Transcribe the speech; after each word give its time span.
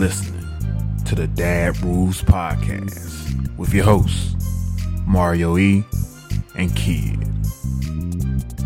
now 0.00 0.06
listening 0.06 0.46
to 1.04 1.14
the 1.14 1.26
Dad 1.26 1.78
Rules 1.82 2.22
Podcast 2.22 3.58
with 3.58 3.74
your 3.74 3.84
hosts, 3.84 4.34
Mario 5.06 5.58
E. 5.58 5.84
and 6.54 6.74
Kidd. 6.74 7.18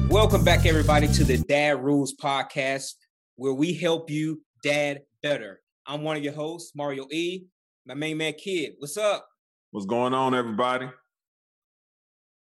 Welcome 0.09 0.45
back, 0.45 0.65
everybody, 0.67 1.09
to 1.09 1.25
the 1.25 1.39
Dad 1.39 1.83
Rules 1.83 2.15
Podcast, 2.15 2.95
where 3.37 3.53
we 3.53 3.75
help 3.75 4.11
you 4.11 4.43
dad 4.63 5.03
better. 5.23 5.61
I'm 5.87 6.03
one 6.03 6.17
of 6.17 6.23
your 6.23 6.35
hosts, 6.35 6.73
Mario 6.75 7.07
E. 7.11 7.47
My 7.87 7.95
main 7.95 8.17
man, 8.17 8.35
Kidd. 8.35 8.75
What's 8.79 8.97
up? 8.97 9.27
What's 9.73 9.87
going 9.87 10.15
on, 10.15 10.35
everybody? 10.35 10.89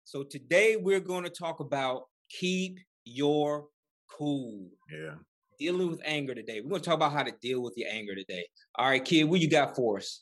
So 0.04 0.24
today 0.24 0.76
we're 0.76 1.00
going 1.00 1.24
to 1.24 1.30
talk 1.30 1.60
about 1.60 2.04
keep 2.30 2.80
your 3.06 3.68
cool. 4.10 4.68
Yeah. 4.92 5.16
Dealing 5.64 5.92
with 5.92 6.02
anger 6.04 6.36
today. 6.36 6.60
We're 6.60 6.80
to 6.80 6.84
talk 6.84 6.96
about 6.96 7.14
how 7.14 7.24
to 7.24 7.32
deal 7.42 7.62
with 7.62 7.76
your 7.78 7.88
anger 7.90 8.14
today. 8.16 8.46
All 8.76 8.90
right, 8.90 9.04
Kidd, 9.04 9.30
what 9.30 9.40
you 9.40 9.50
got 9.50 9.78
for 9.78 9.96
us? 9.96 10.22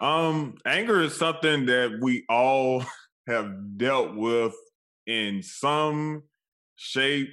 Um, 0.00 0.54
anger 0.64 1.02
is 1.02 1.16
something 1.16 1.66
that 1.66 1.98
we 2.00 2.24
all 2.28 2.84
have 3.26 3.76
dealt 3.76 4.14
with 4.14 4.54
in 5.08 5.42
some 5.42 6.22
shape, 6.76 7.30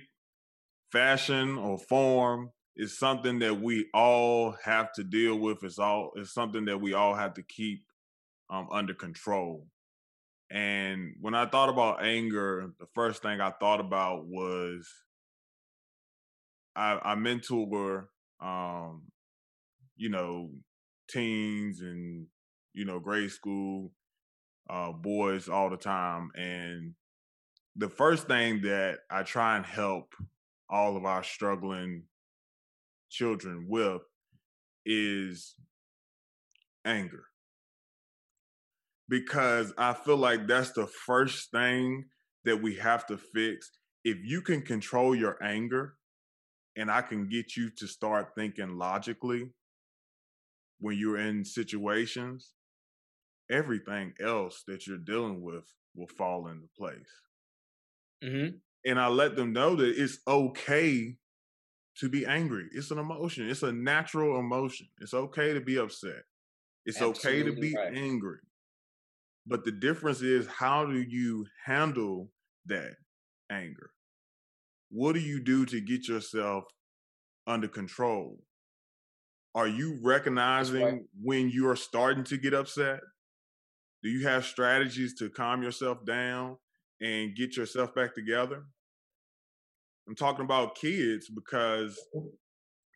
fashion, 0.92 1.60
or 1.60 1.78
form. 1.78 2.50
It's 2.76 2.98
something 2.98 3.38
that 3.38 3.62
we 3.62 3.86
all 3.94 4.56
have 4.64 4.92
to 4.94 5.04
deal 5.04 5.38
with. 5.38 5.64
It's 5.64 5.78
all 5.78 6.14
it's 6.16 6.34
something 6.34 6.66
that 6.66 6.82
we 6.82 6.96
all 6.96 7.14
have 7.14 7.36
to 7.36 7.44
keep 7.44 7.84
um, 8.50 8.68
under 8.72 8.96
control. 8.96 9.68
And 10.50 11.14
when 11.22 11.36
I 11.36 11.46
thought 11.46 11.70
about 11.70 12.04
anger, 12.04 12.72
the 12.80 12.88
first 12.96 13.22
thing 13.22 13.40
I 13.40 13.52
thought 13.52 13.80
about 13.80 14.26
was 14.26 14.90
I, 16.76 17.00
I 17.04 17.16
mentor, 17.16 18.10
um, 18.42 19.04
you 19.96 20.10
know, 20.10 20.50
teens 21.10 21.82
and 21.82 22.26
you 22.74 22.86
know 22.86 23.00
grade 23.00 23.32
school 23.32 23.92
uh, 24.70 24.92
boys 24.92 25.50
all 25.50 25.70
the 25.70 25.78
time, 25.78 26.32
and 26.36 26.94
the 27.76 27.90
first 27.90 28.28
thing 28.28 28.62
that 28.62 29.00
I 29.10 29.24
try 29.24 29.58
and 29.58 29.66
help 29.66 30.14
all 30.70 30.96
of 30.96 31.06
our 31.06 31.24
struggling 31.24 32.04
children 33.10 33.66
with 33.68 34.02
is 34.86 35.56
anger 36.86 37.26
because 39.10 39.74
I 39.78 39.94
feel 39.94 40.18
like 40.18 40.48
that's 40.48 40.72
the 40.72 40.88
first 40.88 41.52
thing 41.52 42.06
that 42.46 42.62
we 42.62 42.76
have 42.76 43.06
to 43.08 43.18
fix. 43.18 43.70
If 44.04 44.18
you 44.24 44.42
can 44.42 44.62
control 44.62 45.14
your 45.14 45.38
anger 45.44 45.96
and 46.76 46.90
I 46.90 47.02
can 47.02 47.28
get 47.28 47.56
you 47.56 47.70
to 47.78 47.88
start 47.88 48.34
thinking 48.36 48.78
logically 48.78 49.50
when 50.80 50.98
you're 50.98 51.20
in 51.20 51.46
situations, 51.46 52.54
everything 53.50 54.14
else 54.22 54.64
that 54.68 54.88
you're 54.88 54.98
dealing 54.98 55.42
with 55.42 55.66
will 55.96 56.08
fall 56.08 56.48
into 56.48 56.68
place. 56.78 57.00
Mm-hmm. 58.24 58.58
And 58.86 59.00
I 59.00 59.08
let 59.08 59.36
them 59.36 59.54
know 59.54 59.76
that 59.76 60.02
it's 60.02 60.20
okay 60.28 61.16
to 61.98 62.10
be 62.10 62.26
angry. 62.26 62.68
It's 62.72 62.92
an 62.92 62.98
emotion, 62.98 63.50
it's 63.50 63.64
a 63.64 63.72
natural 63.72 64.40
emotion. 64.40 64.88
It's 65.00 65.14
okay 65.14 65.54
to 65.54 65.62
be 65.62 65.78
upset, 65.78 66.24
it's 66.86 67.02
Absolutely 67.02 67.32
okay 67.32 67.44
to 67.44 67.62
be 67.62 67.76
right. 67.76 67.96
angry. 67.96 68.40
But 69.46 69.66
the 69.66 69.72
difference 69.72 70.22
is 70.22 70.48
how 70.48 70.86
do 70.86 71.00
you 71.00 71.46
handle 71.66 72.30
that 72.68 72.96
anger? 73.52 73.92
What 74.92 75.14
do 75.14 75.22
you 75.22 75.42
do 75.42 75.66
to 75.68 75.80
get 75.80 76.08
yourself 76.08 76.66
under 77.48 77.68
control? 77.68 78.40
Are 79.56 79.68
you 79.68 80.00
recognizing 80.02 80.84
right. 80.84 81.02
when 81.22 81.50
you 81.50 81.70
are 81.70 81.76
starting 81.76 82.24
to 82.26 82.38
get 82.38 82.54
upset? 82.54 83.00
Do 84.04 84.10
you 84.10 84.28
have 84.28 84.46
strategies 84.46 85.14
to 85.16 85.30
calm 85.30 85.64
yourself 85.64 86.06
down 86.06 86.58
and 87.02 87.36
get 87.36 87.56
yourself 87.56 87.96
back 87.96 88.14
together? 88.14 88.64
I'm 90.08 90.16
talking 90.16 90.44
about 90.46 90.76
kids 90.76 91.30
because 91.30 91.98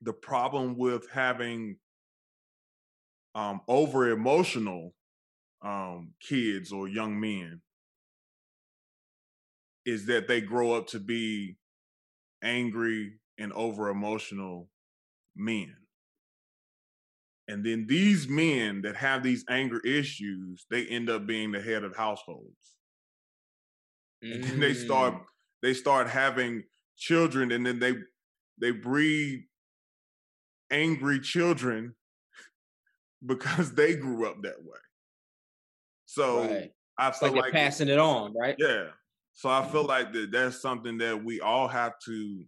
the 0.02 0.14
problem 0.14 0.78
with 0.78 1.10
having 1.12 1.78
um, 3.36 3.62
over 3.68 4.10
emotional 4.10 4.94
um, 5.62 6.14
kids 6.22 6.72
or 6.72 6.88
young 6.88 7.20
men 7.20 7.62
is 9.86 10.06
that 10.08 10.28
they 10.28 10.42
grow 10.42 10.74
up 10.74 10.88
to 10.88 11.00
be 11.00 11.58
angry 12.46 13.20
and 13.38 13.52
over 13.54 13.90
emotional 13.90 14.70
men. 15.36 15.76
And 17.48 17.64
then 17.64 17.86
these 17.88 18.28
men 18.28 18.82
that 18.84 18.96
have 18.96 19.22
these 19.22 19.46
anger 19.50 19.80
issues, 19.82 20.66
they 20.70 20.86
end 20.86 21.10
up 21.10 21.28
being 21.28 21.52
the 21.52 21.62
head 21.62 21.84
of 21.84 21.96
households. 21.96 22.78
And 24.22 24.44
then 24.44 24.60
they 24.60 24.74
start 24.74 25.14
mm. 25.14 25.22
they 25.62 25.74
start 25.74 26.10
having 26.10 26.64
children 26.98 27.52
and 27.52 27.66
then 27.66 27.78
they 27.80 27.94
they 28.60 28.72
breed 28.72 29.44
angry 30.72 31.20
children 31.20 31.94
because 33.26 33.74
they 33.74 33.96
grew 33.96 34.28
up 34.28 34.42
that 34.42 34.64
way. 34.64 34.80
So 36.06 36.48
right. 36.48 36.72
I 36.98 37.12
feel 37.12 37.34
like, 37.34 37.42
like 37.44 37.54
passing 37.54 37.90
it 37.90 38.00
on, 38.00 38.34
right? 38.34 38.56
Yeah. 38.58 38.88
So 39.36 39.50
I 39.50 39.68
feel 39.68 39.84
like 39.84 40.14
that 40.14 40.32
that's 40.32 40.62
something 40.62 40.98
that 41.00 41.24
we 41.24 41.42
all 41.42 41.68
have 41.68 42.00
to, 42.06 42.46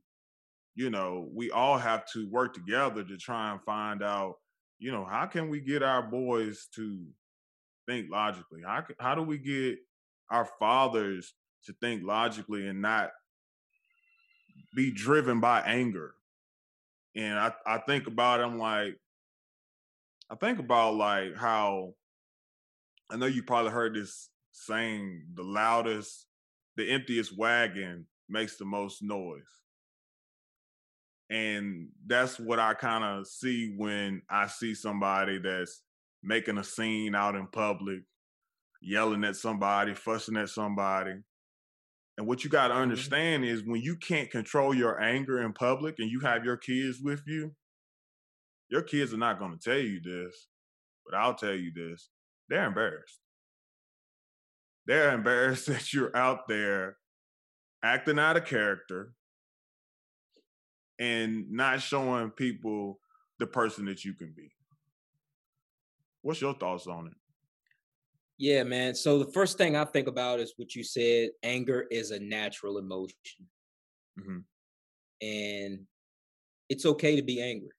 you 0.73 0.89
know, 0.89 1.29
we 1.33 1.51
all 1.51 1.77
have 1.77 2.05
to 2.13 2.29
work 2.29 2.53
together 2.53 3.03
to 3.03 3.17
try 3.17 3.51
and 3.51 3.61
find 3.63 4.01
out, 4.01 4.35
you 4.79 4.91
know, 4.91 5.03
how 5.03 5.25
can 5.25 5.49
we 5.49 5.59
get 5.59 5.83
our 5.83 6.01
boys 6.01 6.67
to 6.75 7.05
think 7.87 8.07
logically? 8.09 8.61
How 8.65 8.85
how 8.99 9.15
do 9.15 9.21
we 9.21 9.37
get 9.37 9.79
our 10.31 10.47
fathers 10.59 11.33
to 11.65 11.73
think 11.81 12.03
logically 12.03 12.67
and 12.67 12.81
not 12.81 13.11
be 14.73 14.89
driven 14.91 15.41
by 15.41 15.59
anger? 15.61 16.13
And 17.17 17.37
I 17.37 17.51
I 17.65 17.79
think 17.79 18.07
about 18.07 18.39
it, 18.39 18.43
I'm 18.43 18.59
like 18.59 18.97
I 20.29 20.35
think 20.35 20.59
about 20.59 20.95
like 20.95 21.35
how 21.35 21.95
I 23.09 23.17
know 23.17 23.25
you 23.25 23.43
probably 23.43 23.71
heard 23.71 23.93
this 23.93 24.29
saying 24.53 25.23
the 25.33 25.43
loudest, 25.43 26.26
the 26.77 26.89
emptiest 26.91 27.37
wagon 27.37 28.05
makes 28.29 28.57
the 28.57 28.65
most 28.65 29.01
noise. 29.01 29.41
And 31.29 31.89
that's 32.05 32.39
what 32.39 32.59
I 32.59 32.73
kind 32.73 33.03
of 33.03 33.27
see 33.27 33.73
when 33.75 34.21
I 34.29 34.47
see 34.47 34.73
somebody 34.73 35.39
that's 35.39 35.81
making 36.23 36.57
a 36.57 36.63
scene 36.63 37.15
out 37.15 37.35
in 37.35 37.47
public, 37.47 37.99
yelling 38.81 39.25
at 39.25 39.35
somebody, 39.35 39.93
fussing 39.93 40.37
at 40.37 40.49
somebody. 40.49 41.15
And 42.17 42.27
what 42.27 42.43
you 42.43 42.49
got 42.49 42.69
to 42.69 42.75
mm-hmm. 42.75 42.83
understand 42.83 43.43
is 43.43 43.63
when 43.65 43.81
you 43.81 43.97
can't 43.97 44.31
control 44.31 44.73
your 44.73 45.01
anger 45.01 45.41
in 45.41 45.53
public 45.53 45.95
and 45.99 46.09
you 46.09 46.21
have 46.21 46.45
your 46.45 46.57
kids 46.57 46.99
with 47.01 47.23
you, 47.27 47.53
your 48.69 48.83
kids 48.83 49.13
are 49.13 49.17
not 49.17 49.39
going 49.39 49.57
to 49.57 49.69
tell 49.69 49.79
you 49.79 49.99
this, 50.01 50.47
but 51.05 51.17
I'll 51.17 51.35
tell 51.35 51.55
you 51.55 51.71
this 51.73 52.09
they're 52.49 52.65
embarrassed. 52.65 53.19
They're 54.87 55.13
embarrassed 55.13 55.67
that 55.67 55.93
you're 55.93 56.15
out 56.15 56.47
there 56.47 56.97
acting 57.83 58.17
out 58.17 58.37
of 58.37 58.45
character 58.45 59.13
and 60.99 61.51
not 61.51 61.81
showing 61.81 62.31
people 62.31 62.99
the 63.39 63.45
person 63.45 63.85
that 63.85 64.03
you 64.03 64.15
can 64.15 64.33
be. 64.35 64.51
What's 66.23 66.41
your 66.41 66.55
thoughts 66.55 66.87
on 66.87 67.07
it? 67.07 67.13
Yeah, 68.39 68.63
man. 68.63 68.95
So 68.95 69.19
the 69.19 69.31
first 69.31 69.57
thing 69.57 69.75
I 69.75 69.85
think 69.85 70.07
about 70.07 70.39
is 70.39 70.53
what 70.57 70.75
you 70.75 70.83
said 70.83 71.29
anger 71.43 71.85
is 71.91 72.11
a 72.11 72.19
natural 72.19 72.77
emotion. 72.77 73.47
Mm-hmm. 74.19 74.39
And 75.21 75.79
it's 76.69 76.85
okay 76.85 77.15
to 77.15 77.21
be 77.21 77.41
angry. 77.41 77.69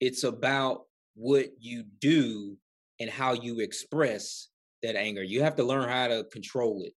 It's 0.00 0.24
about 0.24 0.84
what 1.14 1.48
you 1.58 1.84
do 2.00 2.56
and 3.00 3.10
how 3.10 3.32
you 3.32 3.60
express 3.60 4.48
that 4.82 4.96
anger. 4.96 5.22
You 5.22 5.42
have 5.42 5.56
to 5.56 5.64
learn 5.64 5.88
how 5.88 6.08
to 6.08 6.24
control 6.24 6.82
it. 6.84 6.94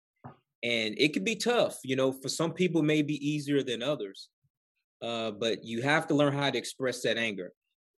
And 0.62 0.94
it 0.98 1.12
can 1.12 1.24
be 1.24 1.36
tough, 1.36 1.78
you 1.84 1.94
know, 1.94 2.10
for 2.10 2.28
some 2.28 2.52
people 2.52 2.82
may 2.82 3.02
be 3.02 3.16
easier 3.16 3.62
than 3.62 3.82
others. 3.82 4.28
Uh, 5.02 5.30
but 5.30 5.62
you 5.62 5.82
have 5.82 6.06
to 6.06 6.14
learn 6.14 6.32
how 6.32 6.50
to 6.50 6.56
express 6.56 7.02
that 7.02 7.18
anger. 7.18 7.52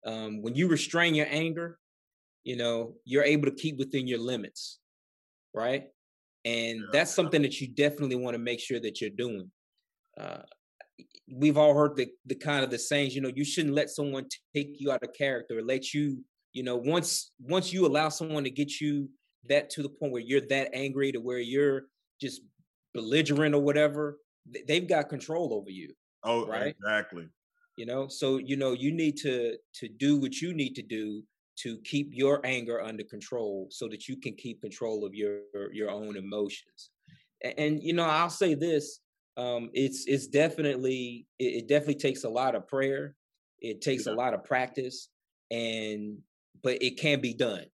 Um, 0.04 0.42
when 0.42 0.54
you 0.54 0.68
restrain 0.68 1.14
your 1.14 1.28
anger, 1.30 1.78
you 2.42 2.56
know, 2.56 2.94
you're 3.04 3.24
able 3.24 3.46
to 3.46 3.54
keep 3.54 3.78
within 3.78 4.06
your 4.06 4.18
limits, 4.18 4.78
right? 5.54 5.88
And 6.44 6.82
that's 6.92 7.14
something 7.14 7.42
that 7.42 7.60
you 7.60 7.68
definitely 7.68 8.16
want 8.16 8.34
to 8.34 8.38
make 8.38 8.60
sure 8.60 8.80
that 8.80 9.00
you're 9.00 9.10
doing. 9.10 9.50
Uh, 10.18 10.42
we've 11.28 11.58
all 11.58 11.74
heard 11.74 11.96
the 11.96 12.08
the 12.26 12.36
kind 12.36 12.64
of 12.64 12.70
the 12.70 12.78
sayings, 12.78 13.14
you 13.14 13.20
know, 13.20 13.32
you 13.34 13.44
shouldn't 13.44 13.74
let 13.74 13.90
someone 13.90 14.26
take 14.54 14.80
you 14.80 14.92
out 14.92 15.02
of 15.02 15.12
character, 15.12 15.58
or 15.58 15.62
let 15.62 15.92
you 15.92 16.24
you 16.52 16.62
know 16.62 16.76
once 16.76 17.32
once 17.40 17.72
you 17.72 17.86
allow 17.86 18.08
someone 18.08 18.44
to 18.44 18.50
get 18.50 18.80
you 18.80 19.08
that 19.48 19.70
to 19.70 19.82
the 19.82 19.88
point 19.88 20.12
where 20.12 20.22
you're 20.22 20.40
that 20.48 20.70
angry 20.72 21.12
to 21.12 21.18
where 21.18 21.38
you're 21.38 21.82
just 22.20 22.42
belligerent 22.94 23.54
or 23.54 23.60
whatever 23.60 24.18
they've 24.66 24.88
got 24.88 25.08
control 25.08 25.52
over 25.52 25.70
you 25.70 25.92
oh 26.24 26.46
right 26.46 26.74
exactly 26.78 27.28
You 27.76 27.84
know, 27.84 28.08
so 28.08 28.38
you 28.38 28.56
know 28.56 28.72
you 28.72 28.90
need 28.90 29.18
to 29.18 29.56
to 29.74 29.88
do 29.88 30.18
what 30.18 30.40
you 30.40 30.54
need 30.54 30.74
to 30.76 30.82
do 30.82 31.22
to 31.56 31.78
keep 31.78 32.10
your 32.12 32.40
anger 32.44 32.82
under 32.82 33.04
control 33.04 33.68
so 33.70 33.88
that 33.88 34.08
you 34.08 34.16
can 34.16 34.34
keep 34.34 34.62
control 34.62 35.04
of 35.04 35.14
your 35.14 35.40
your 35.72 35.90
own 35.90 36.16
emotions. 36.16 36.90
And, 37.44 37.54
and 37.58 37.82
you 37.82 37.92
know, 37.92 38.04
I'll 38.04 38.30
say 38.30 38.54
this, 38.54 39.00
um, 39.36 39.68
it's 39.74 40.06
it's 40.06 40.26
definitely 40.26 41.26
it, 41.38 41.44
it, 41.44 41.68
definitely 41.68 41.96
takes 41.96 42.24
a 42.24 42.30
lot 42.30 42.54
of 42.54 42.66
prayer. 42.66 43.14
It 43.60 43.82
takes 43.82 44.06
yeah. 44.06 44.12
a 44.12 44.14
lot 44.14 44.32
of 44.32 44.42
practice 44.44 45.08
and 45.50 46.18
but 46.62 46.82
it 46.82 46.98
can 46.98 47.20
be 47.20 47.34
done. 47.34 47.66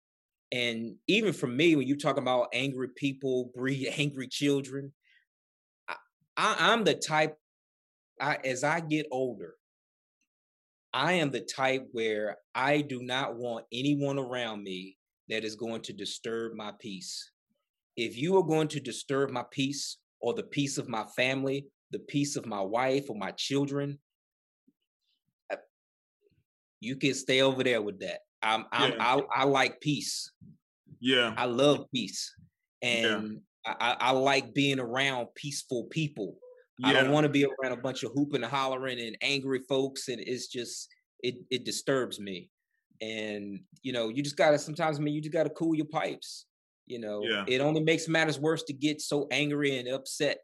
And 0.53 0.97
even 1.07 1.33
for 1.33 1.47
me, 1.47 1.77
when 1.77 1.87
you 1.87 1.97
talk 1.97 2.17
about 2.17 2.49
angry 2.53 2.89
people 2.97 3.53
breed 3.57 3.93
angry 3.97 4.29
children, 4.29 4.93
I, 6.37 6.57
I'm 6.59 6.85
the 6.85 6.95
type 6.95 7.37
I, 8.21 8.39
as 8.45 8.65
I 8.65 8.81
get 8.81 9.07
older, 9.11 9.55
I 10.93 11.15
am 11.15 11.31
the 11.31 11.41
type 11.41 11.89
where 11.93 12.39
I 12.55 12.81
do 12.81 13.03
not 13.03 13.37
want 13.37 13.67
anyone 13.73 14.19
around 14.19 14.63
me 14.63 14.97
that 15.29 15.45
is 15.45 15.55
going 15.55 15.83
to 15.83 15.93
disturb 15.93 16.55
my 16.55 16.73
peace. 16.79 17.31
If 17.97 18.17
you 18.17 18.37
are 18.37 18.43
going 18.43 18.69
to 18.69 18.81
disturb 18.81 19.31
my 19.31 19.45
peace 19.51 19.99
or 20.21 20.35
the 20.35 20.43
peace 20.43 20.79
of 20.79 20.89
my 20.89 21.05
family, 21.17 21.67
the 21.93 22.01
peace 22.01 22.37
of 22.37 22.47
my 22.47 22.61
wife 22.61 23.09
or 23.09 23.17
my 23.17 23.31
children, 23.33 23.99
uh, 25.53 25.57
you 26.81 26.97
can 26.97 27.15
stay 27.15 27.43
over 27.43 27.63
there 27.63 27.83
with 27.83 28.01
that. 28.01 28.21
I'm, 28.43 28.65
I'm 28.73 28.93
yeah. 28.93 28.97
I, 28.99 29.43
I 29.43 29.45
like 29.45 29.81
peace. 29.81 30.31
Yeah, 31.01 31.35
I 31.37 31.47
love 31.47 31.87
peace, 31.93 32.35
and 32.83 33.41
yeah. 33.67 33.75
I, 33.81 33.97
I 34.01 34.11
like 34.13 34.55
being 34.55 34.81
around 34.81 35.29
peaceful 35.35 35.85
people. 35.91 36.37
Yeah. 36.79 36.89
I 36.89 36.93
don't 36.95 37.11
want 37.11 37.25
to 37.25 37.31
be 37.31 37.45
around 37.45 37.73
a 37.73 37.81
bunch 37.81 38.03
of 38.03 38.13
hooping 38.13 38.43
and 38.43 38.51
hollering 38.51 39.01
and 39.01 39.17
angry 39.23 39.61
folks, 39.69 40.09
and 40.09 40.21
it's 40.21 40.47
just 40.47 40.89
it 41.23 41.37
it 41.51 41.65
disturbs 41.65 42.21
me. 42.21 42.51
And 43.01 43.61
you 43.83 43.93
know, 43.93 44.09
you 44.09 44.23
just 44.23 44.37
gotta 44.37 44.59
sometimes 44.59 44.99
I 44.99 45.03
mean 45.03 45.15
you 45.15 45.21
just 45.21 45.33
gotta 45.33 45.51
cool 45.51 45.75
your 45.75 45.87
pipes. 45.87 46.47
You 46.87 46.99
know, 46.99 47.23
yeah. 47.23 47.45
it 47.47 47.61
only 47.61 47.83
makes 47.83 48.09
matters 48.09 48.39
worse 48.39 48.65
to 48.65 48.73
get 48.73 49.01
so 49.01 49.29
angry 49.31 49.79
and 49.79 49.89
upset 49.89 50.39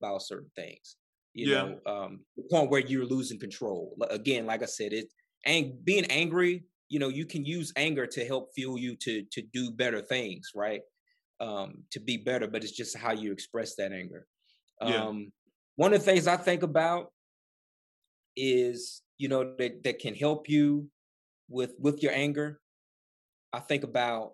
about 0.00 0.22
certain 0.22 0.50
things. 0.56 0.96
You 1.32 1.50
yeah. 1.50 1.62
know, 1.62 1.78
um, 1.86 2.20
the 2.36 2.42
point 2.50 2.70
where 2.70 2.80
you're 2.80 3.06
losing 3.06 3.38
control. 3.38 3.94
Again, 4.10 4.44
like 4.44 4.62
I 4.62 4.66
said, 4.66 4.92
it 4.92 5.06
and 5.44 5.72
being 5.84 6.04
angry, 6.06 6.64
you 6.92 6.98
know, 6.98 7.08
you 7.08 7.24
can 7.24 7.42
use 7.42 7.72
anger 7.76 8.06
to 8.06 8.22
help 8.26 8.52
fuel 8.54 8.78
you 8.78 8.94
to 8.96 9.22
to 9.32 9.40
do 9.40 9.70
better 9.70 10.02
things, 10.02 10.50
right? 10.54 10.82
Um, 11.40 11.84
to 11.90 12.00
be 12.00 12.18
better, 12.18 12.46
but 12.46 12.62
it's 12.62 12.76
just 12.76 12.94
how 12.98 13.12
you 13.12 13.32
express 13.32 13.76
that 13.76 13.92
anger. 13.92 14.26
Yeah. 14.82 15.06
Um, 15.06 15.32
one 15.76 15.94
of 15.94 16.00
the 16.00 16.04
things 16.04 16.26
I 16.26 16.36
think 16.36 16.62
about 16.62 17.10
is 18.36 19.00
you 19.16 19.28
know 19.28 19.54
that 19.58 19.82
that 19.84 20.00
can 20.00 20.14
help 20.14 20.50
you 20.50 20.90
with 21.48 21.72
with 21.78 22.02
your 22.02 22.12
anger. 22.12 22.60
I 23.54 23.60
think 23.60 23.84
about 23.84 24.32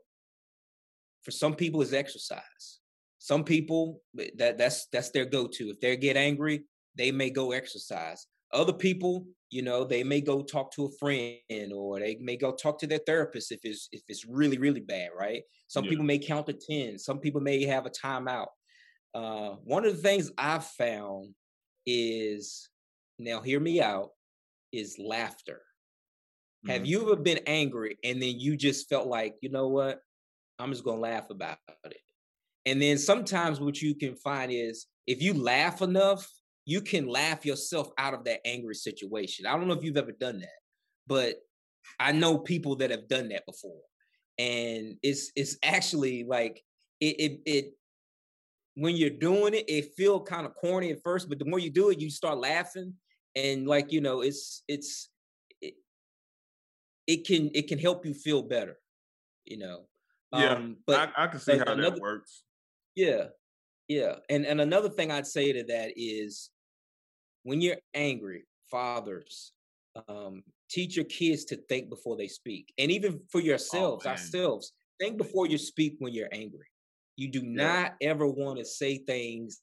for 1.23 1.31
some 1.31 1.55
people 1.55 1.81
is 1.81 1.95
exercise. 1.95 2.81
Some 3.21 3.45
people 3.45 4.03
eh, 4.19 4.31
that 4.37 4.59
that's 4.59 4.87
that's 4.93 5.11
their 5.13 5.27
go-to. 5.27 5.71
If 5.71 5.81
they 5.81 5.97
get 5.97 6.17
angry, 6.17 6.65
they 6.97 7.13
may 7.13 7.31
go 7.31 7.53
exercise. 7.53 8.27
Other 8.53 8.73
people, 8.73 9.27
you 9.51 9.63
know, 9.63 9.85
they 9.85 10.03
may 10.03 10.21
go 10.21 10.43
talk 10.43 10.73
to 10.73 10.87
a 10.87 10.91
friend 10.99 11.73
or 11.75 11.99
they 11.99 12.17
may 12.21 12.37
go 12.37 12.53
talk 12.53 12.79
to 12.81 12.87
their 12.87 13.01
therapist 13.07 13.53
if 13.53 13.61
it's 13.63 13.89
if 13.93 14.03
it's 14.09 14.27
really 14.27 14.59
really 14.59 14.81
bad, 14.81 15.11
right? 15.19 15.43
Some 15.69 15.85
yeah. 15.85 15.91
people 15.91 16.05
may 16.05 16.19
count 16.19 16.47
to 16.47 16.55
10. 16.55 16.99
Some 16.99 17.19
people 17.19 17.41
may 17.41 17.65
have 17.65 17.87
a 17.87 17.91
timeout. 17.91 18.49
Uh, 19.15 19.57
one 19.65 19.85
of 19.85 19.95
the 19.95 20.03
things 20.03 20.31
I've 20.39 20.65
found 20.65 21.35
is 21.87 22.69
now 23.19 23.41
hear 23.41 23.61
me 23.61 23.81
out 23.81 24.11
is 24.73 24.99
laughter. 24.99 25.63
Mm-hmm. 26.65 26.71
Have 26.71 26.87
you 26.87 27.03
ever 27.03 27.17
been 27.17 27.41
angry 27.47 27.97
and 28.05 28.21
then 28.23 28.39
you 28.39 28.57
just 28.57 28.89
felt 28.89 29.07
like, 29.07 29.35
you 29.41 29.51
know 29.51 29.69
what? 29.69 30.01
I'm 30.59 30.73
just 30.73 30.85
gonna 30.85 31.01
laugh 31.01 31.31
about 31.31 31.59
it. 31.85 31.97
And 32.67 32.83
then 32.83 32.99
sometimes 32.99 33.61
what 33.61 33.81
you 33.81 33.95
can 33.95 34.15
find 34.17 34.53
is 34.53 34.87
if 35.07 35.23
you 35.23 35.33
laugh 35.35 35.81
enough, 35.81 36.29
you 36.69 36.83
can 36.83 37.07
laugh 37.07 37.47
yourself 37.47 37.89
out 37.97 38.13
of 38.13 38.25
that 38.25 38.47
angry 38.47 38.75
situation. 38.75 39.47
I 39.47 39.57
don't 39.57 39.69
know 39.69 39.73
if 39.73 39.83
you've 39.83 39.97
ever 39.97 40.13
done 40.13 40.41
that, 40.41 40.61
but 41.07 41.37
I 41.99 42.13
know 42.13 42.37
people 42.37 42.77
that 42.77 42.91
have 42.91 43.09
done 43.09 43.31
that 43.31 43.47
before. 43.47 43.81
And 44.39 44.97
it's 45.03 45.33
it's 45.35 45.57
actually 45.65 46.25
like 46.25 46.63
it 47.01 47.17
it, 47.19 47.41
it 47.47 47.75
when 48.75 48.97
you're 48.97 49.09
doing 49.09 49.55
it, 49.55 49.65
it 49.67 49.95
feel 49.97 50.21
kind 50.21 50.45
of 50.45 50.55
corny 50.57 50.91
at 50.91 51.03
first, 51.03 51.31
but 51.31 51.39
the 51.39 51.47
more 51.47 51.59
you 51.59 51.71
do 51.71 51.89
it, 51.89 52.01
you 52.01 52.11
start 52.11 52.37
laughing, 52.37 52.93
and 53.35 53.67
like 53.67 53.91
you 53.91 54.03
know, 54.03 54.21
it's 54.21 54.63
it's 54.69 55.09
it, 55.63 55.73
it 57.07 57.27
can 57.27 57.51
it 57.55 57.67
can 57.69 57.79
help 57.79 58.05
you 58.05 58.13
feel 58.13 58.43
better, 58.43 58.77
you 59.47 59.57
know. 59.57 59.87
Yeah, 60.35 60.53
um, 60.53 60.77
but 60.87 61.13
I, 61.17 61.25
I 61.25 61.27
can 61.29 61.41
see 61.41 61.57
how 61.57 61.73
another, 61.73 61.93
that 61.93 62.01
works. 62.03 62.43
Yeah, 62.95 63.29
yeah, 63.89 64.17
and 64.29 64.45
and 64.45 64.61
another 64.61 64.91
thing 64.91 65.11
I'd 65.11 65.27
say 65.27 65.51
to 65.51 65.65
that 65.65 65.93
is, 65.97 66.51
when 67.49 67.63
you're 67.63 67.77
angry, 67.95 68.45
fathers, 68.71 69.53
um, 70.07 70.43
teach 70.69 70.97
your 70.97 71.07
kids 71.07 71.47
to 71.47 71.57
think 71.69 71.89
before 71.89 72.15
they 72.15 72.29
speak, 72.29 72.75
and 72.79 72.91
even 72.91 73.21
for 73.33 73.41
oh, 73.41 73.45
yourselves, 73.45 74.05
oh, 74.05 74.11
ourselves, 74.11 74.73
think 75.01 75.17
before 75.17 75.47
you 75.47 75.57
speak 75.57 75.97
when 75.99 76.13
you're 76.13 76.29
angry. 76.31 76.67
You 77.17 77.31
do 77.31 77.41
yeah. 77.41 77.65
not 77.65 77.95
ever 78.03 78.27
want 78.27 78.59
to 78.59 78.67
say 78.67 78.99
things 78.99 79.61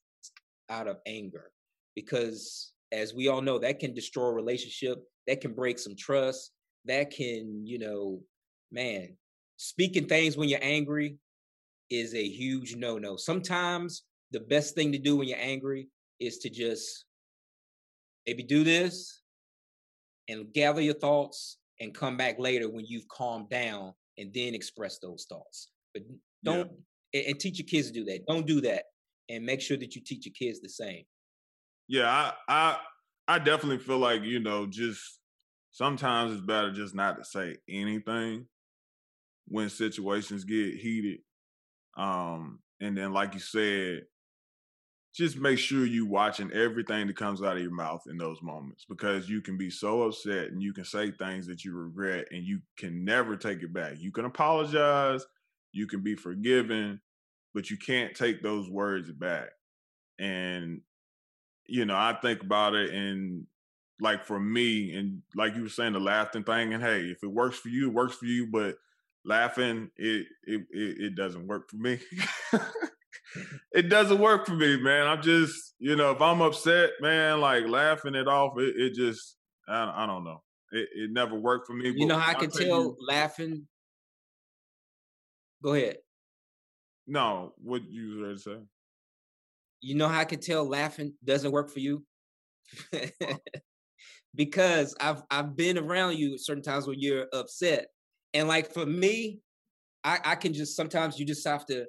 out 0.67 0.87
of 0.87 0.97
anger 1.05 1.51
because, 1.95 2.73
as 2.91 3.13
we 3.13 3.27
all 3.27 3.41
know, 3.41 3.59
that 3.59 3.79
can 3.79 3.93
destroy 3.93 4.25
a 4.25 4.33
relationship, 4.33 5.03
that 5.27 5.41
can 5.41 5.53
break 5.53 5.77
some 5.77 5.95
trust, 5.95 6.51
that 6.85 7.11
can, 7.11 7.61
you 7.65 7.77
know, 7.77 8.19
man, 8.71 9.15
speaking 9.57 10.07
things 10.07 10.37
when 10.37 10.49
you're 10.49 10.59
angry 10.63 11.17
is 11.91 12.15
a 12.15 12.27
huge 12.27 12.75
no 12.75 12.97
no. 12.97 13.15
Sometimes 13.15 14.03
the 14.31 14.39
best 14.39 14.73
thing 14.73 14.91
to 14.91 14.97
do 14.97 15.17
when 15.17 15.27
you're 15.27 15.37
angry 15.39 15.87
is 16.19 16.39
to 16.39 16.49
just 16.49 17.05
maybe 18.27 18.43
do 18.43 18.63
this 18.63 19.21
and 20.27 20.51
gather 20.53 20.81
your 20.81 20.95
thoughts 20.95 21.57
and 21.79 21.93
come 21.93 22.17
back 22.17 22.39
later 22.39 22.69
when 22.69 22.85
you've 22.85 23.07
calmed 23.07 23.49
down 23.49 23.93
and 24.17 24.33
then 24.33 24.55
express 24.55 24.99
those 24.99 25.25
thoughts. 25.29 25.69
But 25.93 26.03
don't 26.43 26.71
and, 27.13 27.25
and 27.27 27.39
teach 27.39 27.59
your 27.59 27.67
kids 27.67 27.87
to 27.87 27.93
do 27.93 28.05
that. 28.05 28.25
Don't 28.27 28.45
do 28.45 28.61
that, 28.61 28.83
and 29.29 29.45
make 29.45 29.61
sure 29.61 29.77
that 29.77 29.95
you 29.95 30.01
teach 30.01 30.25
your 30.25 30.33
kids 30.33 30.61
the 30.61 30.69
same. 30.69 31.03
Yeah, 31.87 32.09
I 32.09 32.33
I 32.47 32.77
I 33.27 33.39
definitely 33.39 33.79
feel 33.79 33.99
like 33.99 34.23
you 34.23 34.39
know 34.39 34.65
just 34.65 35.19
sometimes 35.71 36.33
it's 36.33 36.45
better 36.45 36.71
just 36.71 36.95
not 36.95 37.17
to 37.17 37.25
say 37.25 37.57
anything 37.69 38.47
when 39.47 39.69
situations 39.69 40.43
get 40.43 40.75
heated. 40.75 41.19
Um, 41.97 42.59
and 42.81 42.97
then 42.97 43.13
like 43.13 43.33
you 43.33 43.39
said, 43.39 44.03
just 45.15 45.37
make 45.37 45.57
sure 45.57 45.85
you 45.85 46.05
watching 46.05 46.51
everything 46.51 47.07
that 47.07 47.15
comes 47.15 47.41
out 47.41 47.55
of 47.55 47.63
your 47.63 47.71
mouth 47.71 48.03
in 48.09 48.17
those 48.17 48.41
moments 48.41 48.85
because 48.89 49.29
you 49.29 49.41
can 49.41 49.57
be 49.57 49.69
so 49.69 50.03
upset 50.03 50.51
and 50.51 50.61
you 50.61 50.73
can 50.73 50.83
say 50.83 51.09
things 51.09 51.47
that 51.47 51.63
you 51.63 51.73
regret 51.73 52.25
and 52.31 52.43
you 52.43 52.59
can 52.77 53.05
never 53.05 53.37
take 53.37 53.63
it 53.63 53.71
back. 53.71 53.93
You 53.97 54.11
can 54.11 54.25
apologize, 54.25 55.25
you 55.71 55.87
can 55.87 56.01
be 56.01 56.15
forgiven, 56.15 56.99
but 57.53 57.69
you 57.69 57.77
can't 57.77 58.13
take 58.13 58.43
those 58.43 58.69
words 58.69 59.09
back. 59.09 59.49
And 60.19 60.81
you 61.65 61.85
know, 61.85 61.95
I 61.95 62.17
think 62.21 62.43
about 62.43 62.75
it 62.75 62.93
and 62.93 63.47
like 64.01 64.25
for 64.25 64.39
me, 64.39 64.93
and 64.95 65.21
like 65.33 65.55
you 65.55 65.63
were 65.63 65.69
saying, 65.69 65.93
the 65.93 65.99
laughing 65.99 66.43
thing, 66.43 66.73
and 66.73 66.83
hey, 66.83 67.03
if 67.03 67.23
it 67.23 67.31
works 67.31 67.57
for 67.57 67.69
you, 67.69 67.87
it 67.87 67.93
works 67.93 68.15
for 68.15 68.25
you, 68.25 68.47
but 68.47 68.75
laughing, 69.23 69.89
it 69.95 70.27
it 70.43 70.61
it, 70.71 70.97
it 70.99 71.15
doesn't 71.15 71.47
work 71.47 71.69
for 71.69 71.77
me. 71.77 71.99
it 73.71 73.89
doesn't 73.89 74.19
work 74.19 74.45
for 74.45 74.53
me, 74.53 74.77
man. 74.81 75.07
I'm 75.07 75.21
just, 75.21 75.75
you 75.79 75.95
know, 75.95 76.11
if 76.11 76.21
I'm 76.21 76.41
upset, 76.41 76.91
man, 77.01 77.41
like 77.41 77.67
laughing 77.67 78.15
it 78.15 78.27
off, 78.27 78.57
it, 78.57 78.75
it 78.77 78.93
just, 78.93 79.37
I, 79.67 80.03
I 80.03 80.05
don't 80.05 80.23
know. 80.23 80.41
It, 80.71 80.89
it 80.93 81.11
never 81.11 81.35
worked 81.35 81.67
for 81.67 81.73
me. 81.73 81.93
You 81.95 82.07
know 82.07 82.17
how 82.17 82.31
I 82.31 82.33
can 82.35 82.49
tell 82.49 82.65
you, 82.65 82.97
laughing? 82.99 83.67
Go 85.63 85.73
ahead. 85.73 85.97
No, 87.07 87.53
what 87.57 87.83
you 87.89 88.19
were 88.19 88.37
say? 88.37 88.57
You 89.81 89.95
know 89.95 90.07
how 90.07 90.19
I 90.19 90.25
can 90.25 90.39
tell 90.39 90.67
laughing 90.67 91.13
doesn't 91.23 91.51
work 91.51 91.69
for 91.69 91.79
you? 91.79 92.03
Uh, 92.91 93.07
because 94.35 94.95
I've 94.99 95.21
I've 95.29 95.55
been 95.55 95.77
around 95.77 96.17
you 96.17 96.37
certain 96.37 96.63
times 96.63 96.87
when 96.87 96.99
you're 96.99 97.27
upset. 97.31 97.87
And 98.33 98.47
like 98.47 98.73
for 98.73 98.85
me, 98.85 99.39
I, 100.03 100.19
I 100.23 100.35
can 100.35 100.53
just 100.53 100.75
sometimes 100.75 101.19
you 101.19 101.25
just 101.25 101.47
have 101.47 101.65
to 101.67 101.85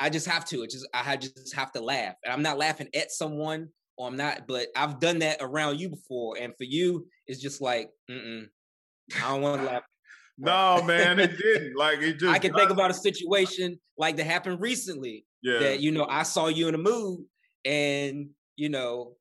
I 0.00 0.10
just 0.10 0.26
have 0.26 0.44
to. 0.46 0.62
It 0.62 0.70
just 0.70 0.88
I 0.94 1.16
just 1.16 1.54
have 1.54 1.72
to 1.72 1.80
laugh. 1.80 2.14
And 2.24 2.32
I'm 2.32 2.42
not 2.42 2.58
laughing 2.58 2.88
at 2.94 3.10
someone 3.10 3.68
or 3.96 4.08
I'm 4.08 4.16
not, 4.16 4.46
but 4.46 4.68
I've 4.76 5.00
done 5.00 5.20
that 5.20 5.38
around 5.40 5.80
you 5.80 5.88
before. 5.88 6.36
And 6.38 6.52
for 6.56 6.64
you, 6.64 7.06
it's 7.26 7.40
just 7.40 7.60
like, 7.60 7.90
mm 8.10 8.46
I 9.16 9.30
don't 9.30 9.40
want 9.40 9.60
to 9.60 9.66
laugh 9.66 9.82
no, 10.38 10.82
man, 10.82 11.18
it 11.18 11.38
didn't. 11.42 11.76
Like 11.76 12.00
it 12.00 12.18
just. 12.18 12.32
I 12.32 12.38
can 12.38 12.52
think 12.52 12.70
about 12.70 12.90
a 12.90 12.94
situation 12.94 13.78
like 13.96 14.16
that 14.16 14.26
happened 14.26 14.60
recently. 14.60 15.24
Yeah. 15.42 15.58
That 15.60 15.80
you 15.80 15.92
know, 15.92 16.06
I 16.08 16.24
saw 16.24 16.48
you 16.48 16.68
in 16.68 16.74
a 16.74 16.78
mood, 16.78 17.24
and 17.64 18.30
you 18.56 18.68
know, 18.68 19.16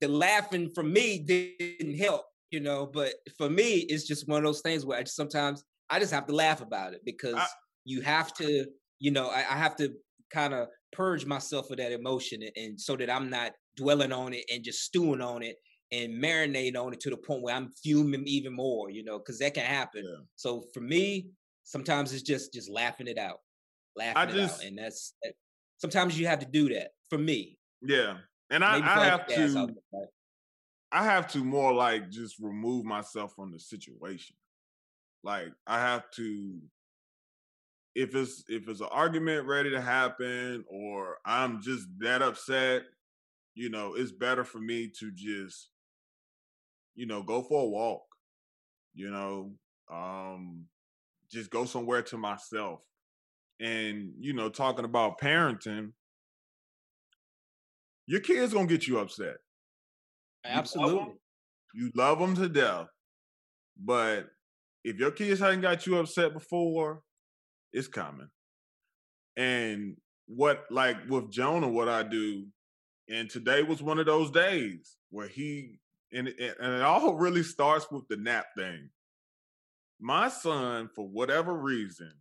the 0.00 0.08
laughing 0.08 0.70
from 0.74 0.92
me 0.92 1.18
didn't 1.18 1.96
help. 1.98 2.24
you 2.50 2.60
know. 2.60 2.86
But 2.86 3.14
for 3.38 3.50
me, 3.50 3.78
it's 3.88 4.06
just 4.06 4.28
one 4.28 4.38
of 4.38 4.44
those 4.44 4.60
things 4.60 4.84
where 4.84 4.98
I 4.98 5.02
just, 5.02 5.16
sometimes 5.16 5.64
I 5.90 5.98
just 5.98 6.12
have 6.12 6.26
to 6.26 6.34
laugh 6.34 6.60
about 6.60 6.92
it 6.92 7.00
because 7.04 7.34
I, 7.34 7.46
you 7.84 8.02
have 8.02 8.32
to, 8.34 8.66
you 9.02 9.10
know, 9.10 9.28
I, 9.28 9.38
I 9.38 9.58
have 9.58 9.74
to 9.76 9.92
kind 10.32 10.54
of 10.54 10.68
purge 10.92 11.26
myself 11.26 11.70
of 11.70 11.78
that 11.78 11.90
emotion 11.90 12.40
and, 12.42 12.52
and 12.56 12.80
so 12.80 12.94
that 12.96 13.10
I'm 13.10 13.28
not 13.28 13.50
dwelling 13.76 14.12
on 14.12 14.32
it 14.32 14.44
and 14.50 14.62
just 14.62 14.82
stewing 14.82 15.20
on 15.20 15.42
it 15.42 15.56
and 15.90 16.22
marinate 16.22 16.76
on 16.76 16.92
it 16.92 17.00
to 17.00 17.10
the 17.10 17.16
point 17.16 17.42
where 17.42 17.54
I'm 17.54 17.70
fuming 17.82 18.22
even 18.26 18.54
more, 18.54 18.90
you 18.90 19.02
know, 19.02 19.18
because 19.18 19.40
that 19.40 19.54
can 19.54 19.64
happen. 19.64 20.04
Yeah. 20.04 20.24
So 20.36 20.64
for 20.72 20.80
me, 20.80 21.26
sometimes 21.64 22.12
it's 22.12 22.22
just 22.22 22.52
just 22.52 22.70
laughing 22.70 23.08
it 23.08 23.18
out, 23.18 23.38
laughing 23.96 24.36
just, 24.36 24.62
it 24.62 24.66
out, 24.66 24.68
and 24.68 24.78
that's 24.78 25.14
that, 25.24 25.34
sometimes 25.78 26.18
you 26.18 26.28
have 26.28 26.38
to 26.38 26.46
do 26.46 26.68
that 26.68 26.90
for 27.10 27.18
me. 27.18 27.58
Yeah, 27.82 28.18
and 28.50 28.64
I, 28.64 28.76
I 28.76 29.04
have 29.04 29.26
to. 29.26 29.74
I 30.92 31.04
have 31.04 31.26
to 31.28 31.38
more 31.38 31.72
like 31.72 32.10
just 32.10 32.38
remove 32.38 32.84
myself 32.84 33.34
from 33.34 33.50
the 33.50 33.58
situation. 33.58 34.36
Like 35.24 35.48
I 35.66 35.80
have 35.80 36.04
to 36.12 36.60
if 37.94 38.14
it's 38.14 38.44
if 38.48 38.68
it's 38.68 38.80
an 38.80 38.88
argument 38.90 39.46
ready 39.46 39.70
to 39.70 39.80
happen 39.80 40.64
or 40.68 41.18
I'm 41.24 41.60
just 41.60 41.86
that 41.98 42.22
upset, 42.22 42.82
you 43.54 43.68
know, 43.68 43.94
it's 43.94 44.12
better 44.12 44.44
for 44.44 44.58
me 44.58 44.90
to 44.98 45.10
just 45.12 45.68
you 46.94 47.06
know, 47.06 47.22
go 47.22 47.42
for 47.42 47.62
a 47.62 47.68
walk. 47.68 48.02
You 48.94 49.10
know, 49.10 49.52
um 49.92 50.66
just 51.30 51.50
go 51.50 51.64
somewhere 51.64 52.02
to 52.02 52.18
myself. 52.18 52.80
And 53.60 54.12
you 54.18 54.32
know, 54.32 54.48
talking 54.48 54.84
about 54.84 55.20
parenting, 55.20 55.92
your 58.06 58.20
kids 58.20 58.52
going 58.52 58.68
to 58.68 58.74
get 58.74 58.86
you 58.86 58.98
upset. 58.98 59.36
Absolutely. 60.44 60.94
You 60.94 60.98
love, 60.98 61.14
you 61.74 61.90
love 61.94 62.18
them 62.18 62.34
to 62.36 62.48
death. 62.48 62.88
But 63.82 64.26
if 64.84 64.96
your 64.96 65.12
kids 65.12 65.40
hadn't 65.40 65.60
got 65.60 65.86
you 65.86 65.98
upset 65.98 66.34
before, 66.34 67.02
it's 67.72 67.88
coming. 67.88 68.28
And 69.36 69.96
what 70.26 70.64
like 70.70 70.96
with 71.08 71.30
Jonah, 71.30 71.68
what 71.68 71.88
I 71.88 72.02
do, 72.02 72.46
and 73.08 73.28
today 73.28 73.62
was 73.62 73.82
one 73.82 73.98
of 73.98 74.06
those 74.06 74.30
days 74.30 74.96
where 75.10 75.28
he 75.28 75.78
and 76.12 76.28
and 76.28 76.74
it 76.74 76.82
all 76.82 77.14
really 77.18 77.42
starts 77.42 77.86
with 77.90 78.06
the 78.08 78.16
nap 78.16 78.46
thing. 78.56 78.90
My 80.00 80.28
son, 80.28 80.90
for 80.94 81.06
whatever 81.06 81.54
reason, 81.54 82.12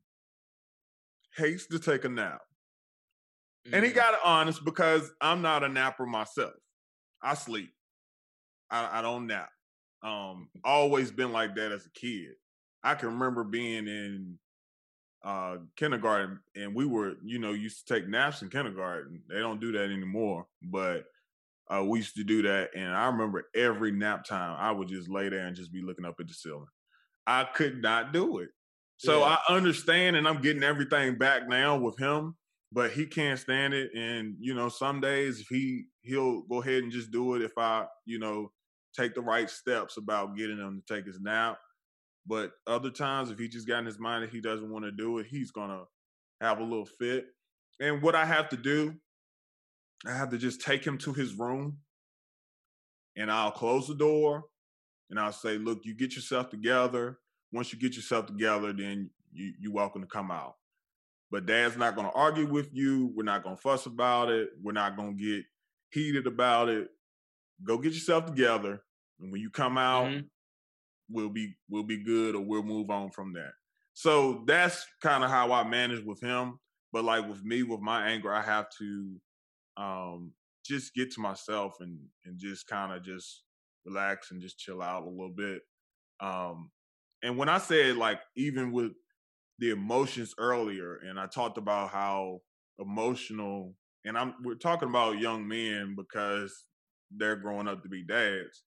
hates 1.36 1.67
to 1.67 1.79
take 1.79 2.05
a 2.05 2.10
nap. 2.10 2.41
Mm-hmm. 3.67 3.75
And 3.75 3.86
he 3.86 3.91
mm. 3.91 3.96
got 3.96 4.20
honest 4.24 4.63
because 4.63 5.12
I'm 5.20 5.41
not 5.41 5.63
a 5.63 5.70
napper 5.70 6.05
myself. 6.05 6.53
I 7.22 7.34
sleep. 7.34 7.72
I, 8.70 9.00
I 9.00 9.01
don't 9.01 9.27
nap. 9.27 9.50
Um, 10.03 10.50
always 10.63 11.12
been 11.12 11.31
like 11.31 11.55
that 11.55 11.72
as 11.72 11.86
a 11.86 12.00
kid. 12.00 12.31
I 12.84 12.96
can 12.96 13.10
remember 13.10 13.43
being 13.43 13.88
in 13.88 14.39
uh, 15.23 15.57
kindergarten, 15.75 16.39
and 16.55 16.73
we 16.73 16.85
were, 16.85 17.13
you 17.23 17.39
know, 17.39 17.51
used 17.51 17.87
to 17.87 17.93
take 17.93 18.07
naps 18.07 18.41
in 18.41 18.49
kindergarten. 18.49 19.21
They 19.29 19.39
don't 19.39 19.61
do 19.61 19.71
that 19.73 19.91
anymore, 19.91 20.47
but 20.63 21.05
uh, 21.69 21.83
we 21.83 21.99
used 21.99 22.15
to 22.15 22.23
do 22.23 22.41
that. 22.43 22.71
And 22.75 22.93
I 22.93 23.07
remember 23.07 23.45
every 23.55 23.91
nap 23.91 24.25
time, 24.25 24.57
I 24.59 24.71
would 24.71 24.87
just 24.87 25.09
lay 25.09 25.29
there 25.29 25.45
and 25.45 25.55
just 25.55 25.71
be 25.71 25.81
looking 25.81 26.05
up 26.05 26.15
at 26.19 26.27
the 26.27 26.33
ceiling. 26.33 26.65
I 27.27 27.43
could 27.43 27.81
not 27.81 28.13
do 28.13 28.39
it. 28.39 28.49
So 28.97 29.19
yeah. 29.19 29.37
I 29.47 29.55
understand, 29.55 30.15
and 30.15 30.27
I'm 30.27 30.41
getting 30.41 30.63
everything 30.63 31.17
back 31.17 31.47
now 31.47 31.77
with 31.77 31.97
him, 31.97 32.35
but 32.71 32.91
he 32.91 33.05
can't 33.05 33.39
stand 33.39 33.73
it. 33.73 33.91
And 33.95 34.35
you 34.39 34.53
know, 34.53 34.69
some 34.69 35.01
days 35.01 35.39
if 35.39 35.47
he 35.47 35.85
he'll 36.01 36.41
go 36.41 36.61
ahead 36.61 36.83
and 36.83 36.91
just 36.91 37.11
do 37.11 37.35
it 37.35 37.41
if 37.41 37.57
I, 37.57 37.85
you 38.05 38.19
know, 38.19 38.51
take 38.95 39.15
the 39.15 39.21
right 39.21 39.49
steps 39.49 39.97
about 39.97 40.35
getting 40.35 40.57
him 40.57 40.83
to 40.85 40.93
take 40.93 41.05
his 41.05 41.19
nap. 41.19 41.57
But 42.31 42.53
other 42.65 42.89
times, 42.89 43.29
if 43.29 43.38
he 43.38 43.50
just 43.50 43.67
got 43.67 43.79
in 43.79 43.85
his 43.85 44.00
mind 44.00 44.23
that 44.23 44.29
he 44.29 44.39
doesn't 44.39 44.71
want 44.71 44.85
to 44.85 44.91
do 44.93 45.17
it, 45.17 45.27
he's 45.29 45.51
gonna 45.51 45.83
have 46.39 46.59
a 46.59 46.63
little 46.63 46.85
fit. 46.85 47.25
And 47.81 48.01
what 48.01 48.15
I 48.15 48.23
have 48.23 48.47
to 48.50 48.55
do, 48.55 48.95
I 50.07 50.13
have 50.13 50.29
to 50.29 50.38
just 50.38 50.61
take 50.61 50.88
him 50.88 50.97
to 51.00 51.11
his 51.11 51.33
room 51.33 51.79
and 53.17 53.29
I'll 53.29 53.51
close 53.51 53.85
the 53.85 53.95
door 53.95 54.45
and 55.09 55.19
I'll 55.19 55.33
say, 55.33 55.57
look, 55.57 55.79
you 55.83 55.93
get 55.93 56.15
yourself 56.15 56.50
together. 56.50 57.19
Once 57.51 57.73
you 57.73 57.79
get 57.79 57.97
yourself 57.97 58.27
together, 58.27 58.71
then 58.71 59.09
you, 59.33 59.51
you're 59.59 59.73
welcome 59.73 60.00
to 60.00 60.07
come 60.07 60.31
out. 60.31 60.55
But 61.31 61.45
dad's 61.45 61.75
not 61.75 61.97
to 61.97 62.13
argue 62.13 62.47
with 62.47 62.69
you. 62.71 63.11
We're 63.13 63.23
not 63.23 63.43
to 63.43 63.57
fuss 63.57 63.88
about 63.88 64.29
it. 64.29 64.51
We're 64.63 64.71
not 64.71 64.95
to 64.95 65.11
get 65.11 65.43
heated 65.89 66.27
about 66.27 66.69
it. 66.69 66.88
Go 67.61 67.77
get 67.77 67.91
yourself 67.91 68.25
together. 68.25 68.83
And 69.19 69.33
when 69.33 69.41
you 69.41 69.50
come 69.50 69.77
out, 69.77 70.05
mm-hmm 70.05 70.27
we'll 71.11 71.29
be 71.29 71.55
we'll 71.69 71.83
be 71.83 72.03
good 72.03 72.35
or 72.35 72.41
we'll 72.41 72.63
move 72.63 72.89
on 72.89 73.11
from 73.11 73.33
that. 73.33 73.51
So 73.93 74.43
that's 74.47 74.85
kind 75.01 75.23
of 75.23 75.29
how 75.29 75.51
I 75.51 75.67
manage 75.67 76.03
with 76.03 76.21
him. 76.21 76.59
But 76.93 77.03
like 77.03 77.27
with 77.27 77.43
me, 77.43 77.63
with 77.63 77.81
my 77.81 78.07
anger, 78.07 78.33
I 78.33 78.41
have 78.41 78.67
to 78.79 79.21
um, 79.77 80.33
just 80.65 80.93
get 80.93 81.11
to 81.13 81.21
myself 81.21 81.75
and 81.79 81.99
and 82.25 82.37
just 82.39 82.67
kind 82.67 82.91
of 82.91 83.03
just 83.03 83.43
relax 83.85 84.31
and 84.31 84.41
just 84.41 84.57
chill 84.57 84.81
out 84.81 85.03
a 85.03 85.09
little 85.09 85.33
bit. 85.35 85.61
Um, 86.19 86.71
and 87.23 87.37
when 87.37 87.49
I 87.49 87.57
said 87.57 87.97
like 87.97 88.19
even 88.35 88.71
with 88.71 88.91
the 89.59 89.71
emotions 89.71 90.33
earlier, 90.37 90.97
and 91.07 91.19
I 91.19 91.27
talked 91.27 91.57
about 91.57 91.91
how 91.91 92.39
emotional, 92.79 93.75
and 94.05 94.17
I'm 94.17 94.35
we're 94.43 94.55
talking 94.55 94.89
about 94.89 95.19
young 95.19 95.47
men 95.47 95.95
because 95.95 96.65
they're 97.11 97.35
growing 97.35 97.67
up 97.67 97.83
to 97.83 97.89
be 97.89 98.03
dads 98.03 98.63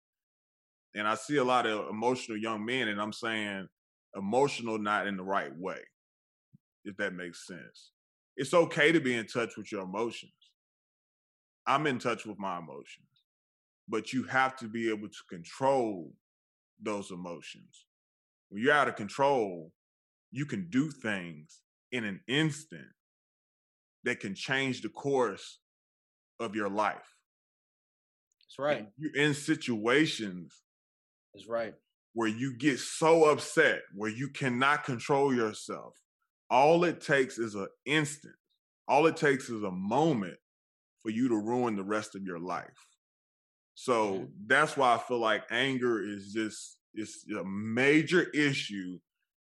and 0.96 1.08
I 1.08 1.16
see 1.16 1.38
a 1.38 1.44
lot 1.44 1.66
of 1.66 1.90
emotional 1.90 2.38
young 2.38 2.66
men, 2.66 2.88
and 2.88 3.02
I'm 3.02 3.14
saying 3.14 3.68
emotional 4.16 4.78
not 4.78 5.08
in 5.08 5.18
the 5.18 5.24
right 5.24 5.56
way, 5.58 5.80
if 6.86 6.96
that 6.98 7.14
makes 7.14 7.48
sense. 7.48 7.92
It's 8.36 8.54
okay 8.54 8.92
to 8.92 9.00
be 9.00 9.16
in 9.16 9.28
touch 9.28 9.58
with 9.58 9.72
your 9.72 9.82
emotions. 9.82 10.32
I'm 11.66 11.88
in 11.88 12.00
touch 12.00 12.26
with 12.26 12.38
my 12.40 12.58
emotions, 12.58 13.24
but 13.88 14.12
you 14.12 14.24
have 14.24 14.56
to 14.58 14.68
be 14.68 14.90
able 14.90 15.08
to 15.08 15.24
control 15.30 16.12
those 16.82 17.12
emotions. 17.12 17.86
When 18.50 18.62
you're 18.62 18.74
out 18.74 18.88
of 18.88 18.96
control, 18.96 19.72
you 20.32 20.46
can 20.46 20.68
do 20.70 20.92
things 20.92 21.62
in 21.92 22.04
an 22.04 22.20
instant 22.28 22.88
that 24.04 24.20
can 24.20 24.36
change 24.36 24.82
the 24.82 24.90
course 24.90 25.60
of 26.40 26.56
your 26.56 26.70
life. 26.70 27.16
That's 28.42 28.60
right. 28.60 28.78
And 28.80 28.88
you're 28.98 29.16
in 29.16 29.34
situations 29.34 30.63
that's 31.34 31.48
right. 31.48 31.74
Where 32.14 32.28
you 32.28 32.56
get 32.56 32.80
so 32.80 33.26
upset, 33.26 33.82
where 33.96 34.10
you 34.10 34.30
cannot 34.30 34.84
control 34.84 35.34
yourself. 35.34 35.96
All 36.50 36.84
it 36.84 37.02
takes 37.02 37.40
is 37.40 37.56
an 37.56 37.68
instant. 37.86 38.36
All 38.88 39.08
it 39.08 39.18
takes 39.18 39.50
is 39.50 39.64
a 39.64 39.72
moment 39.72 40.38
for 41.02 41.10
you 41.10 41.30
to 41.30 41.36
ruin 41.36 41.76
the 41.76 41.84
rest 41.84 42.16
of 42.16 42.24
your 42.24 42.40
life. 42.40 42.88
So 43.76 44.14
mm-hmm. 44.14 44.26
that's 44.46 44.78
why 44.78 44.94
I 44.94 44.98
feel 45.00 45.20
like 45.20 45.44
anger 45.50 46.02
is 46.02 46.32
just 46.32 46.78
it's 46.94 47.26
a 47.32 47.44
major 47.44 48.30
issue 48.30 49.00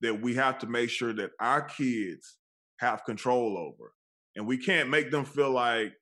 that 0.00 0.20
we 0.20 0.34
have 0.34 0.58
to 0.60 0.66
make 0.66 0.90
sure 0.90 1.12
that 1.12 1.30
our 1.40 1.62
kids 1.62 2.36
have 2.78 3.04
control 3.04 3.56
over. 3.56 3.92
And 4.36 4.46
we 4.46 4.58
can't 4.58 4.90
make 4.90 5.10
them 5.10 5.24
feel 5.24 5.50
like, 5.50 5.92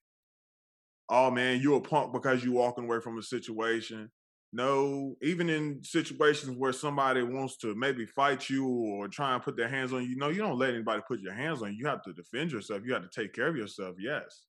oh 1.09 1.31
man, 1.31 1.61
you're 1.61 1.79
a 1.79 1.81
punk 1.81 2.13
because 2.13 2.45
you're 2.45 2.55
walking 2.55 2.85
away 2.85 3.01
from 3.01 3.19
a 3.19 3.23
situation. 3.23 4.11
No, 4.53 5.17
even 5.23 5.49
in 5.49 5.85
situations 5.85 6.57
where 6.57 6.73
somebody 6.73 7.23
wants 7.23 7.57
to 7.59 7.75
maybe 7.77 8.05
fight 8.05 8.51
you 8.51 8.67
or 8.67 9.07
try 9.07 9.35
and 9.35 9.43
put 9.43 9.57
their 9.57 9.69
hands 9.69 9.93
on 9.93 10.03
you, 10.03 10.17
no, 10.17 10.29
you 10.29 10.39
don't 10.39 10.59
let 10.59 10.75
anybody 10.75 11.03
put 11.07 11.21
your 11.21 11.35
hands 11.35 11.63
on 11.63 11.71
you. 11.73 11.79
You 11.79 11.87
have 11.87 12.03
to 12.03 12.13
defend 12.13 12.51
yourself. 12.51 12.83
You 12.85 12.93
have 12.95 13.09
to 13.09 13.21
take 13.21 13.33
care 13.33 13.47
of 13.47 13.57
yourself, 13.57 13.95
yes. 14.01 14.43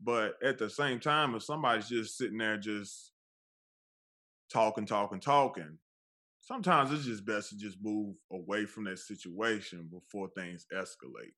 But 0.00 0.34
at 0.42 0.58
the 0.58 0.70
same 0.70 1.00
time, 1.00 1.34
if 1.34 1.42
somebody's 1.42 1.88
just 1.88 2.16
sitting 2.16 2.38
there 2.38 2.56
just 2.56 3.10
talking, 4.52 4.86
talking, 4.86 5.18
talking, 5.18 5.78
sometimes 6.40 6.92
it's 6.92 7.04
just 7.04 7.26
best 7.26 7.48
to 7.48 7.56
just 7.56 7.78
move 7.82 8.14
away 8.32 8.66
from 8.66 8.84
that 8.84 9.00
situation 9.00 9.88
before 9.90 10.28
things 10.36 10.64
escalate. 10.72 11.34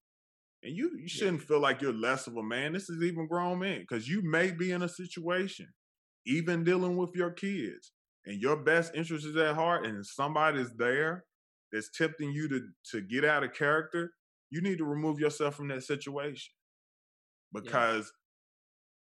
And 0.62 0.76
you, 0.76 0.98
you 0.98 1.08
shouldn't 1.08 1.40
yeah. 1.40 1.46
feel 1.46 1.60
like 1.60 1.80
you're 1.80 1.94
less 1.94 2.26
of 2.26 2.36
a 2.36 2.42
man. 2.42 2.74
This 2.74 2.90
is 2.90 3.02
even 3.02 3.26
grown 3.26 3.60
men 3.60 3.80
because 3.80 4.06
you 4.06 4.20
may 4.22 4.50
be 4.50 4.72
in 4.72 4.82
a 4.82 4.88
situation 4.88 5.68
even 6.26 6.64
dealing 6.64 6.96
with 6.96 7.14
your 7.14 7.30
kids 7.30 7.92
and 8.26 8.40
your 8.40 8.56
best 8.56 8.94
interest 8.94 9.26
is 9.26 9.36
at 9.36 9.54
heart 9.54 9.86
and 9.86 10.04
somebody's 10.04 10.72
there 10.76 11.24
that's 11.72 11.90
tempting 11.96 12.32
you 12.32 12.48
to 12.48 12.68
to 12.90 13.00
get 13.00 13.24
out 13.24 13.44
of 13.44 13.52
character 13.52 14.12
you 14.50 14.60
need 14.60 14.78
to 14.78 14.84
remove 14.84 15.18
yourself 15.18 15.54
from 15.54 15.68
that 15.68 15.82
situation. 15.82 16.52
Because 17.52 18.12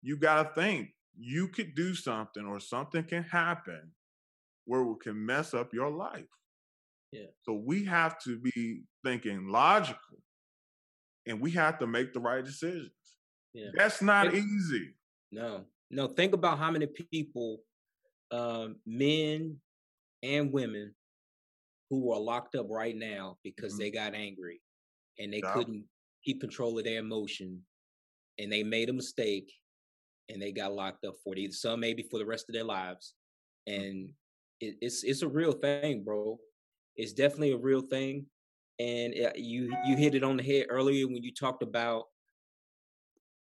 yeah. 0.04 0.10
you 0.10 0.18
got 0.18 0.44
to 0.44 0.62
think 0.62 0.90
you 1.18 1.48
could 1.48 1.76
do 1.76 1.96
something 1.96 2.46
or 2.46 2.60
something 2.60 3.04
can 3.04 3.24
happen 3.24 3.92
where 4.66 4.82
it 4.82 5.00
can 5.02 5.26
mess 5.26 5.54
up 5.54 5.74
your 5.74 5.90
life. 5.90 6.24
Yeah. 7.12 7.28
So 7.44 7.54
we 7.54 7.86
have 7.86 8.20
to 8.24 8.40
be 8.40 8.82
thinking 9.04 9.48
logical 9.48 10.20
and 11.26 11.40
we 11.40 11.52
have 11.52 11.80
to 11.80 11.88
make 11.88 12.14
the 12.14 12.20
right 12.20 12.44
decisions. 12.44 12.92
Yeah. 13.54 13.70
That's 13.76 14.02
not 14.02 14.28
it, 14.28 14.36
easy. 14.36 14.96
No 15.32 15.66
no, 15.96 16.08
think 16.08 16.34
about 16.34 16.60
how 16.60 16.70
many 16.72 16.88
people, 16.88 17.62
um, 18.32 18.76
men 18.86 19.58
and 20.22 20.52
women 20.52 20.94
who 21.90 22.12
are 22.12 22.20
locked 22.20 22.56
up 22.56 22.68
right 22.70 22.96
now 22.96 23.38
because 23.44 23.74
mm-hmm. 23.74 23.84
they 23.84 23.92
got 23.92 24.14
angry 24.14 24.62
and 25.20 25.32
they 25.32 25.42
couldn't 25.42 25.86
keep 26.24 26.42
control 26.42 26.78
of 26.78 26.84
their 26.84 27.00
emotion 27.00 27.62
and 28.40 28.52
they 28.52 28.64
made 28.64 28.90
a 28.90 28.94
mistake 28.94 29.52
and 30.30 30.42
they 30.42 30.52
got 30.52 30.74
locked 30.74 31.06
up 31.06 31.16
for 31.24 31.34
it. 31.38 31.54
Some 31.54 31.80
maybe 31.80 32.04
for 32.04 32.20
the 32.20 32.26
rest 32.26 32.50
of 32.50 32.54
their 32.54 32.64
lives. 32.64 33.14
Mm-hmm. 33.70 33.82
And 33.82 34.10
it, 34.60 34.76
it's 34.82 35.04
it's 35.04 35.22
a 35.22 35.28
real 35.28 35.54
thing, 35.54 36.04
bro. 36.04 36.38
It's 36.96 37.14
definitely 37.14 37.54
a 37.54 37.58
real 37.58 37.82
thing. 37.82 38.26
And 38.80 39.14
you 39.36 39.74
you 39.86 39.96
hit 39.96 40.16
it 40.16 40.24
on 40.24 40.38
the 40.38 40.44
head 40.44 40.66
earlier 40.70 41.08
when 41.08 41.24
you 41.24 41.34
talked 41.34 41.64
about 41.64 42.06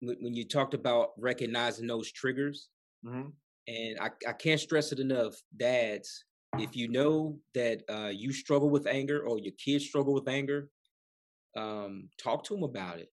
when 0.03 0.33
you 0.33 0.47
talked 0.47 0.73
about 0.73 1.09
recognizing 1.17 1.87
those 1.87 2.11
triggers. 2.11 2.69
Mm-hmm. 3.05 3.29
And 3.67 3.97
I, 3.99 4.09
I 4.27 4.33
can't 4.33 4.59
stress 4.59 4.91
it 4.91 4.99
enough, 4.99 5.35
dads. 5.55 6.25
If 6.59 6.75
you 6.75 6.87
know 6.87 7.39
that 7.55 7.81
uh, 7.89 8.11
you 8.13 8.31
struggle 8.31 8.69
with 8.69 8.85
anger 8.85 9.23
or 9.25 9.39
your 9.39 9.53
kids 9.63 9.85
struggle 9.85 10.13
with 10.13 10.27
anger, 10.27 10.69
um, 11.57 12.09
talk 12.21 12.43
to 12.45 12.53
them 12.53 12.63
about 12.63 12.99
it. 12.99 13.09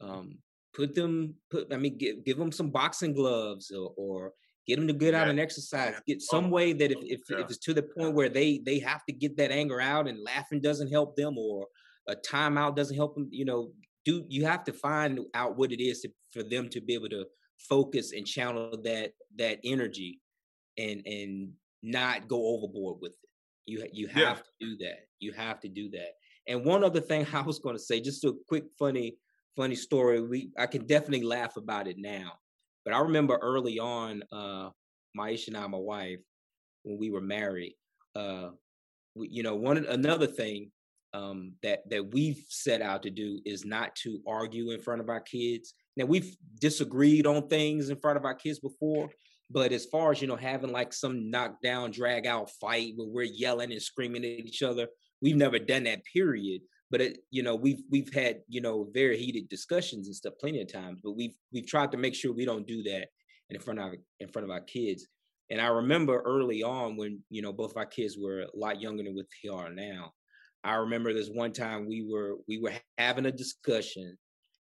Mm-hmm. 0.00 0.12
Um, 0.12 0.38
put 0.74 0.94
them, 0.94 1.34
put 1.50 1.72
I 1.72 1.76
mean, 1.76 1.98
give, 1.98 2.24
give 2.24 2.36
them 2.36 2.52
some 2.52 2.70
boxing 2.70 3.14
gloves 3.14 3.70
or, 3.70 3.92
or 3.96 4.32
get 4.66 4.76
them 4.76 4.86
to 4.86 4.92
get 4.92 5.14
yeah. 5.14 5.22
out 5.22 5.28
and 5.28 5.40
exercise. 5.40 5.94
Get 6.06 6.22
some 6.22 6.50
way 6.50 6.72
that 6.72 6.90
if 6.90 6.98
if, 7.02 7.20
yeah. 7.30 7.38
if 7.38 7.46
it's 7.46 7.58
to 7.58 7.74
the 7.74 7.82
point 7.82 8.14
where 8.14 8.28
they 8.28 8.60
they 8.64 8.78
have 8.80 9.04
to 9.06 9.12
get 9.12 9.36
that 9.38 9.50
anger 9.50 9.80
out 9.80 10.08
and 10.08 10.22
laughing 10.22 10.60
doesn't 10.60 10.90
help 10.90 11.16
them 11.16 11.38
or 11.38 11.66
a 12.08 12.14
timeout 12.16 12.76
doesn't 12.76 12.96
help 12.96 13.14
them, 13.14 13.28
you 13.30 13.44
know, 13.44 13.72
do 14.04 14.24
you 14.28 14.44
have 14.44 14.64
to 14.64 14.72
find 14.72 15.20
out 15.34 15.56
what 15.56 15.72
it 15.72 15.82
is 15.82 16.02
to, 16.02 16.10
for 16.34 16.42
them 16.42 16.68
to 16.68 16.80
be 16.80 16.94
able 16.94 17.08
to 17.08 17.24
focus 17.58 18.12
and 18.12 18.26
channel 18.26 18.76
that 18.82 19.12
that 19.36 19.60
energy 19.64 20.20
and 20.76 21.02
and 21.06 21.52
not 21.82 22.28
go 22.28 22.46
overboard 22.54 22.98
with 23.00 23.12
it. 23.12 23.28
You 23.66 23.86
you 23.92 24.08
have 24.08 24.16
yeah. 24.16 24.34
to 24.34 24.42
do 24.60 24.76
that. 24.84 24.98
You 25.20 25.32
have 25.32 25.60
to 25.60 25.68
do 25.68 25.88
that. 25.90 26.10
And 26.46 26.64
one 26.64 26.84
other 26.84 27.00
thing 27.00 27.26
I 27.32 27.40
was 27.42 27.58
going 27.58 27.76
to 27.76 27.82
say, 27.82 28.00
just 28.00 28.24
a 28.24 28.34
quick 28.48 28.64
funny 28.78 29.16
funny 29.56 29.76
story. 29.76 30.20
We 30.20 30.50
I 30.58 30.66
can 30.66 30.86
definitely 30.86 31.24
laugh 31.24 31.56
about 31.56 31.88
it 31.88 31.96
now, 31.98 32.32
but 32.84 32.92
I 32.92 33.00
remember 33.00 33.38
early 33.40 33.78
on, 33.78 34.22
uh, 34.32 34.70
Maisha 35.16 35.48
and 35.48 35.56
I, 35.56 35.66
my 35.66 35.78
wife, 35.78 36.20
when 36.82 36.98
we 36.98 37.10
were 37.10 37.20
married, 37.20 37.76
uh, 38.16 38.50
we, 39.14 39.28
you 39.28 39.42
know, 39.42 39.54
one 39.54 39.78
another 39.86 40.26
thing 40.26 40.70
um, 41.12 41.52
that 41.62 41.88
that 41.90 42.12
we've 42.12 42.44
set 42.48 42.82
out 42.82 43.02
to 43.04 43.10
do 43.10 43.40
is 43.44 43.64
not 43.64 43.94
to 43.96 44.20
argue 44.26 44.72
in 44.72 44.80
front 44.80 45.00
of 45.00 45.08
our 45.08 45.20
kids. 45.20 45.74
Now 45.96 46.06
we've 46.06 46.36
disagreed 46.60 47.26
on 47.26 47.48
things 47.48 47.88
in 47.88 47.96
front 47.96 48.16
of 48.16 48.24
our 48.24 48.34
kids 48.34 48.58
before, 48.58 49.10
but 49.50 49.72
as 49.72 49.86
far 49.86 50.10
as 50.12 50.20
you 50.20 50.28
know, 50.28 50.36
having 50.36 50.72
like 50.72 50.92
some 50.92 51.30
knockdown, 51.30 51.90
drag 51.90 52.26
out 52.26 52.50
fight 52.60 52.94
where 52.96 53.08
we're 53.08 53.22
yelling 53.22 53.72
and 53.72 53.82
screaming 53.82 54.24
at 54.24 54.46
each 54.46 54.62
other, 54.62 54.88
we've 55.20 55.36
never 55.36 55.58
done 55.58 55.84
that. 55.84 56.04
Period. 56.04 56.62
But 56.90 57.00
it, 57.00 57.18
you 57.30 57.42
know, 57.42 57.54
we've 57.54 57.82
we've 57.90 58.12
had 58.12 58.40
you 58.48 58.60
know 58.60 58.88
very 58.92 59.16
heated 59.18 59.48
discussions 59.48 60.06
and 60.06 60.16
stuff 60.16 60.34
plenty 60.40 60.60
of 60.60 60.72
times. 60.72 61.00
But 61.02 61.16
we've 61.16 61.34
we've 61.52 61.66
tried 61.66 61.92
to 61.92 61.98
make 61.98 62.14
sure 62.14 62.32
we 62.32 62.44
don't 62.44 62.66
do 62.66 62.82
that 62.84 63.08
in 63.50 63.60
front 63.60 63.80
of 63.80 63.92
in 64.20 64.28
front 64.28 64.44
of 64.44 64.50
our 64.50 64.60
kids. 64.60 65.06
And 65.50 65.60
I 65.60 65.66
remember 65.66 66.22
early 66.22 66.62
on 66.62 66.96
when 66.96 67.20
you 67.30 67.42
know 67.42 67.52
both 67.52 67.76
our 67.76 67.86
kids 67.86 68.16
were 68.18 68.40
a 68.40 68.56
lot 68.56 68.80
younger 68.80 69.02
than 69.02 69.14
what 69.14 69.26
they 69.42 69.48
are 69.48 69.70
now. 69.70 70.12
I 70.62 70.76
remember 70.76 71.12
this 71.12 71.28
one 71.28 71.52
time 71.52 71.86
we 71.86 72.02
were 72.02 72.36
we 72.48 72.58
were 72.58 72.72
having 72.96 73.26
a 73.26 73.32
discussion 73.32 74.16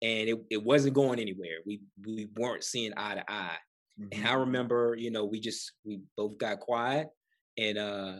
and 0.02 0.28
it, 0.28 0.38
it 0.50 0.62
wasn't 0.62 0.94
going 0.94 1.20
anywhere. 1.20 1.58
We 1.64 1.80
we 2.04 2.28
weren't 2.36 2.64
seeing 2.64 2.92
eye 2.96 3.14
to 3.14 3.24
eye. 3.30 3.56
Mm-hmm. 4.00 4.08
And 4.12 4.28
I 4.28 4.34
remember, 4.34 4.96
you 4.98 5.10
know, 5.10 5.24
we 5.24 5.40
just 5.40 5.72
we 5.84 6.00
both 6.16 6.38
got 6.38 6.60
quiet 6.60 7.08
and 7.58 7.78
uh 7.78 8.16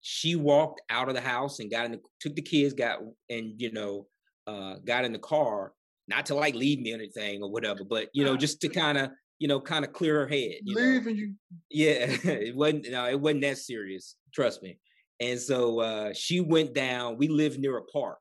she 0.00 0.36
walked 0.36 0.80
out 0.90 1.08
of 1.08 1.14
the 1.14 1.20
house 1.20 1.58
and 1.58 1.70
got 1.70 1.86
in 1.86 1.92
the, 1.92 2.00
took 2.20 2.34
the 2.34 2.42
kids, 2.42 2.74
got 2.74 3.00
and 3.28 3.54
you 3.60 3.72
know, 3.72 4.06
uh 4.46 4.76
got 4.84 5.04
in 5.04 5.12
the 5.12 5.18
car, 5.18 5.72
not 6.06 6.26
to 6.26 6.34
like 6.34 6.54
leave 6.54 6.80
me 6.80 6.92
or 6.92 6.96
anything 6.96 7.42
or 7.42 7.50
whatever, 7.50 7.84
but 7.84 8.08
you 8.12 8.24
know, 8.24 8.36
just 8.36 8.60
to 8.60 8.68
kind 8.68 8.98
of 8.98 9.10
you 9.38 9.46
know, 9.46 9.60
kind 9.60 9.84
of 9.84 9.92
clear 9.92 10.20
her 10.20 10.26
head. 10.26 10.56
You 10.62 10.74
Leaving 10.74 11.16
know? 11.16 11.20
you? 11.20 11.34
Yeah, 11.70 12.06
it 12.32 12.56
wasn't. 12.56 12.90
No, 12.90 13.06
it 13.06 13.20
wasn't 13.20 13.42
that 13.42 13.58
serious. 13.58 14.16
Trust 14.34 14.62
me. 14.62 14.78
And 15.20 15.38
so 15.38 15.80
uh, 15.80 16.12
she 16.12 16.40
went 16.40 16.74
down. 16.74 17.18
We 17.18 17.28
lived 17.28 17.58
near 17.58 17.78
a 17.78 17.84
park, 17.84 18.18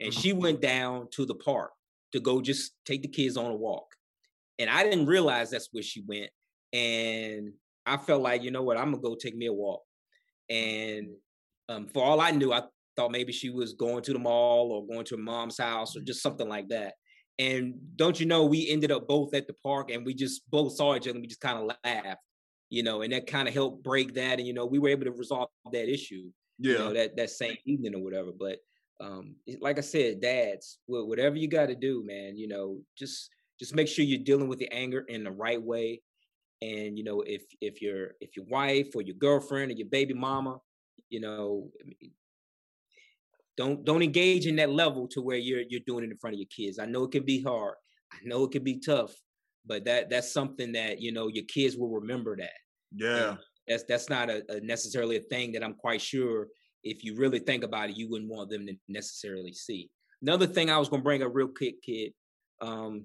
and 0.00 0.12
she 0.12 0.30
mm-hmm. 0.30 0.40
went 0.40 0.60
down 0.60 1.08
to 1.12 1.26
the 1.26 1.34
park 1.34 1.70
to 2.12 2.20
go 2.20 2.40
just 2.40 2.72
take 2.84 3.02
the 3.02 3.08
kids 3.08 3.36
on 3.36 3.50
a 3.50 3.54
walk. 3.54 3.86
And 4.58 4.70
I 4.70 4.82
didn't 4.82 5.06
realize 5.06 5.50
that's 5.50 5.68
where 5.72 5.82
she 5.82 6.02
went. 6.06 6.30
And 6.72 7.52
I 7.86 7.96
felt 7.96 8.22
like, 8.22 8.42
you 8.42 8.50
know 8.50 8.62
what, 8.62 8.76
I'm 8.76 8.90
gonna 8.90 9.02
go 9.02 9.14
take 9.14 9.36
me 9.36 9.46
a 9.46 9.52
walk. 9.52 9.82
And 10.48 11.08
um, 11.68 11.86
for 11.86 12.02
all 12.02 12.20
I 12.20 12.30
knew, 12.30 12.52
I 12.52 12.62
thought 12.96 13.12
maybe 13.12 13.32
she 13.32 13.50
was 13.50 13.74
going 13.74 14.02
to 14.02 14.12
the 14.12 14.18
mall 14.18 14.72
or 14.72 14.86
going 14.86 15.04
to 15.06 15.16
her 15.16 15.22
mom's 15.22 15.58
house 15.58 15.96
or 15.96 16.00
just 16.00 16.22
something 16.22 16.48
like 16.48 16.68
that. 16.68 16.94
And 17.38 17.74
don't 17.94 18.18
you 18.18 18.26
know, 18.26 18.44
we 18.46 18.68
ended 18.68 18.90
up 18.90 19.06
both 19.06 19.32
at 19.34 19.46
the 19.46 19.54
park 19.62 19.90
and 19.90 20.04
we 20.04 20.14
just 20.14 20.50
both 20.50 20.74
saw 20.74 20.96
each 20.96 21.02
other 21.02 21.12
and 21.12 21.20
we 21.20 21.28
just 21.28 21.40
kind 21.40 21.58
of 21.58 21.70
laughed, 21.84 22.20
you 22.68 22.82
know, 22.82 23.02
and 23.02 23.12
that 23.12 23.28
kind 23.28 23.46
of 23.46 23.54
helped 23.54 23.84
break 23.84 24.14
that. 24.14 24.38
And, 24.38 24.46
you 24.46 24.54
know, 24.54 24.66
we 24.66 24.80
were 24.80 24.88
able 24.88 25.04
to 25.04 25.12
resolve 25.12 25.48
that 25.72 25.88
issue, 25.88 26.30
yeah. 26.58 26.72
you 26.72 26.78
know, 26.78 26.92
that, 26.94 27.16
that 27.16 27.30
same 27.30 27.56
evening 27.64 27.94
or 27.94 28.02
whatever. 28.02 28.30
But 28.36 28.58
um, 29.00 29.36
like 29.60 29.78
I 29.78 29.82
said, 29.82 30.20
dads, 30.20 30.78
whatever 30.86 31.36
you 31.36 31.48
got 31.48 31.66
to 31.66 31.74
do, 31.74 32.02
man, 32.04 32.36
you 32.36 32.48
know, 32.48 32.80
just 32.96 33.30
just 33.58 33.74
make 33.74 33.88
sure 33.88 34.04
you're 34.04 34.18
dealing 34.24 34.48
with 34.48 34.58
the 34.58 34.72
anger 34.72 35.04
in 35.08 35.24
the 35.24 35.30
right 35.30 35.62
way. 35.62 36.02
And 36.60 36.98
you 36.98 37.04
know, 37.04 37.22
if 37.22 37.42
if 37.60 37.80
your 37.80 38.12
if 38.20 38.36
your 38.36 38.46
wife 38.46 38.88
or 38.94 39.02
your 39.02 39.16
girlfriend 39.16 39.70
or 39.70 39.74
your 39.74 39.88
baby 39.88 40.14
mama, 40.14 40.58
you 41.08 41.20
know, 41.20 41.70
don't 43.56 43.84
don't 43.84 44.02
engage 44.02 44.46
in 44.46 44.56
that 44.56 44.70
level 44.70 45.06
to 45.08 45.22
where 45.22 45.36
you're 45.36 45.62
you're 45.68 45.80
doing 45.86 46.04
it 46.04 46.10
in 46.10 46.16
front 46.16 46.34
of 46.34 46.40
your 46.40 46.48
kids. 46.54 46.78
I 46.78 46.86
know 46.86 47.04
it 47.04 47.12
can 47.12 47.24
be 47.24 47.42
hard. 47.42 47.74
I 48.12 48.18
know 48.24 48.44
it 48.44 48.50
can 48.50 48.64
be 48.64 48.80
tough, 48.80 49.12
but 49.64 49.84
that 49.84 50.10
that's 50.10 50.32
something 50.32 50.72
that 50.72 51.00
you 51.00 51.12
know 51.12 51.28
your 51.28 51.44
kids 51.44 51.76
will 51.76 51.90
remember 51.90 52.36
that. 52.36 52.50
Yeah, 52.96 53.30
and 53.30 53.38
that's 53.68 53.84
that's 53.84 54.08
not 54.08 54.28
a, 54.28 54.42
a 54.48 54.60
necessarily 54.60 55.16
a 55.16 55.20
thing 55.20 55.52
that 55.52 55.62
I'm 55.62 55.74
quite 55.74 56.00
sure 56.00 56.48
if 56.90 57.04
you 57.04 57.14
really 57.16 57.38
think 57.38 57.64
about 57.64 57.90
it, 57.90 57.96
you 57.96 58.08
wouldn't 58.08 58.30
want 58.30 58.50
them 58.50 58.66
to 58.66 58.74
necessarily 58.88 59.52
see. 59.52 59.90
Another 60.22 60.46
thing 60.46 60.70
I 60.70 60.78
was 60.78 60.88
going 60.88 61.02
to 61.02 61.04
bring 61.04 61.22
up 61.22 61.30
real 61.32 61.48
quick, 61.48 61.82
Kidd, 61.82 62.12
um, 62.60 63.04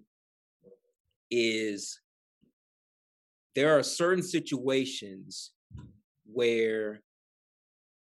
is 1.30 2.00
there 3.56 3.78
are 3.78 3.84
certain 3.84 4.24
situations 4.24 5.52
where 6.26 7.02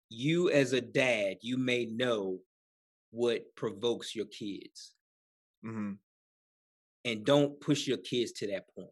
you 0.10 0.50
as 0.50 0.74
a 0.74 0.82
dad 0.82 1.38
you 1.42 1.58
may 1.58 1.86
know 1.86 2.40
what 3.12 3.44
provokes 3.56 4.16
your 4.16 4.26
kids 4.26 4.94
mm-hmm. 5.66 5.92
and 7.06 7.26
don't 7.26 7.60
push 7.62 7.88
your 7.88 7.98
kids 7.98 8.32
to 8.32 8.48
that 8.48 8.64
point 8.76 8.90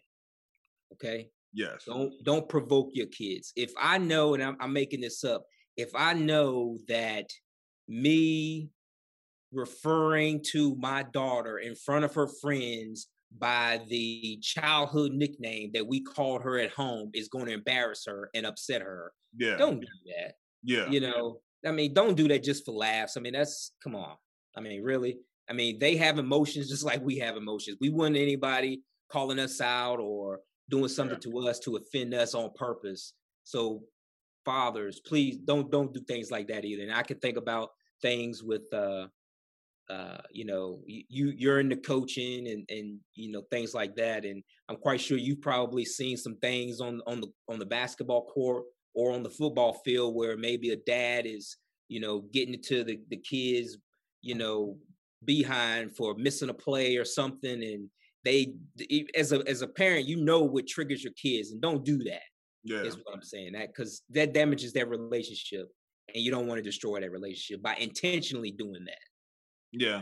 okay 0.94 1.30
yes 1.54 1.84
don't 1.86 2.14
don't 2.24 2.48
provoke 2.48 2.90
your 2.94 3.08
kids 3.08 3.52
if 3.56 3.74
i 3.80 3.98
know 3.98 4.36
and 4.36 4.44
i'm, 4.44 4.56
I'm 4.60 4.74
making 4.74 5.02
this 5.02 5.24
up 5.24 5.44
if 5.78 5.92
I 5.96 6.14
know 6.14 6.80
that 6.88 7.30
me 7.88 8.70
referring 9.52 10.44
to 10.52 10.76
my 10.76 11.04
daughter 11.04 11.60
in 11.60 11.76
front 11.76 12.04
of 12.04 12.14
her 12.16 12.28
friends 12.28 13.08
by 13.38 13.82
the 13.90 14.40
childhood 14.42 15.14
nickname 15.14 15.72
that 15.74 15.88
we 15.88 16.02
called 16.02 16.42
her 16.42 16.58
at 16.58 16.72
home 16.72 17.12
is 17.14 17.28
going 17.28 17.46
to 17.46 17.54
embarrass 17.54 18.06
her 18.06 18.30
and 18.34 18.46
upset 18.46 18.82
her. 18.82 19.12
Yeah. 19.38 19.58
Don't 19.58 19.80
do 19.80 19.88
that. 20.08 20.34
Yeah. 20.64 20.90
You 20.90 21.02
know, 21.02 21.40
I 21.66 21.72
mean, 21.72 21.94
don't 21.94 22.16
do 22.16 22.28
that 22.30 22.44
just 22.44 22.66
for 22.66 22.74
laughs. 22.74 23.18
I 23.18 23.20
mean, 23.20 23.34
that's 23.34 23.72
come 23.84 23.96
on. 23.96 24.16
I 24.56 24.62
mean, 24.62 24.82
really? 24.82 25.18
I 25.50 25.54
mean, 25.54 25.80
they 25.80 25.96
have 25.98 26.20
emotions 26.20 26.70
just 26.70 26.84
like 26.86 27.02
we 27.04 27.18
have 27.20 27.38
emotions. 27.38 27.78
We 27.80 27.90
want 27.90 28.16
anybody 28.16 28.82
calling 29.10 29.40
us 29.40 29.62
out 29.62 30.00
or 30.00 30.40
doing 30.70 30.90
something 30.90 31.20
yeah. 31.24 31.32
to 31.32 31.48
us 31.48 31.60
to 31.60 31.78
offend 31.78 32.14
us 32.14 32.34
on 32.34 32.52
purpose. 32.56 33.14
So 33.44 33.84
fathers, 34.48 35.02
please 35.06 35.38
don't 35.38 35.70
don't 35.70 35.94
do 35.94 36.02
things 36.08 36.32
like 36.32 36.48
that 36.48 36.66
either. 36.66 36.84
And 36.84 36.94
I 36.94 37.04
can 37.04 37.20
think 37.20 37.38
about 37.38 37.70
things 38.02 38.44
with 38.44 38.72
uh 38.74 39.08
uh 39.90 40.18
you 40.32 40.46
know 40.46 40.80
you 40.86 41.34
you're 41.36 41.60
in 41.60 41.70
the 41.70 41.76
coaching 41.76 42.48
and 42.48 42.64
and 42.70 43.00
you 43.16 43.32
know 43.32 43.44
things 43.52 43.74
like 43.74 43.96
that. 43.96 44.26
And 44.26 44.42
i'm 44.70 44.78
quite 44.78 45.02
sure 45.02 45.18
you've 45.18 45.42
probably 45.42 45.86
seen 45.86 46.18
some 46.18 46.38
things 46.38 46.80
on 46.82 47.02
on 47.08 47.22
the 47.22 47.28
on 47.50 47.60
the 47.60 47.66
basketball 47.66 48.26
court 48.26 48.64
or 48.96 49.14
on 49.14 49.24
the 49.24 49.30
football 49.40 49.74
field 49.86 50.16
where 50.16 50.38
maybe 50.38 50.72
a 50.72 50.78
dad 50.88 51.26
is 51.26 51.58
you 51.88 52.00
know 52.00 52.16
getting 52.34 52.54
into 52.54 52.84
the 52.84 53.00
the 53.10 53.18
kids 53.18 53.78
you 54.22 54.36
know 54.36 54.78
behind 55.26 55.96
for 55.96 56.16
missing 56.16 56.50
a 56.50 56.54
play 56.54 56.98
or 56.98 57.06
something. 57.06 57.64
And 57.64 57.90
they 58.24 58.54
as 59.16 59.32
a 59.32 59.48
as 59.48 59.62
a 59.62 59.68
parent 59.68 60.08
you 60.08 60.18
know 60.18 60.42
what 60.42 60.68
triggers 60.68 61.04
your 61.04 61.14
kids. 61.14 61.52
And 61.52 61.62
don't 61.62 61.86
do 61.86 61.98
that 62.06 62.22
yeah. 62.68 62.82
Is 62.82 62.98
what 62.98 63.14
I'm 63.14 63.22
saying. 63.22 63.54
That 63.54 63.68
because 63.68 64.02
that 64.10 64.34
damages 64.34 64.74
their 64.74 64.86
relationship, 64.86 65.68
and 66.14 66.24
you 66.24 66.32
don't 66.32 66.48
want 66.48 66.60
to 66.60 66.64
destroy 66.64 67.00
that 67.00 67.12
relationship 67.12 67.62
by 67.62 67.76
intentionally 67.76 68.52
doing 68.52 68.86
that. 68.86 68.98
Yeah, 69.72 70.02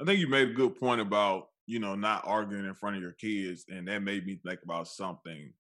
I 0.00 0.04
think 0.04 0.20
you 0.20 0.28
made 0.28 0.50
a 0.50 0.54
good 0.54 0.78
point 0.78 1.00
about 1.00 1.48
you 1.66 1.80
know 1.80 1.94
not 1.94 2.22
arguing 2.26 2.66
in 2.66 2.74
front 2.74 2.96
of 2.96 3.02
your 3.02 3.12
kids, 3.12 3.64
and 3.68 3.88
that 3.88 4.02
made 4.02 4.24
me 4.24 4.40
think 4.44 4.60
about 4.64 4.88
something. 4.88 5.52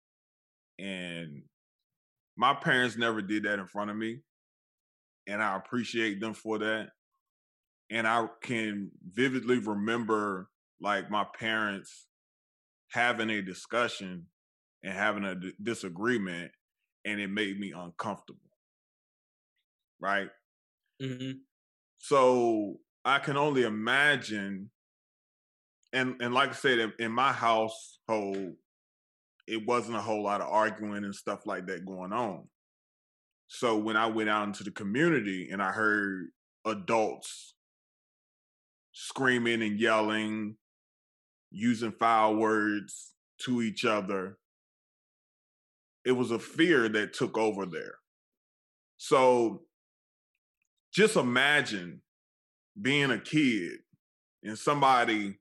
And 0.79 1.43
my 2.37 2.55
parents 2.55 2.97
never 2.97 3.21
did 3.21 3.43
that 3.43 3.59
in 3.59 3.67
front 3.67 3.91
of 3.91 3.97
me. 3.97 4.21
And 5.27 5.43
I 5.43 5.57
appreciate 5.57 6.21
them 6.21 6.35
for 6.35 6.59
that. 6.59 6.91
And 7.91 8.07
I 8.07 8.27
can 8.43 8.91
vividly 9.13 9.59
remember 9.59 10.49
like 10.81 11.11
my 11.11 11.27
parents 11.39 12.07
having 12.93 13.29
a 13.31 13.43
discussion 13.43 14.27
and 14.83 14.93
having 14.93 15.25
a 15.25 15.35
d- 15.35 15.53
disagreement 15.63 16.51
and 17.05 17.21
it 17.21 17.29
made 17.29 17.59
me 17.59 17.73
uncomfortable. 17.73 18.41
Right? 20.01 20.29
Mm-hmm. 21.03 21.39
So 21.99 22.77
I 23.05 23.19
can 23.19 23.37
only 23.37 23.63
imagine 23.63 24.71
and 25.93 26.17
and 26.21 26.35
like 26.35 26.51
I 26.51 26.53
said, 26.53 26.79
in, 26.79 26.93
in 26.99 27.13
my 27.13 27.33
household, 27.33 28.55
it 29.47 29.67
wasn't 29.67 29.97
a 29.97 30.03
whole 30.03 30.23
lot 30.23 30.41
of 30.41 30.49
arguing 30.49 31.05
and 31.05 31.15
stuff 31.15 31.47
like 31.47 31.67
that 31.67 31.87
going 31.87 32.13
on. 32.13 32.45
So 33.49 33.79
when 33.79 33.97
I 33.97 34.07
went 34.07 34.29
out 34.29 34.47
into 34.47 34.65
the 34.65 34.71
community 34.71 35.49
and 35.51 35.63
I 35.63 35.73
heard 35.73 36.29
adults 36.67 37.55
screaming 38.93 39.63
and 39.63 39.81
yelling, 39.81 40.57
using 41.51 41.93
foul 41.93 42.37
words 42.37 43.15
to 43.45 43.63
each 43.63 43.87
other, 43.87 44.37
it 46.05 46.13
was 46.13 46.31
a 46.31 46.39
fear 46.39 46.89
that 46.89 47.13
took 47.13 47.37
over 47.37 47.67
there. 47.67 47.95
So 48.97 49.63
just 50.93 51.17
imagine 51.17 52.03
being 52.81 53.11
a 53.11 53.19
kid 53.19 53.79
and 54.43 54.59
somebody 54.59 55.39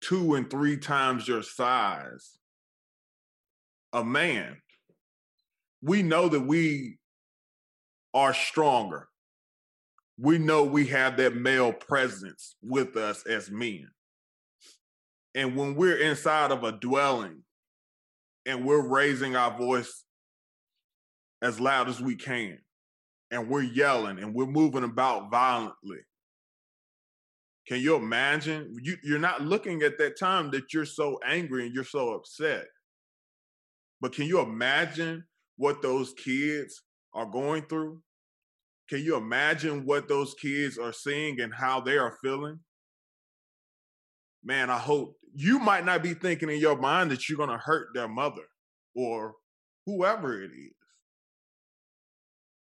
two 0.00 0.34
and 0.34 0.50
three 0.50 0.76
times 0.76 1.26
your 1.26 1.42
size, 1.42 2.36
a 3.92 4.04
man, 4.04 4.60
we 5.82 6.02
know 6.02 6.28
that 6.28 6.40
we 6.40 6.98
are 8.12 8.34
stronger. 8.34 9.08
We 10.18 10.38
know 10.38 10.64
we 10.64 10.86
have 10.88 11.16
that 11.16 11.34
male 11.34 11.72
presence 11.72 12.56
with 12.62 12.96
us 12.96 13.26
as 13.26 13.50
men. 13.50 13.88
And 15.34 15.56
when 15.56 15.74
we're 15.74 15.96
inside 15.96 16.52
of 16.52 16.62
a 16.62 16.72
dwelling 16.72 17.42
and 18.46 18.64
we're 18.64 18.86
raising 18.86 19.36
our 19.36 19.56
voice 19.56 20.04
as 21.42 21.60
loud 21.60 21.88
as 21.88 22.00
we 22.00 22.16
can, 22.16 22.58
and 23.30 23.48
we're 23.48 23.62
yelling 23.62 24.18
and 24.18 24.34
we're 24.34 24.46
moving 24.46 24.84
about 24.84 25.30
violently, 25.30 25.98
can 27.66 27.80
you 27.80 27.96
imagine? 27.96 28.76
You, 28.82 28.96
you're 29.02 29.18
not 29.18 29.42
looking 29.42 29.82
at 29.82 29.98
that 29.98 30.18
time 30.18 30.50
that 30.50 30.74
you're 30.74 30.84
so 30.84 31.18
angry 31.26 31.64
and 31.66 31.74
you're 31.74 31.84
so 31.84 32.14
upset. 32.14 32.66
But 34.00 34.12
can 34.12 34.26
you 34.26 34.40
imagine 34.40 35.24
what 35.56 35.80
those 35.80 36.12
kids 36.12 36.82
are 37.14 37.26
going 37.26 37.62
through? 37.62 38.00
Can 38.90 39.00
you 39.00 39.16
imagine 39.16 39.86
what 39.86 40.08
those 40.08 40.34
kids 40.34 40.76
are 40.76 40.92
seeing 40.92 41.40
and 41.40 41.54
how 41.54 41.80
they 41.80 41.96
are 41.96 42.18
feeling? 42.22 42.60
Man, 44.42 44.68
I 44.68 44.78
hope 44.78 45.16
you 45.34 45.58
might 45.58 45.84
not 45.84 46.02
be 46.02 46.14
thinking 46.14 46.48
in 46.48 46.58
your 46.58 46.76
mind 46.76 47.10
that 47.10 47.28
you're 47.28 47.38
going 47.38 47.50
to 47.50 47.58
hurt 47.58 47.88
their 47.94 48.08
mother 48.08 48.44
or 48.94 49.34
whoever 49.86 50.42
it 50.42 50.50
is. 50.52 50.72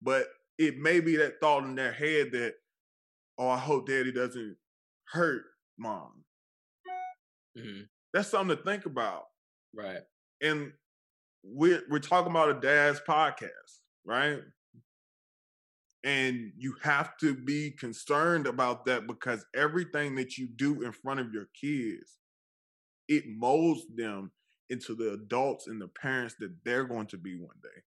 But 0.02 0.28
it 0.58 0.78
may 0.78 1.00
be 1.00 1.16
that 1.18 1.40
thought 1.40 1.64
in 1.64 1.76
their 1.76 1.94
head 1.94 2.32
that, 2.32 2.54
oh, 3.38 3.50
I 3.50 3.58
hope 3.58 3.88
daddy 3.88 4.12
doesn't 4.12 4.58
hurt 5.06 5.44
mom. 5.78 6.24
Mm-hmm. 7.58 7.82
That's 8.14 8.30
something 8.30 8.58
to 8.58 8.64
think 8.64 8.86
about. 8.86 9.24
Right. 9.74 10.02
And 10.42 10.72
we're 11.44 11.84
we're 11.90 12.00
talking 12.00 12.32
about 12.32 12.50
a 12.50 12.60
dad's 12.60 13.02
podcast, 13.08 13.80
right? 14.06 14.40
And 16.04 16.52
you 16.58 16.76
have 16.84 17.18
to 17.18 17.36
be 17.36 17.72
concerned 17.72 18.48
about 18.48 18.86
that 18.86 19.08
because 19.08 19.46
everything 19.56 20.16
that 20.16 20.38
you 20.38 20.48
do 20.48 20.84
in 20.84 20.92
front 20.92 21.20
of 21.20 21.34
your 21.34 21.48
kids, 21.60 22.20
it 23.08 23.26
molds 23.28 23.84
them 23.96 24.32
into 24.70 24.96
the 24.96 25.14
adults 25.14 25.68
and 25.68 25.82
the 25.82 25.88
parents 25.88 26.36
that 26.40 26.54
they're 26.64 26.86
going 26.86 27.08
to 27.08 27.18
be 27.18 27.36
one 27.36 27.56
day. 27.62 27.82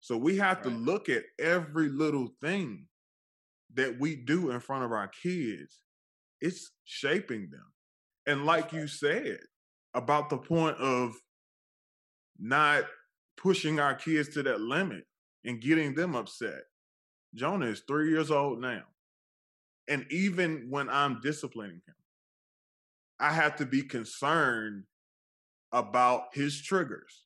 So 0.00 0.16
we 0.16 0.36
have 0.36 0.58
right. 0.58 0.64
to 0.64 0.70
look 0.70 1.08
at 1.08 1.24
every 1.38 1.88
little 1.88 2.28
thing 2.40 2.86
that 3.74 3.98
we 3.98 4.16
do 4.16 4.50
in 4.50 4.60
front 4.60 4.84
of 4.84 4.92
our 4.92 5.08
kids 5.08 5.82
it's 6.40 6.70
shaping 6.84 7.48
them. 7.50 7.64
And 8.26 8.46
like 8.46 8.72
you 8.72 8.86
said, 8.86 9.38
about 9.94 10.30
the 10.30 10.38
point 10.38 10.76
of 10.76 11.14
not 12.38 12.84
pushing 13.36 13.80
our 13.80 13.94
kids 13.94 14.28
to 14.30 14.42
that 14.44 14.60
limit 14.60 15.04
and 15.44 15.60
getting 15.60 15.94
them 15.94 16.14
upset. 16.14 16.62
Jonah 17.34 17.66
is 17.66 17.82
three 17.86 18.10
years 18.10 18.30
old 18.30 18.60
now. 18.60 18.82
And 19.88 20.06
even 20.10 20.66
when 20.68 20.88
I'm 20.90 21.20
disciplining 21.20 21.80
him, 21.86 21.94
I 23.20 23.32
have 23.32 23.56
to 23.56 23.66
be 23.66 23.82
concerned 23.82 24.84
about 25.72 26.26
his 26.32 26.60
triggers. 26.62 27.24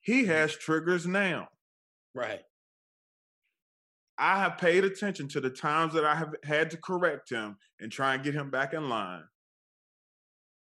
He 0.00 0.22
mm-hmm. 0.22 0.30
has 0.30 0.56
triggers 0.56 1.06
now. 1.06 1.48
Right. 2.14 2.42
I 4.18 4.38
have 4.38 4.58
paid 4.58 4.84
attention 4.84 5.28
to 5.28 5.40
the 5.40 5.50
times 5.50 5.92
that 5.94 6.04
I 6.04 6.14
have 6.14 6.34
had 6.42 6.70
to 6.70 6.78
correct 6.78 7.30
him 7.30 7.56
and 7.80 7.92
try 7.92 8.14
and 8.14 8.24
get 8.24 8.34
him 8.34 8.50
back 8.50 8.72
in 8.72 8.88
line. 8.88 9.24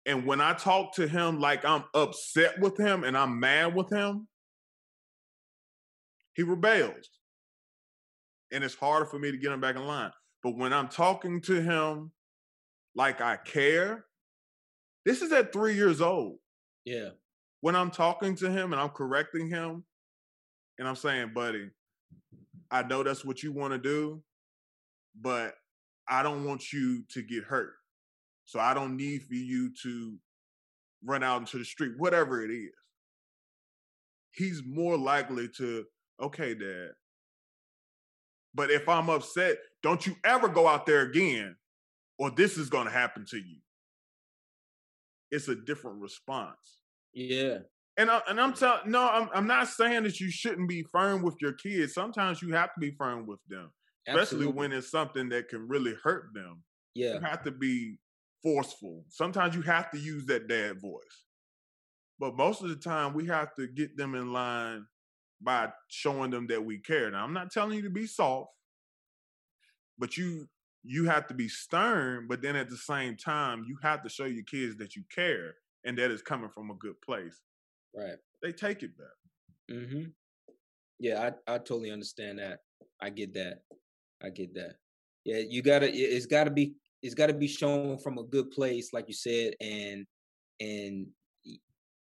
And 0.06 0.26
when 0.26 0.40
I 0.40 0.52
talk 0.54 0.94
to 0.96 1.06
him 1.06 1.38
like 1.38 1.64
I'm 1.64 1.84
upset 1.94 2.58
with 2.60 2.78
him 2.78 3.04
and 3.04 3.16
I'm 3.16 3.38
mad 3.38 3.74
with 3.74 3.90
him, 3.90 4.26
he 6.34 6.42
rebels. 6.42 7.08
And 8.52 8.62
it's 8.64 8.74
harder 8.74 9.06
for 9.06 9.18
me 9.18 9.30
to 9.30 9.38
get 9.38 9.52
him 9.52 9.60
back 9.60 9.76
in 9.76 9.86
line. 9.86 10.10
But 10.42 10.56
when 10.56 10.72
I'm 10.72 10.88
talking 10.88 11.40
to 11.42 11.62
him 11.62 12.10
like 12.94 13.20
I 13.20 13.36
care, 13.36 14.04
this 15.04 15.22
is 15.22 15.32
at 15.32 15.52
three 15.52 15.74
years 15.74 16.00
old. 16.00 16.38
Yeah. 16.84 17.10
When 17.60 17.76
I'm 17.76 17.90
talking 17.90 18.36
to 18.36 18.50
him 18.50 18.72
and 18.72 18.80
I'm 18.80 18.90
correcting 18.90 19.48
him 19.48 19.84
and 20.78 20.88
I'm 20.88 20.96
saying, 20.96 21.32
buddy, 21.34 21.70
I 22.70 22.82
know 22.82 23.02
that's 23.02 23.24
what 23.24 23.42
you 23.42 23.52
want 23.52 23.72
to 23.72 23.78
do, 23.78 24.22
but 25.20 25.54
I 26.08 26.22
don't 26.22 26.44
want 26.44 26.72
you 26.72 27.04
to 27.12 27.22
get 27.22 27.44
hurt. 27.44 27.72
So 28.44 28.60
I 28.60 28.74
don't 28.74 28.96
need 28.96 29.22
for 29.22 29.34
you 29.34 29.70
to 29.82 30.18
run 31.04 31.22
out 31.22 31.40
into 31.40 31.58
the 31.58 31.64
street, 31.64 31.92
whatever 31.96 32.44
it 32.44 32.50
is. 32.50 32.72
He's 34.32 34.62
more 34.66 34.98
likely 34.98 35.48
to, 35.56 35.84
okay, 36.20 36.54
dad. 36.54 36.90
But 38.54 38.70
if 38.70 38.88
I'm 38.88 39.08
upset, 39.08 39.56
don't 39.82 40.06
you 40.06 40.16
ever 40.24 40.48
go 40.48 40.66
out 40.66 40.86
there 40.86 41.02
again, 41.02 41.56
or 42.18 42.30
this 42.30 42.58
is 42.58 42.68
going 42.68 42.86
to 42.86 42.92
happen 42.92 43.24
to 43.30 43.36
you. 43.36 43.58
It's 45.34 45.48
a 45.48 45.56
different 45.56 46.00
response. 46.00 46.78
Yeah. 47.12 47.58
And 47.96 48.10
I, 48.10 48.20
and 48.28 48.40
I'm 48.40 48.54
telling 48.54 48.90
no, 48.90 49.08
I'm 49.08 49.28
I'm 49.34 49.46
not 49.46 49.68
saying 49.68 50.02
that 50.04 50.20
you 50.20 50.30
shouldn't 50.30 50.68
be 50.68 50.84
firm 50.90 51.22
with 51.22 51.36
your 51.40 51.52
kids. 51.52 51.94
Sometimes 51.94 52.42
you 52.42 52.52
have 52.52 52.72
to 52.74 52.80
be 52.80 52.90
firm 52.92 53.26
with 53.26 53.40
them, 53.48 53.70
especially 54.08 54.38
Absolutely. 54.38 54.52
when 54.52 54.72
it's 54.72 54.90
something 54.90 55.28
that 55.28 55.48
can 55.48 55.68
really 55.68 55.94
hurt 56.02 56.26
them. 56.34 56.62
Yeah, 56.94 57.14
you 57.14 57.20
have 57.20 57.44
to 57.44 57.52
be 57.52 57.98
forceful. 58.42 59.04
Sometimes 59.10 59.54
you 59.54 59.62
have 59.62 59.90
to 59.92 59.98
use 59.98 60.26
that 60.26 60.48
dad 60.48 60.80
voice, 60.80 61.24
but 62.18 62.36
most 62.36 62.62
of 62.62 62.68
the 62.68 62.76
time 62.76 63.14
we 63.14 63.26
have 63.26 63.54
to 63.54 63.68
get 63.68 63.96
them 63.96 64.16
in 64.16 64.32
line 64.32 64.86
by 65.40 65.68
showing 65.88 66.30
them 66.30 66.46
that 66.48 66.64
we 66.64 66.78
care. 66.78 67.10
Now, 67.10 67.22
I'm 67.22 67.34
not 67.34 67.52
telling 67.52 67.76
you 67.76 67.82
to 67.82 67.90
be 67.90 68.06
soft, 68.06 68.50
but 69.98 70.16
you 70.16 70.48
you 70.84 71.06
have 71.06 71.26
to 71.28 71.34
be 71.34 71.48
stern. 71.48 72.26
But 72.28 72.42
then 72.42 72.56
at 72.56 72.70
the 72.70 72.76
same 72.76 73.16
time, 73.16 73.64
you 73.66 73.76
have 73.82 74.02
to 74.02 74.08
show 74.08 74.24
your 74.24 74.44
kids 74.44 74.76
that 74.76 74.94
you 74.94 75.02
care 75.14 75.54
and 75.84 75.98
that 75.98 76.10
is 76.10 76.22
coming 76.22 76.50
from 76.50 76.70
a 76.70 76.74
good 76.74 77.00
place. 77.00 77.40
Right. 77.96 78.16
They 78.42 78.52
take 78.52 78.82
it 78.82 78.92
better. 78.96 79.80
Mm-hmm. 79.80 80.04
Yeah, 81.00 81.30
I 81.48 81.54
I 81.54 81.58
totally 81.58 81.90
understand 81.90 82.38
that. 82.38 82.60
I 83.00 83.10
get 83.10 83.34
that. 83.34 83.62
I 84.22 84.30
get 84.30 84.54
that. 84.54 84.76
Yeah, 85.24 85.38
you 85.38 85.62
gotta. 85.62 85.90
It's 85.92 86.26
gotta 86.26 86.50
be. 86.50 86.74
It's 87.02 87.14
gotta 87.14 87.34
be 87.34 87.48
shown 87.48 87.98
from 87.98 88.18
a 88.18 88.24
good 88.24 88.50
place, 88.50 88.92
like 88.92 89.06
you 89.08 89.14
said, 89.14 89.54
and 89.60 90.06
and 90.60 91.06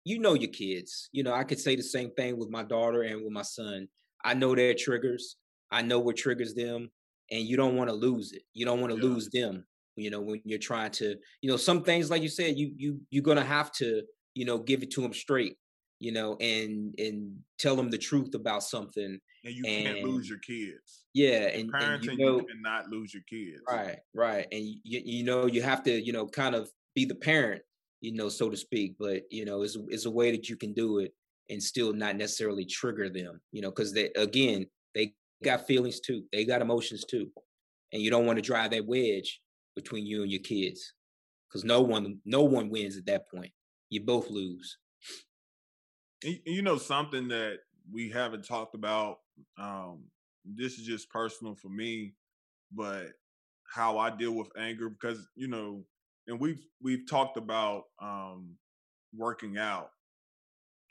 you 0.05 0.19
know 0.19 0.33
your 0.33 0.49
kids. 0.49 1.09
You 1.11 1.23
know, 1.23 1.33
I 1.33 1.43
could 1.43 1.59
say 1.59 1.75
the 1.75 1.83
same 1.83 2.11
thing 2.11 2.37
with 2.37 2.49
my 2.49 2.63
daughter 2.63 3.03
and 3.03 3.23
with 3.23 3.31
my 3.31 3.43
son. 3.43 3.87
I 4.23 4.33
know 4.33 4.55
their 4.55 4.73
triggers. 4.73 5.35
I 5.71 5.81
know 5.81 5.99
what 5.99 6.17
triggers 6.17 6.55
them, 6.55 6.89
and 7.31 7.43
you 7.43 7.57
don't 7.57 7.75
want 7.75 7.89
to 7.89 7.95
lose 7.95 8.31
it. 8.31 8.43
You 8.53 8.65
don't 8.65 8.81
want 8.81 8.93
to 8.93 8.99
yeah. 8.99 9.05
lose 9.05 9.29
them. 9.29 9.65
You 9.95 10.09
know, 10.09 10.21
when 10.21 10.41
you're 10.45 10.59
trying 10.59 10.91
to, 10.91 11.15
you 11.41 11.49
know, 11.49 11.57
some 11.57 11.83
things 11.83 12.09
like 12.09 12.21
you 12.21 12.29
said, 12.29 12.57
you 12.57 12.73
you 12.77 13.01
you're 13.09 13.23
gonna 13.23 13.43
have 13.43 13.71
to, 13.73 14.03
you 14.33 14.45
know, 14.45 14.57
give 14.57 14.83
it 14.83 14.91
to 14.91 15.01
them 15.01 15.13
straight 15.13 15.57
you 15.99 16.13
know, 16.13 16.37
and 16.39 16.95
and 16.97 17.37
tell 17.57 17.75
them 17.75 17.89
the 17.89 17.97
truth 17.97 18.33
about 18.33 18.63
something. 18.63 19.19
And 19.43 19.53
you 19.53 19.63
and, 19.67 19.85
can't 19.85 20.03
lose 20.03 20.29
your 20.29 20.39
kids. 20.39 21.05
Yeah, 21.13 21.47
and, 21.47 21.71
parenting, 21.71 21.93
and 21.93 22.03
you, 22.05 22.17
know, 22.17 22.37
you 22.39 22.45
cannot 22.45 22.89
lose 22.89 23.13
your 23.13 23.23
kids. 23.29 23.61
Right, 23.69 23.99
right, 24.13 24.47
and 24.51 24.63
you 24.83 25.01
you 25.05 25.23
know 25.23 25.45
you 25.45 25.61
have 25.61 25.83
to 25.83 25.91
you 25.91 26.13
know 26.13 26.25
kind 26.25 26.55
of 26.55 26.69
be 26.95 27.05
the 27.05 27.15
parent, 27.15 27.61
you 28.01 28.13
know, 28.13 28.29
so 28.29 28.49
to 28.49 28.57
speak. 28.57 28.95
But 28.97 29.23
you 29.29 29.45
know, 29.45 29.61
it's 29.61 29.77
it's 29.89 30.05
a 30.05 30.11
way 30.11 30.31
that 30.31 30.49
you 30.49 30.55
can 30.55 30.73
do 30.73 30.99
it, 30.99 31.13
and 31.49 31.61
still 31.61 31.93
not 31.93 32.15
necessarily 32.15 32.65
trigger 32.65 33.09
them, 33.09 33.41
you 33.51 33.61
know, 33.61 33.69
because 33.69 33.93
they 33.93 34.09
again, 34.15 34.67
got 35.43 35.67
feelings 35.67 35.99
too, 35.99 36.23
they 36.31 36.45
got 36.45 36.61
emotions 36.61 37.03
too. 37.05 37.27
And 37.91 38.01
you 38.01 38.11
don't 38.11 38.25
want 38.25 38.37
to 38.37 38.43
drive 38.43 38.71
that 38.71 38.85
wedge 38.85 39.41
between 39.75 40.05
you 40.05 40.21
and 40.21 40.31
your 40.31 40.41
kids. 40.41 40.93
Because 41.47 41.63
no 41.63 41.81
one 41.81 42.19
no 42.25 42.43
one 42.43 42.69
wins 42.69 42.97
at 42.97 43.07
that 43.07 43.29
point. 43.29 43.51
You 43.89 44.01
both 44.01 44.29
lose. 44.29 44.77
You 46.23 46.61
know 46.61 46.77
something 46.77 47.29
that 47.29 47.59
we 47.91 48.09
haven't 48.09 48.45
talked 48.45 48.75
about. 48.75 49.19
Um, 49.57 50.03
this 50.45 50.77
is 50.77 50.85
just 50.85 51.09
personal 51.09 51.55
for 51.55 51.69
me, 51.69 52.13
but 52.71 53.07
how 53.73 53.97
I 53.97 54.09
deal 54.09 54.33
with 54.33 54.49
anger 54.57 54.89
because 54.89 55.27
you 55.35 55.47
know, 55.47 55.83
and 56.27 56.39
we've 56.39 56.61
we've 56.81 57.09
talked 57.09 57.37
about 57.37 57.83
um, 58.01 58.55
working 59.15 59.57
out, 59.57 59.89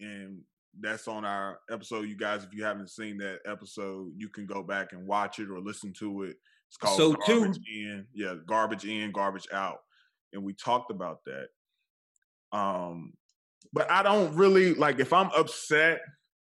and 0.01 0.41
that's 0.81 1.09
on 1.09 1.25
our 1.25 1.59
episode. 1.71 2.09
You 2.09 2.17
guys, 2.17 2.45
if 2.45 2.53
you 2.53 2.65
haven't 2.65 2.91
seen 2.91 3.19
that 3.19 3.39
episode, 3.47 4.13
you 4.17 4.29
can 4.29 4.47
go 4.47 4.63
back 4.63 4.93
and 4.93 5.07
watch 5.07 5.39
it 5.39 5.51
or 5.51 5.61
listen 5.61 5.93
to 5.99 6.25
it. 6.25 6.37
It's 6.69 6.77
called 6.77 6.97
so 6.97 7.13
Garbage 7.13 7.57
too. 7.57 7.63
In. 7.67 8.07
Yeah, 8.15 8.35
Garbage 8.47 8.85
In, 8.85 9.13
Garbage 9.13 9.49
Out. 9.53 9.79
And 10.33 10.45
we 10.45 10.53
talked 10.53 10.91
about 10.91 11.19
that. 11.27 11.49
Um, 12.57 13.15
but 13.73 13.91
I 13.91 14.03
don't 14.03 14.35
really 14.35 14.75
like 14.75 15.01
if 15.01 15.13
I'm 15.13 15.31
upset, 15.37 16.01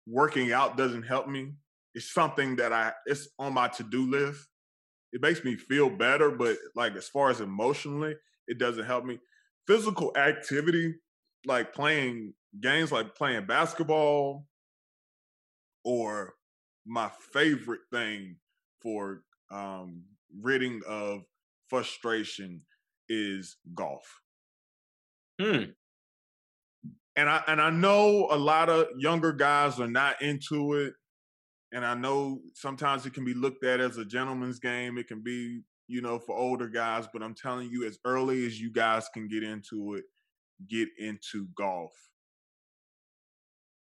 working 0.06 0.52
out 0.52 0.76
doesn't 0.76 1.04
help 1.04 1.28
me. 1.28 1.52
It's 1.94 2.12
something 2.12 2.56
that 2.56 2.72
I 2.72 2.92
it's 3.06 3.28
on 3.38 3.54
my 3.54 3.68
to-do 3.68 4.10
list. 4.10 4.46
It 5.12 5.22
makes 5.22 5.44
me 5.44 5.56
feel 5.56 5.88
better, 5.88 6.30
but 6.30 6.56
like 6.74 6.96
as 6.96 7.08
far 7.08 7.30
as 7.30 7.40
emotionally, 7.40 8.14
it 8.48 8.58
doesn't 8.58 8.84
help 8.84 9.04
me. 9.04 9.18
Physical 9.66 10.12
activity, 10.16 10.94
like 11.46 11.74
playing 11.74 12.34
games 12.60 12.92
like 12.92 13.14
playing 13.14 13.46
basketball, 13.46 14.46
or 15.84 16.34
my 16.86 17.10
favorite 17.32 17.80
thing 17.92 18.36
for 18.80 19.22
um, 19.50 20.02
ridding 20.40 20.80
of 20.86 21.22
frustration 21.68 22.62
is 23.08 23.56
golf. 23.74 24.20
Hmm. 25.40 25.64
And 27.16 27.28
I 27.28 27.42
and 27.46 27.60
I 27.60 27.70
know 27.70 28.28
a 28.30 28.36
lot 28.36 28.68
of 28.68 28.88
younger 28.98 29.32
guys 29.32 29.78
are 29.80 29.88
not 29.88 30.20
into 30.20 30.74
it. 30.74 30.94
And 31.72 31.84
I 31.84 31.94
know 31.94 32.40
sometimes 32.54 33.04
it 33.04 33.14
can 33.14 33.24
be 33.24 33.34
looked 33.34 33.64
at 33.64 33.80
as 33.80 33.96
a 33.96 34.04
gentleman's 34.04 34.60
game. 34.60 34.96
It 34.96 35.08
can 35.08 35.22
be, 35.22 35.62
you 35.88 36.02
know, 36.02 36.20
for 36.20 36.36
older 36.36 36.68
guys, 36.68 37.08
but 37.12 37.22
I'm 37.22 37.34
telling 37.34 37.68
you, 37.68 37.84
as 37.84 37.98
early 38.04 38.46
as 38.46 38.60
you 38.60 38.70
guys 38.70 39.08
can 39.12 39.26
get 39.26 39.42
into 39.42 39.94
it, 39.94 40.04
get 40.68 40.88
into 40.98 41.48
golf. 41.56 41.92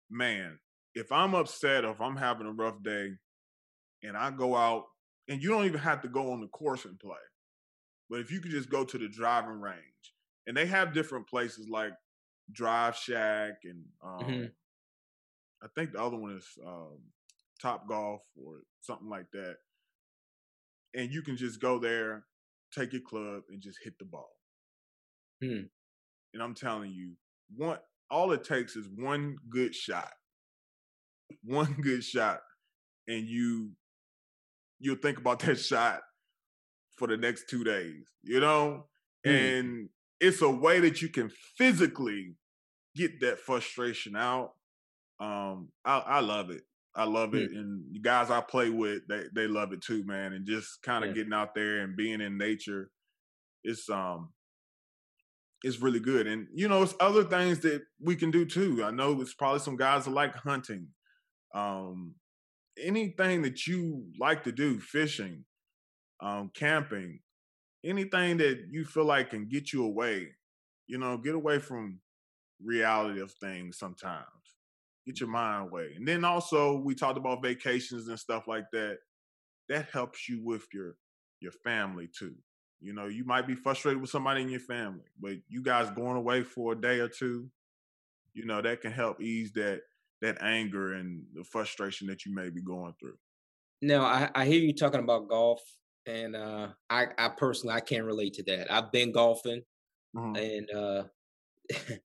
Man, 0.09 0.59
if 0.95 1.11
I'm 1.11 1.35
upset 1.35 1.85
or 1.85 1.91
if 1.91 2.01
I'm 2.01 2.15
having 2.15 2.47
a 2.47 2.51
rough 2.51 2.81
day 2.83 3.11
and 4.03 4.15
I 4.17 4.31
go 4.31 4.55
out, 4.55 4.85
and 5.27 5.43
you 5.43 5.49
don't 5.49 5.65
even 5.65 5.81
have 5.81 6.01
to 6.03 6.07
go 6.07 6.31
on 6.31 6.39
the 6.39 6.47
course 6.47 6.85
and 6.85 6.97
play, 6.99 7.15
but 8.09 8.19
if 8.19 8.31
you 8.31 8.39
could 8.39 8.51
just 8.51 8.69
go 8.69 8.85
to 8.85 8.97
the 8.97 9.09
driving 9.09 9.59
range, 9.59 9.77
and 10.45 10.55
they 10.55 10.65
have 10.65 10.93
different 10.93 11.27
places 11.27 11.67
like 11.69 11.91
Drive 12.51 12.95
Shack 12.95 13.55
and 13.65 13.83
um, 14.01 14.19
mm-hmm. 14.19 14.45
I 15.61 15.67
think 15.75 15.91
the 15.91 16.01
other 16.01 16.17
one 16.17 16.37
is 16.37 16.47
um, 16.65 16.99
Topgolf 17.63 18.19
or 18.41 18.61
something 18.81 19.09
like 19.09 19.25
that. 19.33 19.55
And 20.93 21.11
you 21.11 21.21
can 21.21 21.35
just 21.35 21.59
go 21.59 21.79
there, 21.79 22.25
take 22.73 22.93
your 22.93 23.01
club, 23.01 23.41
and 23.49 23.61
just 23.61 23.79
hit 23.83 23.97
the 23.99 24.05
ball. 24.05 24.31
Hmm. 25.43 25.65
And 26.37 26.43
I'm 26.43 26.53
telling 26.53 26.91
you, 26.91 27.13
one 27.55 27.79
all 28.11 28.31
it 28.31 28.43
takes 28.43 28.75
is 28.75 28.87
one 28.95 29.37
good 29.49 29.73
shot. 29.73 30.11
One 31.43 31.73
good 31.81 32.03
shot, 32.03 32.41
and 33.07 33.25
you 33.25 33.71
you'll 34.79 34.97
think 34.97 35.17
about 35.17 35.39
that 35.39 35.55
shot 35.59 36.01
for 36.95 37.07
the 37.07 37.17
next 37.17 37.49
two 37.49 37.63
days, 37.63 38.07
you 38.21 38.39
know? 38.39 38.85
Mm. 39.25 39.59
And 39.59 39.89
it's 40.19 40.43
a 40.43 40.49
way 40.49 40.79
that 40.81 41.01
you 41.01 41.09
can 41.09 41.31
physically 41.57 42.35
get 42.95 43.19
that 43.21 43.39
frustration 43.39 44.15
out. 44.15 44.51
Um, 45.19 45.69
I, 45.83 45.97
I 45.97 46.19
love 46.19 46.51
it. 46.51 46.61
I 46.95 47.05
love 47.05 47.31
mm. 47.31 47.45
it. 47.45 47.51
And 47.51 47.83
the 47.91 47.99
guys 47.99 48.29
I 48.29 48.41
play 48.41 48.69
with, 48.69 49.07
they, 49.09 49.23
they 49.33 49.47
love 49.47 49.73
it 49.73 49.81
too, 49.81 50.03
man. 50.05 50.33
And 50.33 50.45
just 50.45 50.83
kind 50.83 51.03
of 51.03 51.09
yeah. 51.09 51.15
getting 51.15 51.33
out 51.33 51.55
there 51.55 51.79
and 51.79 51.97
being 51.97 52.21
in 52.21 52.37
nature, 52.37 52.91
it's 53.63 53.89
um 53.89 54.29
it's 55.63 55.81
really 55.81 55.99
good. 55.99 56.27
And 56.27 56.47
you 56.53 56.67
know, 56.67 56.83
it's 56.83 56.95
other 56.99 57.23
things 57.23 57.59
that 57.59 57.81
we 58.01 58.15
can 58.15 58.31
do 58.31 58.45
too. 58.45 58.83
I 58.83 58.91
know 58.91 59.19
it's 59.21 59.33
probably 59.33 59.59
some 59.59 59.77
guys 59.77 60.05
that 60.05 60.11
like 60.11 60.35
hunting. 60.35 60.87
Um, 61.53 62.15
anything 62.79 63.41
that 63.41 63.65
you 63.65 64.05
like 64.19 64.43
to 64.43 64.51
do, 64.51 64.79
fishing, 64.79 65.45
um, 66.21 66.51
camping, 66.53 67.19
anything 67.83 68.37
that 68.37 68.65
you 68.69 68.85
feel 68.85 69.05
like 69.05 69.31
can 69.31 69.47
get 69.47 69.73
you 69.73 69.85
away, 69.85 70.27
you 70.87 70.97
know, 70.97 71.17
get 71.17 71.35
away 71.35 71.59
from 71.59 71.99
reality 72.63 73.19
of 73.21 73.31
things 73.31 73.77
sometimes. 73.77 74.25
Get 75.05 75.19
your 75.19 75.29
mind 75.29 75.69
away. 75.69 75.93
And 75.95 76.07
then 76.07 76.25
also 76.25 76.77
we 76.77 76.93
talked 76.93 77.17
about 77.17 77.41
vacations 77.41 78.07
and 78.09 78.19
stuff 78.19 78.47
like 78.47 78.65
that. 78.73 78.97
That 79.69 79.87
helps 79.91 80.27
you 80.29 80.43
with 80.43 80.65
your 80.73 80.95
your 81.39 81.51
family 81.51 82.09
too. 82.17 82.35
You 82.79 82.93
know, 82.93 83.07
you 83.07 83.23
might 83.23 83.47
be 83.47 83.55
frustrated 83.55 83.99
with 83.99 84.09
somebody 84.09 84.41
in 84.41 84.49
your 84.49 84.59
family, 84.59 85.05
but 85.19 85.37
you 85.47 85.63
guys 85.63 85.89
going 85.91 86.15
away 86.15 86.43
for 86.43 86.73
a 86.73 86.79
day 86.79 86.99
or 86.99 87.07
two, 87.07 87.49
you 88.33 88.45
know, 88.45 88.61
that 88.61 88.81
can 88.81 88.91
help 88.91 89.21
ease 89.21 89.51
that 89.53 89.81
that 90.21 90.37
anger 90.41 90.93
and 90.93 91.23
the 91.33 91.43
frustration 91.43 92.07
that 92.07 92.25
you 92.25 92.33
may 92.33 92.49
be 92.49 92.61
going 92.61 92.93
through. 92.99 93.17
No, 93.81 94.01
I, 94.01 94.29
I 94.33 94.45
hear 94.45 94.59
you 94.59 94.73
talking 94.73 94.99
about 94.99 95.27
golf, 95.27 95.61
and 96.05 96.35
uh, 96.35 96.69
I, 96.89 97.07
I 97.17 97.29
personally 97.29 97.75
I 97.75 97.79
can't 97.79 98.05
relate 98.05 98.33
to 98.35 98.43
that. 98.43 98.71
I've 98.71 98.91
been 98.91 99.11
golfing, 99.11 99.61
mm-hmm. 100.15 100.35
and 100.35 100.71
uh, 100.71 101.03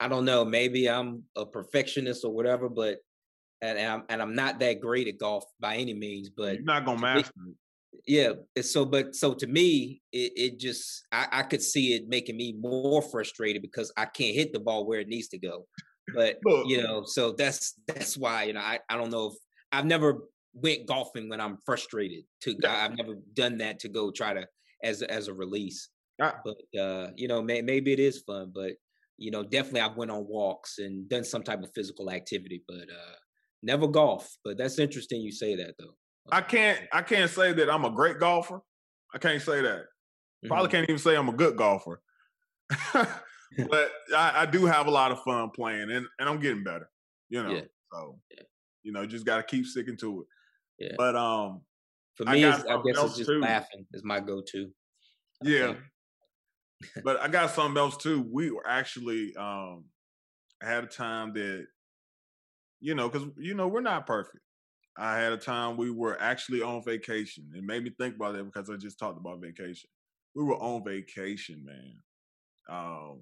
I 0.00 0.08
don't 0.08 0.24
know, 0.24 0.44
maybe 0.44 0.88
I'm 0.88 1.24
a 1.36 1.46
perfectionist 1.46 2.24
or 2.24 2.32
whatever, 2.32 2.68
but 2.68 2.98
and, 3.60 3.78
and 3.78 3.92
I'm 3.92 4.02
and 4.08 4.22
I'm 4.22 4.34
not 4.34 4.58
that 4.60 4.80
great 4.80 5.08
at 5.08 5.18
golf 5.18 5.44
by 5.60 5.76
any 5.76 5.94
means. 5.94 6.28
But 6.28 6.54
you're 6.54 6.64
not 6.64 6.84
gonna 6.84 7.00
master 7.00 7.32
it. 7.46 7.54
Yeah. 8.06 8.32
So, 8.60 8.84
but 8.84 9.14
so 9.14 9.34
to 9.34 9.46
me, 9.46 10.02
it, 10.12 10.32
it 10.34 10.58
just 10.58 11.04
I, 11.12 11.28
I 11.30 11.42
could 11.42 11.62
see 11.62 11.94
it 11.94 12.08
making 12.08 12.36
me 12.36 12.54
more 12.58 13.02
frustrated 13.02 13.62
because 13.62 13.92
I 13.96 14.06
can't 14.06 14.34
hit 14.34 14.52
the 14.52 14.60
ball 14.60 14.86
where 14.86 15.00
it 15.00 15.08
needs 15.08 15.28
to 15.28 15.38
go. 15.38 15.66
But 16.14 16.38
you 16.66 16.82
know, 16.82 17.04
so 17.04 17.32
that's 17.32 17.74
that's 17.86 18.16
why 18.16 18.44
you 18.44 18.54
know 18.54 18.60
I, 18.60 18.80
I 18.88 18.96
don't 18.96 19.10
know 19.10 19.28
if 19.28 19.34
I've 19.70 19.86
never 19.86 20.18
went 20.52 20.86
golfing 20.86 21.28
when 21.28 21.40
I'm 21.40 21.58
frustrated. 21.64 22.24
To 22.42 22.56
I've 22.68 22.96
never 22.96 23.14
done 23.34 23.58
that 23.58 23.78
to 23.80 23.88
go 23.88 24.10
try 24.10 24.34
to 24.34 24.46
as 24.82 25.02
as 25.02 25.28
a 25.28 25.34
release. 25.34 25.88
Ah. 26.20 26.40
But 26.44 26.80
uh, 26.80 27.10
you 27.16 27.28
know, 27.28 27.40
may, 27.42 27.62
maybe 27.62 27.92
it 27.92 28.00
is 28.00 28.22
fun. 28.26 28.52
But 28.54 28.72
you 29.16 29.30
know, 29.30 29.42
definitely 29.42 29.82
I've 29.82 29.96
went 29.96 30.10
on 30.10 30.26
walks 30.26 30.78
and 30.78 31.08
done 31.08 31.24
some 31.24 31.42
type 31.42 31.62
of 31.62 31.70
physical 31.74 32.10
activity, 32.10 32.62
but 32.66 32.82
uh, 32.82 33.16
never 33.62 33.86
golf. 33.86 34.28
But 34.44 34.58
that's 34.58 34.78
interesting 34.78 35.20
you 35.20 35.32
say 35.32 35.54
that 35.56 35.74
though. 35.78 35.94
I 36.30 36.40
can't 36.40 36.80
I 36.92 37.02
can't 37.02 37.30
say 37.30 37.52
that 37.52 37.70
I'm 37.70 37.84
a 37.84 37.90
great 37.90 38.18
golfer. 38.18 38.60
I 39.14 39.18
can't 39.18 39.42
say 39.42 39.60
that. 39.62 39.84
Probably 40.46 40.66
mm-hmm. 40.66 40.76
can't 40.76 40.88
even 40.88 40.98
say 40.98 41.16
I'm 41.16 41.28
a 41.28 41.32
good 41.32 41.56
golfer. 41.56 42.00
but 42.92 43.92
I, 44.16 44.32
I, 44.42 44.46
do 44.46 44.64
have 44.64 44.86
a 44.86 44.90
lot 44.90 45.12
of 45.12 45.22
fun 45.22 45.50
playing, 45.50 45.90
and, 45.90 46.06
and 46.18 46.28
I'm 46.28 46.40
getting 46.40 46.64
better. 46.64 46.88
You 47.28 47.42
know, 47.42 47.50
yeah. 47.50 47.60
so 47.92 48.18
yeah. 48.30 48.44
you 48.82 48.92
know, 48.92 49.06
just 49.06 49.26
got 49.26 49.36
to 49.36 49.42
keep 49.42 49.66
sticking 49.66 49.96
to 49.98 50.20
it. 50.20 50.86
Yeah. 50.86 50.94
But 50.96 51.16
um, 51.16 51.60
for 52.14 52.24
me, 52.24 52.44
I, 52.44 52.50
I 52.50 52.82
guess 52.84 53.02
it's 53.02 53.16
just 53.16 53.30
too. 53.30 53.40
laughing 53.40 53.86
is 53.92 54.04
my 54.04 54.20
go-to. 54.20 54.70
Yeah. 55.42 55.74
but 57.04 57.20
I 57.20 57.28
got 57.28 57.50
something 57.54 57.78
else 57.78 57.96
too. 57.96 58.26
We 58.32 58.50
were 58.50 58.66
actually 58.66 59.34
um 59.36 59.84
had 60.62 60.84
a 60.84 60.88
time 60.88 61.32
that 61.34 61.66
you 62.80 62.94
know 62.94 63.08
because 63.08 63.28
you 63.38 63.54
know 63.54 63.68
we're 63.68 63.80
not 63.80 64.06
perfect. 64.06 64.38
I 64.96 65.18
had 65.18 65.32
a 65.32 65.38
time 65.38 65.76
we 65.76 65.90
were 65.90 66.20
actually 66.20 66.62
on 66.62 66.84
vacation. 66.84 67.50
It 67.54 67.64
made 67.64 67.82
me 67.82 67.90
think 67.98 68.16
about 68.16 68.34
that 68.34 68.44
because 68.44 68.68
I 68.68 68.76
just 68.76 68.98
talked 68.98 69.18
about 69.18 69.40
vacation. 69.40 69.88
We 70.34 70.44
were 70.44 70.56
on 70.56 70.84
vacation, 70.84 71.64
man. 71.64 71.94
Um, 72.68 73.20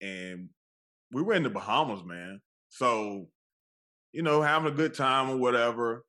and 0.00 0.48
we 1.12 1.22
were 1.22 1.34
in 1.34 1.42
the 1.42 1.50
Bahamas, 1.50 2.04
man. 2.04 2.40
So, 2.68 3.28
you 4.12 4.22
know, 4.22 4.42
having 4.42 4.72
a 4.72 4.74
good 4.74 4.94
time 4.94 5.30
or 5.30 5.36
whatever. 5.36 6.04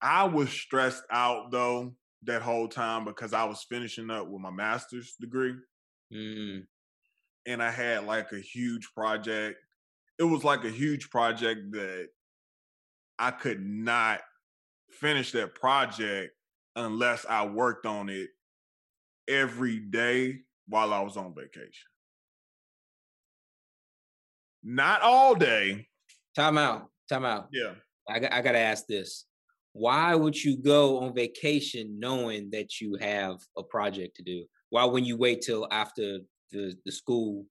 I 0.00 0.24
was 0.24 0.50
stressed 0.50 1.04
out 1.10 1.50
though 1.52 1.94
that 2.24 2.42
whole 2.42 2.68
time 2.68 3.04
because 3.04 3.32
I 3.32 3.44
was 3.44 3.64
finishing 3.68 4.10
up 4.10 4.28
with 4.28 4.40
my 4.40 4.50
master's 4.50 5.14
degree. 5.20 5.54
Mm. 6.12 6.64
And 7.46 7.62
I 7.62 7.70
had 7.70 8.06
like 8.06 8.32
a 8.32 8.38
huge 8.38 8.88
project. 8.94 9.58
It 10.18 10.24
was 10.24 10.44
like 10.44 10.64
a 10.64 10.70
huge 10.70 11.10
project 11.10 11.72
that 11.72 12.08
I 13.22 13.30
could 13.30 13.64
not 13.64 14.20
finish 14.90 15.32
that 15.32 15.54
project 15.54 16.32
unless 16.74 17.24
I 17.28 17.46
worked 17.46 17.86
on 17.86 18.08
it 18.08 18.30
every 19.28 19.78
day 19.78 20.40
while 20.66 20.92
I 20.92 21.00
was 21.00 21.16
on 21.16 21.34
vacation. 21.34 21.88
Not 24.64 25.02
all 25.02 25.34
day, 25.34 25.86
Time 26.34 26.56
out. 26.56 26.88
Time 27.08 27.24
out. 27.24 27.48
Yeah. 27.52 27.74
I 28.08 28.18
got, 28.18 28.32
I 28.32 28.42
got 28.42 28.52
to 28.52 28.58
ask 28.58 28.86
this. 28.86 29.26
Why 29.74 30.14
would 30.14 30.42
you 30.42 30.56
go 30.56 31.00
on 31.00 31.14
vacation 31.14 31.98
knowing 31.98 32.50
that 32.50 32.80
you 32.80 32.96
have 33.00 33.36
a 33.56 33.62
project 33.62 34.16
to 34.16 34.22
do? 34.22 34.44
Why 34.70 34.84
wouldn't 34.84 35.06
you 35.06 35.16
wait 35.16 35.42
till 35.42 35.66
after 35.70 36.18
the, 36.50 36.74
the 36.84 36.92
school? 36.92 37.46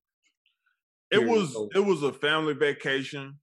It 1.12 1.28
was 1.28 1.56
it 1.76 1.80
was 1.80 2.04
a 2.04 2.14
family 2.14 2.54
vacation 2.54 3.38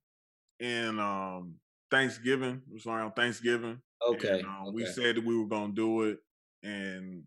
and 0.59 0.99
um 0.99 1.55
Thanksgiving. 1.91 2.63
It 2.69 2.75
was 2.75 2.87
around 2.87 3.13
Thanksgiving. 3.13 3.81
Okay. 4.07 4.41
And, 4.41 4.47
um, 4.47 4.63
okay. 4.69 4.71
We 4.75 4.87
said 4.87 5.17
that 5.17 5.25
we 5.25 5.37
were 5.37 5.49
gonna 5.49 5.73
do 5.73 6.03
it, 6.03 6.19
and 6.63 7.25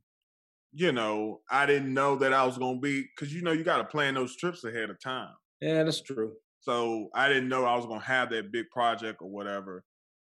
you 0.74 0.92
know, 0.92 1.42
I 1.50 1.66
didn't 1.66 1.94
know 1.94 2.16
that 2.18 2.34
I 2.34 2.46
was 2.46 2.58
gonna 2.58 2.80
be 2.80 3.02
because 3.02 3.34
you 3.34 3.42
know 3.42 3.52
you 3.52 3.64
got 3.64 3.78
to 3.78 3.84
plan 3.86 4.14
those 4.14 4.36
trips 4.36 4.64
ahead 4.64 4.90
of 4.90 5.00
time. 5.02 5.34
Yeah, 5.60 5.84
that's 5.84 6.02
true. 6.02 6.34
So 6.62 7.10
I 7.14 7.28
didn't 7.28 7.50
know 7.50 7.66
I 7.66 7.76
was 7.76 7.86
gonna 7.86 8.00
have 8.00 8.30
that 8.32 8.52
big 8.52 8.70
project 8.70 9.22
or 9.22 9.30
whatever, 9.30 9.84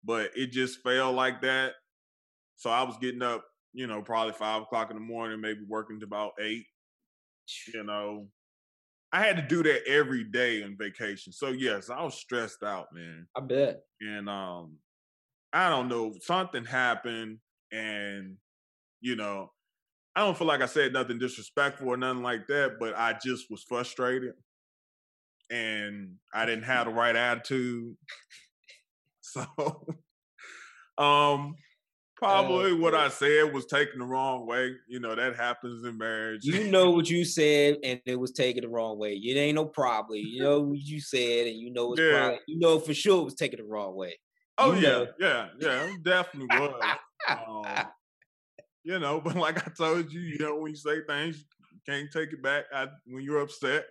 but 0.05 0.31
it 0.35 0.51
just 0.51 0.81
fell 0.83 1.13
like 1.13 1.43
that. 1.43 1.75
So 2.57 2.71
I 2.71 2.83
was 2.83 2.97
getting 2.99 3.23
up, 3.23 3.45
you 3.73 3.87
know, 3.87 4.03
probably 4.03 4.33
five 4.33 4.63
o'clock 4.63 4.91
in 4.91 4.97
the 4.97 5.03
morning, 5.03 5.41
maybe 5.41 5.61
working 5.69 6.01
to 6.01 6.07
about 6.07 6.33
eight. 6.41 6.67
You 7.75 7.85
know, 7.85 8.29
I 9.13 9.21
had 9.23 9.37
to 9.37 9.43
do 9.43 9.63
that 9.65 9.87
every 9.87 10.25
day 10.25 10.63
on 10.63 10.77
vacation. 10.79 11.33
So 11.33 11.49
yes, 11.49 11.91
I 11.91 12.03
was 12.03 12.15
stressed 12.15 12.63
out, 12.63 12.87
man. 12.95 13.27
I 13.37 13.41
bet. 13.41 13.83
And 14.01 14.29
um, 14.29 14.77
I 15.53 15.69
don't 15.69 15.89
know, 15.89 16.15
something 16.21 16.65
happened, 16.65 17.39
and 17.71 18.37
you 19.01 19.17
know, 19.17 19.51
I 20.17 20.21
don't 20.21 20.37
feel 20.37 20.47
like 20.47 20.63
I 20.63 20.67
said 20.67 20.93
nothing 20.93 21.19
disrespectful 21.19 21.89
or 21.89 21.97
nothing 21.97 22.23
like 22.23 22.47
that, 22.49 22.79
but 22.79 22.97
I 22.97 23.19
just 23.23 23.51
was 23.51 23.63
frustrated 23.63 24.35
and 25.51 26.15
I 26.33 26.47
didn't 26.47 26.65
have 26.65 26.87
the 26.87 26.93
right 26.93 27.15
attitude. 27.15 27.97
So 29.25 29.47
um 30.99 31.55
probably 32.23 32.73
uh, 32.73 32.77
what 32.77 32.95
I 32.95 33.09
said 33.09 33.53
was 33.53 33.67
taken 33.67 33.99
the 33.99 34.05
wrong 34.05 34.47
way. 34.47 34.73
You 34.89 35.01
know, 35.01 35.15
that 35.15 35.37
happens 35.37 35.85
in 35.85 35.99
marriage. 35.99 36.45
You 36.45 36.71
know 36.71 36.91
what 36.91 37.11
you 37.11 37.25
said 37.25 37.79
and 37.83 38.01
it 38.07 38.19
was 38.19 38.33
taken 38.33 38.63
the 38.63 38.69
wrong 38.69 38.99
way. 38.99 39.15
It 39.15 39.37
ain't 39.37 39.57
no 39.57 39.65
probably. 39.65 40.21
You 40.21 40.43
know 40.43 40.61
what 40.61 40.79
you 40.79 41.01
said 41.01 41.49
and 41.49 41.57
you 41.57 41.73
know 41.73 41.93
it's 41.93 42.01
yeah. 42.01 42.19
probably 42.19 42.39
you 42.47 42.59
know 42.59 42.79
for 42.79 42.95
sure 42.95 43.23
it 43.23 43.25
was 43.25 43.35
taken 43.35 43.59
the 43.59 43.65
wrong 43.65 43.95
way. 43.95 44.19
Oh 44.59 44.75
you 44.75 44.83
yeah, 44.83 44.89
know. 44.89 45.07
yeah, 45.19 45.49
yeah, 45.59 45.93
definitely 46.03 46.59
was. 46.61 46.97
um, 47.29 47.87
you 48.85 48.99
know, 48.99 49.21
but 49.25 49.37
like 49.37 49.67
I 49.67 49.71
told 49.71 50.13
you, 50.13 50.21
you 50.21 50.39
know, 50.39 50.57
when 50.57 50.71
you 50.71 50.77
say 50.77 51.01
things, 51.09 51.45
you 51.73 51.81
can't 51.87 52.11
take 52.13 52.33
it 52.33 52.43
back. 52.43 52.65
I, 52.73 52.89
when 53.07 53.25
you're 53.25 53.41
upset, 53.41 53.87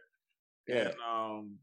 yeah. 0.68 0.76
And 0.76 0.94
um, 1.10 1.56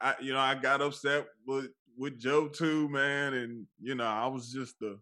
I 0.00 0.14
you 0.20 0.32
know 0.32 0.40
I 0.40 0.54
got 0.54 0.80
upset 0.80 1.26
with 1.46 1.70
with 1.98 2.18
Joe 2.18 2.48
too, 2.48 2.88
man, 2.88 3.34
and 3.34 3.66
you 3.80 3.94
know 3.94 4.04
I 4.04 4.26
was 4.26 4.50
just 4.50 4.78
the. 4.80 4.98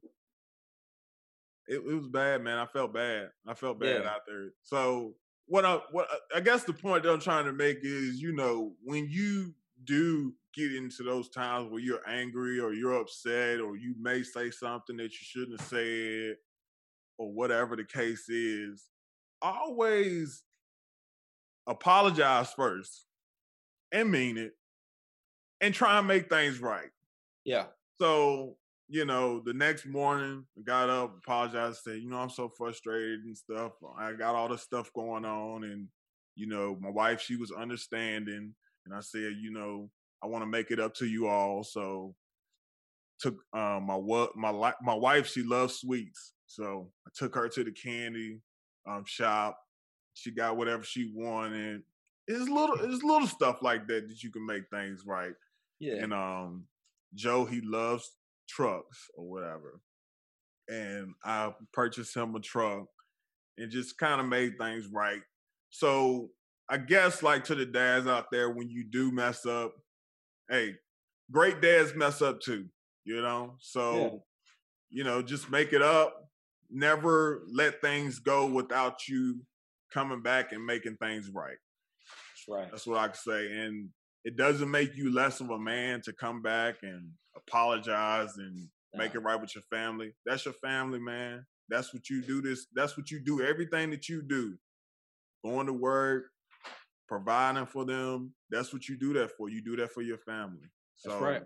It, 1.66 1.76
it 1.76 1.84
was 1.84 2.08
bad, 2.08 2.42
man. 2.42 2.58
I 2.58 2.66
felt 2.66 2.92
bad. 2.92 3.30
I 3.46 3.54
felt 3.54 3.80
bad 3.80 4.02
yeah. 4.02 4.10
out 4.10 4.22
there. 4.26 4.50
So 4.62 5.14
what 5.46 5.64
I 5.64 5.80
what 5.90 6.08
I 6.34 6.40
guess 6.40 6.64
the 6.64 6.72
point 6.72 7.02
that 7.02 7.12
I'm 7.12 7.20
trying 7.20 7.44
to 7.46 7.52
make 7.52 7.78
is, 7.82 8.20
you 8.20 8.34
know, 8.34 8.72
when 8.82 9.08
you 9.10 9.54
do 9.84 10.32
get 10.54 10.74
into 10.74 11.02
those 11.02 11.28
times 11.28 11.70
where 11.70 11.80
you're 11.80 12.08
angry 12.08 12.60
or 12.60 12.72
you're 12.72 13.00
upset 13.00 13.60
or 13.60 13.76
you 13.76 13.94
may 13.98 14.22
say 14.22 14.50
something 14.50 14.96
that 14.96 15.04
you 15.04 15.18
shouldn't 15.20 15.60
have 15.60 15.68
said 15.68 16.36
or 17.18 17.32
whatever 17.32 17.76
the 17.76 17.84
case 17.84 18.28
is, 18.28 18.88
always 19.42 20.42
apologize 21.66 22.52
first 22.52 23.06
and 23.92 24.10
mean 24.10 24.36
it 24.36 24.52
and 25.60 25.74
try 25.74 25.98
and 25.98 26.06
make 26.06 26.28
things 26.28 26.60
right. 26.60 26.90
Yeah. 27.44 27.66
So, 27.98 28.56
you 28.88 29.04
know, 29.04 29.40
the 29.40 29.54
next 29.54 29.86
morning, 29.86 30.44
I 30.58 30.62
got 30.62 30.90
up, 30.90 31.16
apologized, 31.18 31.80
said, 31.82 32.00
you 32.02 32.08
know, 32.08 32.18
I'm 32.18 32.30
so 32.30 32.48
frustrated 32.48 33.20
and 33.24 33.36
stuff. 33.36 33.72
I 33.98 34.12
got 34.12 34.34
all 34.34 34.48
this 34.48 34.62
stuff 34.62 34.92
going 34.92 35.24
on. 35.24 35.64
And, 35.64 35.88
you 36.36 36.46
know, 36.46 36.76
my 36.80 36.90
wife, 36.90 37.20
she 37.20 37.36
was 37.36 37.50
understanding. 37.50 38.54
And 38.86 38.94
I 38.94 39.00
said, 39.00 39.34
you 39.40 39.50
know, 39.50 39.90
I 40.22 40.26
want 40.26 40.42
to 40.42 40.50
make 40.50 40.70
it 40.70 40.80
up 40.80 40.94
to 40.96 41.06
you 41.06 41.28
all. 41.28 41.64
So 41.64 42.14
took 43.20 43.36
um, 43.54 43.84
my 43.86 43.94
what 43.94 44.36
my 44.36 44.72
my 44.82 44.94
wife, 44.94 45.28
she 45.28 45.42
loves 45.42 45.76
sweets. 45.76 46.32
So 46.46 46.90
I 47.06 47.10
took 47.14 47.34
her 47.34 47.48
to 47.48 47.64
the 47.64 47.72
candy 47.72 48.40
um, 48.86 49.04
shop. 49.06 49.58
She 50.14 50.30
got 50.30 50.56
whatever 50.56 50.82
she 50.82 51.10
wanted. 51.14 51.82
It's 52.26 52.48
little, 52.48 52.76
it's 52.76 53.02
little 53.02 53.28
stuff 53.28 53.62
like 53.62 53.86
that 53.88 54.08
that 54.08 54.22
you 54.22 54.30
can 54.30 54.46
make 54.46 54.64
things 54.70 55.02
right. 55.06 55.34
Yeah. 55.78 56.02
And 56.02 56.12
um, 56.12 56.64
Joe, 57.14 57.44
he 57.44 57.60
loves 57.62 58.10
trucks 58.48 59.08
or 59.16 59.28
whatever, 59.28 59.80
and 60.68 61.14
I 61.24 61.52
purchased 61.72 62.16
him 62.16 62.34
a 62.34 62.40
truck 62.40 62.86
and 63.58 63.70
just 63.70 63.98
kind 63.98 64.20
of 64.20 64.26
made 64.26 64.58
things 64.58 64.88
right. 64.92 65.22
So 65.70 66.30
I 66.68 66.78
guess, 66.78 67.22
like 67.22 67.44
to 67.44 67.54
the 67.54 67.66
dads 67.66 68.06
out 68.06 68.26
there, 68.30 68.50
when 68.50 68.70
you 68.70 68.84
do 68.84 69.12
mess 69.12 69.46
up, 69.46 69.74
hey, 70.50 70.74
great 71.30 71.60
dads 71.60 71.94
mess 71.94 72.22
up 72.22 72.40
too. 72.40 72.66
You 73.04 73.20
know, 73.20 73.56
so 73.60 73.96
yeah. 73.96 74.08
you 74.90 75.04
know, 75.04 75.20
just 75.22 75.50
make 75.50 75.72
it 75.72 75.82
up 75.82 76.24
never 76.70 77.42
let 77.50 77.80
things 77.80 78.18
go 78.18 78.46
without 78.46 79.08
you 79.08 79.40
coming 79.92 80.20
back 80.20 80.52
and 80.52 80.64
making 80.64 80.96
things 80.96 81.30
right. 81.32 81.56
That's 82.32 82.44
right. 82.48 82.70
That's 82.70 82.86
what 82.86 82.98
I 82.98 83.06
can 83.06 83.16
say. 83.16 83.46
And 83.52 83.88
it 84.24 84.36
doesn't 84.36 84.70
make 84.70 84.96
you 84.96 85.14
less 85.14 85.40
of 85.40 85.50
a 85.50 85.58
man 85.58 86.02
to 86.02 86.12
come 86.12 86.42
back 86.42 86.76
and 86.82 87.10
apologize 87.48 88.36
and 88.38 88.68
yeah. 88.92 88.98
make 88.98 89.14
it 89.14 89.20
right 89.20 89.40
with 89.40 89.54
your 89.54 89.62
family. 89.70 90.12
That's 90.26 90.44
your 90.44 90.54
family, 90.54 90.98
man. 90.98 91.44
That's 91.68 91.94
what 91.94 92.08
you 92.10 92.22
do 92.22 92.42
this. 92.42 92.66
That's 92.74 92.96
what 92.96 93.10
you 93.10 93.20
do. 93.20 93.42
Everything 93.42 93.90
that 93.90 94.08
you 94.08 94.22
do, 94.22 94.56
going 95.44 95.66
to 95.66 95.72
work, 95.72 96.24
providing 97.08 97.66
for 97.66 97.84
them. 97.84 98.34
That's 98.50 98.72
what 98.72 98.88
you 98.88 98.98
do 98.98 99.12
that 99.14 99.30
for. 99.36 99.48
You 99.48 99.62
do 99.62 99.76
that 99.76 99.92
for 99.92 100.02
your 100.02 100.18
family. 100.18 100.68
So 100.96 101.10
that's 101.10 101.22
right. 101.22 101.42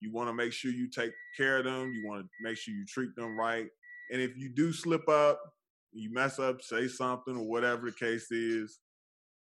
You 0.00 0.12
want 0.12 0.28
to 0.28 0.34
make 0.34 0.52
sure 0.52 0.70
you 0.70 0.88
take 0.90 1.12
care 1.36 1.58
of 1.58 1.64
them. 1.64 1.92
You 1.94 2.06
want 2.06 2.22
to 2.22 2.28
make 2.42 2.58
sure 2.58 2.74
you 2.74 2.84
treat 2.86 3.14
them 3.16 3.38
right. 3.38 3.66
And 4.12 4.20
if 4.20 4.36
you 4.36 4.50
do 4.54 4.72
slip 4.72 5.08
up, 5.08 5.40
you 5.92 6.12
mess 6.12 6.38
up, 6.38 6.60
say 6.60 6.88
something 6.88 7.36
or 7.36 7.48
whatever 7.48 7.86
the 7.86 7.92
case 7.92 8.30
is, 8.30 8.80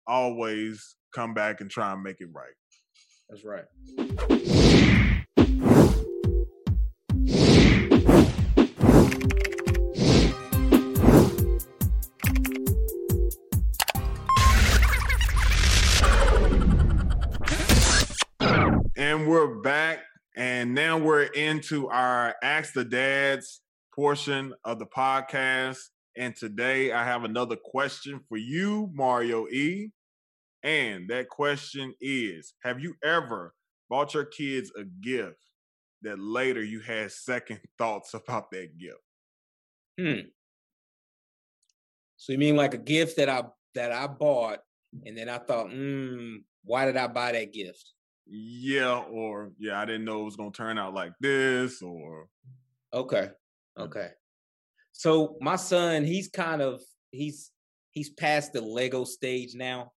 always 0.05 0.95
come 1.15 1.33
back 1.33 1.61
and 1.61 1.71
try 1.71 1.91
and 1.91 2.03
make 2.03 2.17
it 2.19 2.29
right. 2.33 2.53
That's 3.29 3.43
right. 3.43 4.62
Into 21.63 21.87
our 21.87 22.35
Ask 22.43 22.73
the 22.73 22.83
Dads 22.83 23.61
portion 23.95 24.53
of 24.65 24.79
the 24.79 24.85
podcast. 24.85 25.79
And 26.17 26.35
today 26.35 26.91
I 26.91 27.05
have 27.05 27.23
another 27.23 27.55
question 27.55 28.19
for 28.27 28.37
you, 28.37 28.89
Mario 28.93 29.47
E. 29.47 29.91
And 30.61 31.09
that 31.09 31.29
question 31.29 31.93
is 32.01 32.53
Have 32.63 32.81
you 32.81 32.95
ever 33.01 33.53
bought 33.89 34.13
your 34.13 34.25
kids 34.25 34.73
a 34.77 34.83
gift 34.83 35.39
that 36.01 36.19
later 36.19 36.61
you 36.61 36.81
had 36.81 37.13
second 37.13 37.61
thoughts 37.77 38.13
about 38.13 38.51
that 38.51 38.77
gift? 38.77 38.97
Hmm. 39.97 40.27
So 42.17 42.33
you 42.33 42.39
mean 42.39 42.57
like 42.57 42.73
a 42.73 42.77
gift 42.77 43.15
that 43.17 43.29
I 43.29 43.43
that 43.75 43.93
I 43.93 44.07
bought 44.07 44.59
and 45.05 45.17
then 45.17 45.29
I 45.29 45.37
thought, 45.37 45.71
hmm, 45.71 46.35
why 46.65 46.85
did 46.85 46.97
I 46.97 47.07
buy 47.07 47.31
that 47.31 47.53
gift? 47.53 47.92
Yeah, 48.25 48.99
or 48.99 49.51
yeah, 49.57 49.79
I 49.79 49.85
didn't 49.85 50.05
know 50.05 50.21
it 50.21 50.25
was 50.25 50.35
gonna 50.37 50.51
turn 50.51 50.77
out 50.77 50.93
like 50.93 51.13
this, 51.19 51.81
or 51.81 52.27
okay. 52.93 53.31
Okay. 53.77 54.11
So 54.93 55.37
my 55.41 55.55
son, 55.57 56.05
he's 56.05 56.29
kind 56.29 56.61
of 56.61 56.81
he's 57.11 57.51
he's 57.91 58.09
past 58.09 58.53
the 58.53 58.61
Lego 58.61 59.03
stage 59.05 59.55
now. 59.55 59.93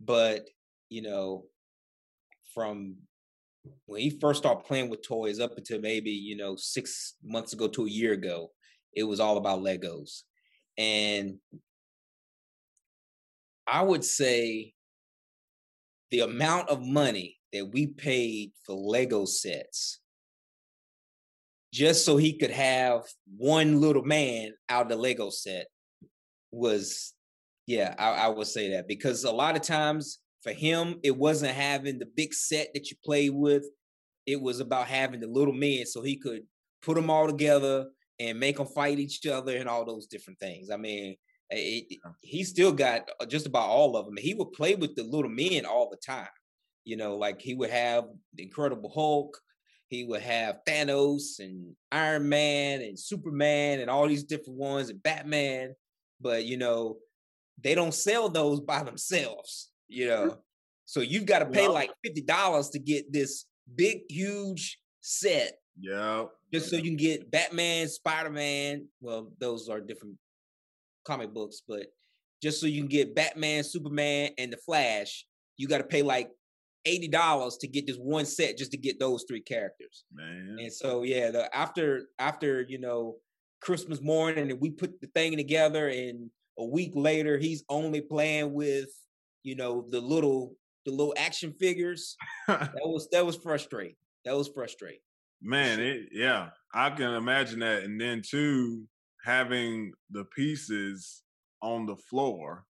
But, 0.00 0.48
you 0.90 1.02
know, 1.02 1.46
from 2.54 2.96
when 3.86 4.00
he 4.00 4.10
first 4.10 4.40
started 4.40 4.64
playing 4.64 4.90
with 4.90 5.02
toys 5.02 5.40
up 5.40 5.56
until 5.56 5.80
maybe, 5.80 6.10
you 6.10 6.36
know, 6.36 6.56
6 6.56 7.14
months 7.22 7.52
ago 7.52 7.68
to 7.68 7.86
a 7.86 7.90
year 7.90 8.12
ago, 8.12 8.52
it 8.94 9.04
was 9.04 9.20
all 9.20 9.36
about 9.38 9.60
Legos. 9.60 10.22
And 10.76 11.38
I 13.66 13.82
would 13.82 14.04
say 14.04 14.73
the 16.10 16.20
amount 16.20 16.68
of 16.68 16.82
money 16.82 17.38
that 17.52 17.66
we 17.72 17.86
paid 17.86 18.52
for 18.64 18.74
Lego 18.74 19.24
sets 19.24 20.00
just 21.72 22.04
so 22.04 22.16
he 22.16 22.38
could 22.38 22.52
have 22.52 23.02
one 23.36 23.80
little 23.80 24.04
man 24.04 24.52
out 24.68 24.82
of 24.82 24.88
the 24.90 24.96
Lego 24.96 25.30
set 25.30 25.66
was, 26.52 27.14
yeah, 27.66 27.94
I, 27.98 28.10
I 28.10 28.28
would 28.28 28.46
say 28.46 28.70
that 28.70 28.86
because 28.86 29.24
a 29.24 29.32
lot 29.32 29.56
of 29.56 29.62
times 29.62 30.20
for 30.42 30.52
him, 30.52 31.00
it 31.02 31.16
wasn't 31.16 31.52
having 31.52 31.98
the 31.98 32.06
big 32.06 32.32
set 32.32 32.68
that 32.74 32.90
you 32.90 32.96
play 33.04 33.28
with. 33.28 33.64
it 34.26 34.40
was 34.40 34.60
about 34.60 34.86
having 34.86 35.20
the 35.20 35.26
little 35.26 35.52
men 35.52 35.84
so 35.86 36.00
he 36.02 36.16
could 36.16 36.42
put 36.80 36.94
them 36.94 37.10
all 37.10 37.26
together 37.26 37.86
and 38.20 38.38
make 38.38 38.56
them 38.56 38.66
fight 38.66 38.98
each 38.98 39.26
other 39.26 39.56
and 39.56 39.68
all 39.68 39.84
those 39.84 40.06
different 40.06 40.38
things. 40.38 40.70
I 40.70 40.76
mean, 40.76 41.16
it, 41.56 41.98
he 42.20 42.44
still 42.44 42.72
got 42.72 43.08
uh, 43.20 43.26
just 43.26 43.46
about 43.46 43.68
all 43.68 43.96
of 43.96 44.06
them. 44.06 44.16
He 44.16 44.34
would 44.34 44.52
play 44.52 44.74
with 44.74 44.94
the 44.94 45.02
little 45.02 45.30
men 45.30 45.66
all 45.66 45.90
the 45.90 45.96
time. 45.96 46.28
You 46.84 46.96
know, 46.96 47.16
like 47.16 47.40
he 47.40 47.54
would 47.54 47.70
have 47.70 48.04
the 48.34 48.42
Incredible 48.42 48.90
Hulk, 48.94 49.38
he 49.88 50.04
would 50.04 50.22
have 50.22 50.60
Thanos 50.66 51.38
and 51.38 51.74
Iron 51.92 52.28
Man 52.28 52.82
and 52.82 52.98
Superman 52.98 53.80
and 53.80 53.88
all 53.88 54.08
these 54.08 54.24
different 54.24 54.58
ones 54.58 54.90
and 54.90 55.02
Batman. 55.02 55.74
But 56.20 56.44
you 56.44 56.56
know, 56.56 56.98
they 57.62 57.74
don't 57.74 57.94
sell 57.94 58.28
those 58.28 58.60
by 58.60 58.82
themselves. 58.82 59.70
You 59.88 60.08
know, 60.08 60.38
so 60.84 61.00
you've 61.00 61.26
got 61.26 61.40
to 61.40 61.46
pay 61.46 61.68
like 61.68 61.90
fifty 62.04 62.22
dollars 62.22 62.70
to 62.70 62.78
get 62.78 63.12
this 63.12 63.46
big, 63.74 64.02
huge 64.08 64.78
set. 65.00 65.58
Yeah. 65.80 66.24
Just 66.52 66.70
so 66.70 66.76
you 66.76 66.82
can 66.82 66.96
get 66.96 67.30
Batman, 67.30 67.88
Spider 67.88 68.30
Man. 68.30 68.88
Well, 69.00 69.32
those 69.38 69.68
are 69.68 69.80
different 69.80 70.16
comic 71.04 71.32
books, 71.32 71.62
but 71.66 71.86
just 72.42 72.60
so 72.60 72.66
you 72.66 72.80
can 72.80 72.88
get 72.88 73.14
Batman, 73.14 73.64
Superman, 73.64 74.30
and 74.38 74.52
the 74.52 74.56
Flash, 74.58 75.26
you 75.56 75.68
got 75.68 75.78
to 75.78 75.84
pay 75.84 76.02
like 76.02 76.30
eighty 76.84 77.08
dollars 77.08 77.56
to 77.58 77.68
get 77.68 77.86
this 77.86 77.96
one 77.96 78.26
set 78.26 78.58
just 78.58 78.70
to 78.72 78.76
get 78.76 78.98
those 78.98 79.24
three 79.26 79.40
characters. 79.40 80.04
Man. 80.12 80.56
And 80.60 80.72
so 80.72 81.02
yeah, 81.02 81.30
the 81.30 81.54
after 81.56 82.02
after 82.18 82.62
you 82.62 82.78
know 82.78 83.16
Christmas 83.60 84.02
morning 84.02 84.50
and 84.50 84.60
we 84.60 84.70
put 84.70 85.00
the 85.00 85.06
thing 85.08 85.36
together 85.36 85.88
and 85.88 86.30
a 86.58 86.64
week 86.64 86.92
later 86.94 87.38
he's 87.38 87.64
only 87.68 88.00
playing 88.00 88.52
with 88.52 88.90
you 89.42 89.56
know 89.56 89.86
the 89.90 90.00
little 90.00 90.54
the 90.84 90.90
little 90.90 91.14
action 91.16 91.54
figures. 91.58 92.16
that 92.48 92.72
was 92.84 93.08
that 93.12 93.24
was 93.24 93.36
frustrating. 93.36 93.96
That 94.24 94.36
was 94.36 94.48
frustrating. 94.48 95.00
Man, 95.42 95.80
it 95.80 96.08
yeah, 96.12 96.50
I 96.72 96.90
can 96.90 97.14
imagine 97.14 97.60
that. 97.60 97.84
And 97.84 98.00
then 98.00 98.22
too, 98.22 98.84
having 99.24 99.92
the 100.10 100.24
pieces 100.24 101.22
on 101.62 101.86
the 101.86 101.96
floor. 101.96 102.64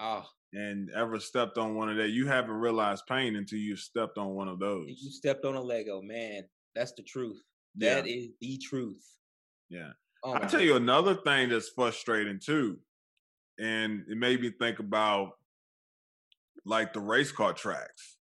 Oh. 0.00 0.24
And 0.52 0.90
ever 0.96 1.20
stepped 1.20 1.58
on 1.58 1.76
one 1.76 1.88
of 1.88 1.96
that, 1.98 2.10
you 2.10 2.26
haven't 2.26 2.50
realized 2.50 3.06
pain 3.08 3.36
until 3.36 3.58
you 3.58 3.76
stepped 3.76 4.18
on 4.18 4.30
one 4.30 4.48
of 4.48 4.58
those. 4.58 4.86
You 5.00 5.10
stepped 5.10 5.44
on 5.44 5.54
a 5.54 5.60
Lego, 5.60 6.02
man. 6.02 6.42
That's 6.74 6.92
the 6.92 7.02
truth. 7.02 7.40
That 7.76 8.06
yeah. 8.06 8.16
is 8.16 8.28
the 8.40 8.58
truth. 8.58 9.04
Yeah. 9.68 9.90
Oh, 10.24 10.32
I'll 10.32 10.48
tell 10.48 10.60
you 10.60 10.74
another 10.76 11.14
thing 11.14 11.50
that's 11.50 11.68
frustrating 11.68 12.40
too. 12.40 12.78
And 13.60 14.04
it 14.08 14.18
made 14.18 14.40
me 14.40 14.50
think 14.50 14.80
about 14.80 15.32
like 16.64 16.92
the 16.92 17.00
race 17.00 17.30
car 17.30 17.52
tracks 17.52 18.16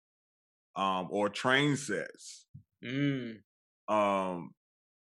um, 0.75 1.07
or 1.11 1.29
train 1.29 1.77
sets. 1.77 2.47
Mm. 2.83 3.37
Um, 3.87 4.51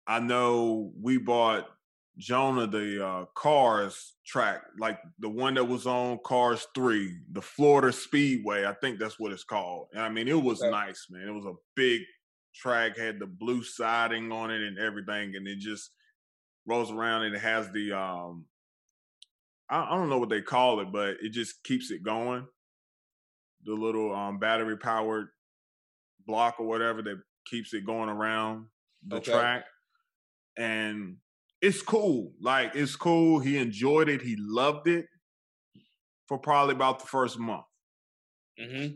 I 0.07 0.20
know 0.20 0.93
we 1.01 1.18
bought 1.18 1.66
Jonah 2.18 2.66
the 2.66 3.06
uh, 3.06 3.24
Cars 3.34 4.14
track, 4.26 4.62
like 4.78 4.98
the 5.20 5.28
one 5.28 5.54
that 5.54 5.64
was 5.64 5.86
on 5.86 6.18
Cars 6.24 6.66
Three, 6.74 7.16
the 7.32 7.40
Florida 7.42 7.92
Speedway. 7.92 8.66
I 8.66 8.74
think 8.74 8.98
that's 8.98 9.20
what 9.20 9.32
it's 9.32 9.44
called. 9.44 9.88
And 9.92 10.02
I 10.02 10.08
mean, 10.08 10.28
it 10.28 10.40
was 10.40 10.60
okay. 10.60 10.70
nice, 10.70 11.06
man. 11.10 11.28
It 11.28 11.32
was 11.32 11.46
a 11.46 11.54
big 11.76 12.02
track, 12.54 12.98
had 12.98 13.20
the 13.20 13.26
blue 13.26 13.62
siding 13.62 14.32
on 14.32 14.50
it 14.50 14.62
and 14.62 14.78
everything, 14.78 15.36
and 15.36 15.46
it 15.46 15.58
just 15.58 15.90
rolls 16.66 16.90
around 16.90 17.22
and 17.22 17.34
it 17.34 17.40
has 17.40 17.70
the 17.70 17.92
um, 17.92 18.44
I, 19.70 19.84
I 19.84 19.96
don't 19.96 20.10
know 20.10 20.18
what 20.18 20.28
they 20.28 20.42
call 20.42 20.80
it, 20.80 20.92
but 20.92 21.16
it 21.22 21.30
just 21.30 21.62
keeps 21.62 21.90
it 21.90 22.02
going. 22.02 22.46
The 23.64 23.74
little 23.74 24.14
um 24.14 24.38
battery 24.38 24.76
powered 24.76 25.28
block 26.26 26.56
or 26.58 26.66
whatever 26.66 27.00
that 27.02 27.20
keeps 27.46 27.72
it 27.74 27.86
going 27.86 28.08
around 28.08 28.66
the 29.06 29.16
okay. 29.16 29.32
track. 29.32 29.64
And 30.56 31.16
it's 31.61 31.82
cool. 31.82 32.32
Like 32.40 32.72
it's 32.74 32.96
cool. 32.96 33.40
He 33.40 33.59
enjoyed 33.59 34.09
it. 34.09 34.22
He 34.22 34.36
loved 34.38 34.88
it 34.88 35.06
for 36.26 36.38
probably 36.38 36.74
about 36.74 37.00
the 37.00 37.06
first 37.06 37.38
month. 37.38 37.64
Mm-hmm. 38.61 38.94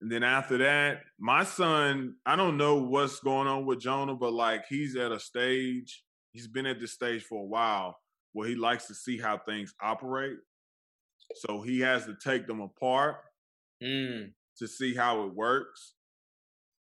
And 0.00 0.12
then 0.12 0.22
after 0.22 0.58
that, 0.58 1.00
my 1.18 1.44
son, 1.44 2.16
I 2.26 2.36
don't 2.36 2.58
know 2.58 2.76
what's 2.76 3.20
going 3.20 3.48
on 3.48 3.64
with 3.64 3.80
Jonah, 3.80 4.14
but 4.14 4.32
like 4.32 4.64
he's 4.68 4.96
at 4.96 5.12
a 5.12 5.20
stage, 5.20 6.02
he's 6.32 6.48
been 6.48 6.66
at 6.66 6.78
this 6.78 6.92
stage 6.92 7.22
for 7.22 7.40
a 7.40 7.46
while 7.46 7.96
where 8.32 8.48
he 8.48 8.54
likes 8.54 8.86
to 8.88 8.94
see 8.94 9.16
how 9.16 9.38
things 9.38 9.72
operate. 9.80 10.36
So 11.36 11.62
he 11.62 11.80
has 11.80 12.04
to 12.04 12.16
take 12.22 12.46
them 12.46 12.60
apart 12.60 13.16
mm. 13.82 14.30
to 14.58 14.68
see 14.68 14.94
how 14.94 15.24
it 15.24 15.34
works. 15.34 15.94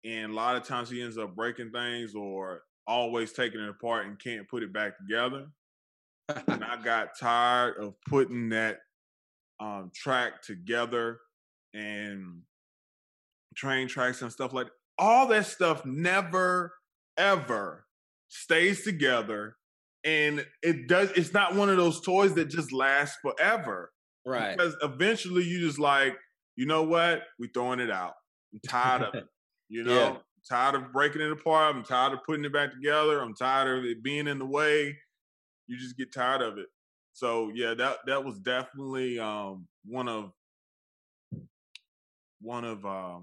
And 0.05 0.33
a 0.33 0.35
lot 0.35 0.57
of 0.57 0.65
times 0.65 0.91
he 0.91 1.01
ends 1.01 1.17
up 1.17 1.35
breaking 1.35 1.71
things 1.71 2.15
or 2.15 2.63
always 2.87 3.33
taking 3.33 3.61
it 3.61 3.69
apart 3.69 4.07
and 4.07 4.19
can't 4.19 4.49
put 4.49 4.63
it 4.63 4.73
back 4.73 4.99
together. 4.99 5.47
and 6.29 6.65
I 6.65 6.81
got 6.83 7.19
tired 7.19 7.77
of 7.79 7.95
putting 8.09 8.51
that 8.51 8.79
um, 9.61 9.91
track 9.95 10.43
together 10.43 11.19
and 11.75 12.43
train 13.55 13.89
tracks 13.89 14.23
and 14.23 14.31
stuff 14.31 14.53
like 14.53 14.67
that. 14.67 14.73
all 14.99 15.27
that 15.29 15.47
stuff 15.47 15.85
never 15.85 16.73
ever 17.17 17.87
stays 18.29 18.85
together. 18.85 19.57
And 20.05 20.47
it 20.63 20.87
does 20.89 21.11
it's 21.13 21.33
not 21.33 21.55
one 21.55 21.69
of 21.69 21.77
those 21.77 22.01
toys 22.01 22.35
that 22.35 22.49
just 22.49 22.73
lasts 22.73 23.19
forever 23.23 23.91
right. 24.25 24.57
because 24.57 24.77
eventually 24.83 25.43
you 25.43 25.61
just 25.61 25.79
like 25.79 26.17
you 26.55 26.67
know 26.67 26.85
what? 26.85 27.23
We 27.39 27.49
throwing 27.53 27.81
it 27.81 27.91
out. 27.91 28.15
I'm 28.53 28.61
tired 28.67 29.03
of 29.03 29.15
it. 29.15 29.25
You 29.69 29.83
know 29.83 30.21
tired 30.49 30.75
of 30.75 30.93
breaking 30.93 31.23
it 31.23 31.33
apart. 31.33 31.75
I'm 31.75 31.83
tired 31.83 32.13
of 32.13 32.25
putting 32.25 32.45
it 32.45 32.53
back 32.53 32.73
together. 32.73 33.21
I'm 33.21 33.35
tired 33.35 33.79
of 33.79 33.85
it 33.85 34.03
being 34.03 34.29
in 34.29 34.39
the 34.39 34.47
way. 34.47 34.97
You 35.67 35.79
just 35.79 35.97
get 35.97 36.13
tired 36.13 36.43
of 36.43 36.59
it. 36.59 36.67
So 37.13 37.51
yeah, 37.55 37.75
that 37.75 37.99
that 38.07 38.25
was 38.25 38.39
definitely 38.39 39.19
um, 39.19 39.67
one 39.85 40.09
of 40.09 40.33
one 42.41 42.65
of 42.65 42.85
uh, 42.85 43.19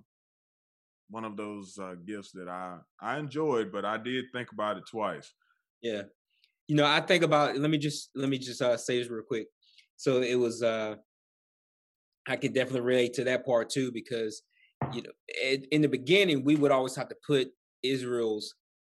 one 1.10 1.26
of 1.26 1.38
those 1.38 1.78
uh, 1.78 1.96
gifts 2.06 2.32
that 2.32 2.50
I 2.50 2.80
I 3.00 3.20
enjoyed, 3.20 3.72
but 3.72 3.86
I 3.86 3.98
did 3.98 4.26
think 4.34 4.52
about 4.52 4.78
it 4.78 4.84
twice. 4.90 5.34
Yeah, 5.82 6.04
you 6.68 6.76
know, 6.76 6.86
I 6.86 7.02
think 7.02 7.24
about. 7.24 7.58
Let 7.58 7.70
me 7.70 7.78
just 7.78 8.10
let 8.16 8.30
me 8.30 8.38
just 8.38 8.62
uh, 8.62 8.78
say 8.78 9.00
this 9.00 9.10
real 9.10 9.24
quick. 9.24 9.48
So 9.96 10.22
it 10.22 10.36
was. 10.36 10.64
uh 10.64 10.96
I 12.26 12.38
could 12.38 12.54
definitely 12.54 12.82
relate 12.82 13.14
to 13.16 13.26
that 13.26 13.46
part 13.46 13.70
too 13.70 13.92
because 13.92 14.44
you 14.92 15.02
know, 15.02 15.12
in 15.72 15.82
the 15.82 15.88
beginning, 15.88 16.44
we 16.44 16.56
would 16.56 16.72
always 16.72 16.96
have 16.96 17.10
to 17.10 17.16
put 17.26 17.50
Israel's 17.84 18.56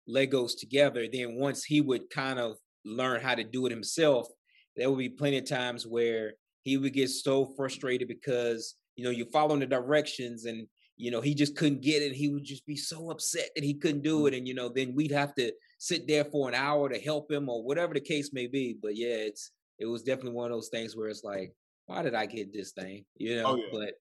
Legos 0.10 0.58
together. 0.58 1.08
Then 1.12 1.36
once 1.36 1.64
he 1.64 1.82
would 1.82 2.10
kind 2.10 2.40
of 2.40 2.58
learn 2.84 3.22
how 3.22 3.36
to 3.36 3.44
do 3.44 3.66
it 3.66 3.72
himself, 3.72 4.28
there 4.76 4.90
would 4.90 5.00
be 5.00 5.10
plenty 5.10 5.38
of 5.38 5.46
times 5.46 5.88
where 5.88 6.34
he 6.64 6.78
would 6.78 6.94
get 6.94 7.10
so 7.10 7.46
frustrated 7.46 8.08
because 8.08 8.76
you 8.96 9.04
know 9.04 9.10
you're 9.10 9.28
following 9.28 9.60
the 9.60 9.66
directions 9.66 10.46
and 10.46 10.68
you 10.98 11.12
know 11.12 11.22
he 11.22 11.34
just 11.34 11.56
couldn't 11.56 11.82
get 11.82 12.02
it. 12.02 12.14
He 12.14 12.30
would 12.30 12.44
just 12.44 12.66
be 12.66 12.76
so 12.76 13.12
upset 13.12 13.50
that 13.56 13.64
he 13.64 13.74
couldn't 13.74 14.04
do 14.04 14.22
mm. 14.22 14.28
it, 14.28 14.34
and 14.36 14.48
you 14.48 14.54
know 14.54 14.70
then 14.70 14.94
we'd 14.96 15.12
have 15.12 15.34
to 15.36 15.52
sit 15.78 16.08
there 16.08 16.26
for 16.26 16.48
an 16.50 16.56
hour 16.56 16.90
to 16.90 17.00
help 17.00 17.32
him 17.32 17.50
or 17.50 17.64
whatever 17.64 17.94
the 17.94 18.00
case 18.00 18.32
may 18.34 18.48
be. 18.48 18.78
But 18.82 18.96
yeah, 18.96 19.16
it's 19.16 19.52
it 19.80 19.86
was 19.86 20.04
definitely 20.04 20.34
one 20.34 20.52
of 20.52 20.58
those 20.58 20.70
things 20.70 20.96
where 20.96 21.10
it's 21.10 21.24
like, 21.24 21.54
why 21.86 22.02
did 22.02 22.16
I 22.16 22.26
get 22.26 22.54
this 22.54 22.72
thing? 22.72 23.06
You 23.16 23.40
oh, 23.40 23.42
know, 23.42 23.50
oh, 23.50 23.56
yeah. 23.56 23.66
but 23.72 23.94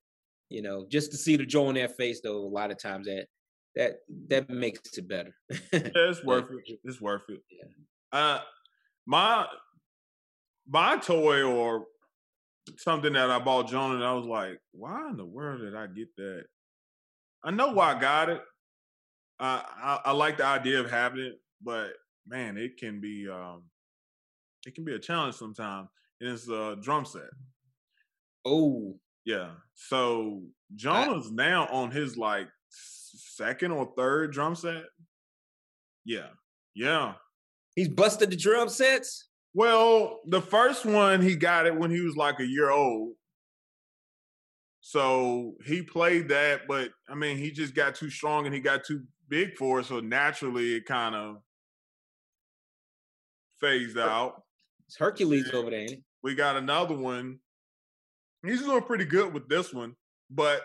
you 0.49 0.61
know, 0.61 0.85
just 0.89 1.11
to 1.11 1.17
see 1.17 1.35
the 1.35 1.45
joy 1.45 1.69
in 1.69 1.75
their 1.75 1.89
face, 1.89 2.21
though, 2.23 2.37
a 2.37 2.47
lot 2.47 2.71
of 2.71 2.79
times 2.81 3.07
that 3.07 3.27
that 3.75 3.93
that 4.29 4.49
makes 4.49 4.97
it 4.97 5.07
better. 5.07 5.35
yeah, 5.49 5.89
it's 5.95 6.23
worth 6.25 6.45
it. 6.49 6.79
It's 6.83 7.01
worth 7.01 7.23
it. 7.29 7.41
Yeah. 7.51 8.19
Uh, 8.19 8.39
my 9.05 9.45
my 10.67 10.97
toy 10.97 11.43
or 11.43 11.85
something 12.77 13.13
that 13.13 13.29
I 13.29 13.39
bought 13.39 13.67
Jonah 13.69 13.95
and 13.95 14.03
I 14.03 14.13
was 14.13 14.25
like, 14.25 14.59
why 14.71 15.09
in 15.09 15.17
the 15.17 15.25
world 15.25 15.61
did 15.61 15.75
I 15.75 15.87
get 15.87 16.15
that? 16.17 16.45
I 17.43 17.51
know 17.51 17.71
why 17.73 17.95
I 17.95 17.99
got 17.99 18.29
it. 18.29 18.41
I, 19.39 19.63
I, 19.77 19.99
I 20.05 20.11
like 20.13 20.37
the 20.37 20.45
idea 20.45 20.79
of 20.79 20.89
having 20.89 21.19
it, 21.19 21.39
but 21.61 21.91
man, 22.27 22.57
it 22.57 22.77
can 22.77 22.99
be 22.99 23.27
um, 23.29 23.63
it 24.65 24.73
can 24.73 24.83
be 24.83 24.95
a 24.95 24.99
challenge 24.99 25.35
sometimes. 25.35 25.89
And 26.21 26.29
it's 26.29 26.47
a 26.47 26.77
drum 26.81 27.05
set. 27.05 27.29
Oh, 28.45 28.95
yeah. 29.25 29.49
So 29.73 30.43
Jonah's 30.75 31.27
I, 31.27 31.35
now 31.35 31.67
on 31.67 31.91
his 31.91 32.17
like 32.17 32.47
second 32.69 33.71
or 33.71 33.91
third 33.97 34.31
drum 34.31 34.55
set. 34.55 34.83
Yeah. 36.05 36.29
Yeah. 36.75 37.13
He's 37.75 37.89
busted 37.89 38.29
the 38.29 38.35
drum 38.35 38.69
sets? 38.69 39.27
Well, 39.53 40.19
the 40.27 40.41
first 40.41 40.85
one 40.85 41.21
he 41.21 41.35
got 41.35 41.65
it 41.65 41.75
when 41.75 41.91
he 41.91 42.01
was 42.01 42.15
like 42.15 42.39
a 42.39 42.45
year 42.45 42.69
old. 42.69 43.13
So 44.81 45.55
he 45.65 45.81
played 45.81 46.29
that, 46.29 46.67
but 46.67 46.91
I 47.09 47.15
mean, 47.15 47.37
he 47.37 47.49
just 47.51 47.73
got 47.73 47.95
too 47.95 48.09
strong 48.09 48.45
and 48.45 48.53
he 48.53 48.61
got 48.61 48.83
too 48.83 49.03
big 49.27 49.57
for 49.57 49.79
it. 49.79 49.87
So 49.87 49.99
naturally, 49.99 50.75
it 50.75 50.85
kind 50.85 51.15
of 51.15 51.37
phased 53.59 53.97
out. 53.97 54.43
It's 54.87 54.97
Hercules 54.97 55.49
over 55.53 55.71
there. 55.71 55.87
We 56.21 56.35
got 56.35 56.55
another 56.55 56.95
one 56.95 57.39
He's 58.47 58.61
doing 58.61 58.81
pretty 58.83 59.05
good 59.05 59.33
with 59.33 59.47
this 59.47 59.73
one, 59.73 59.95
but 60.29 60.61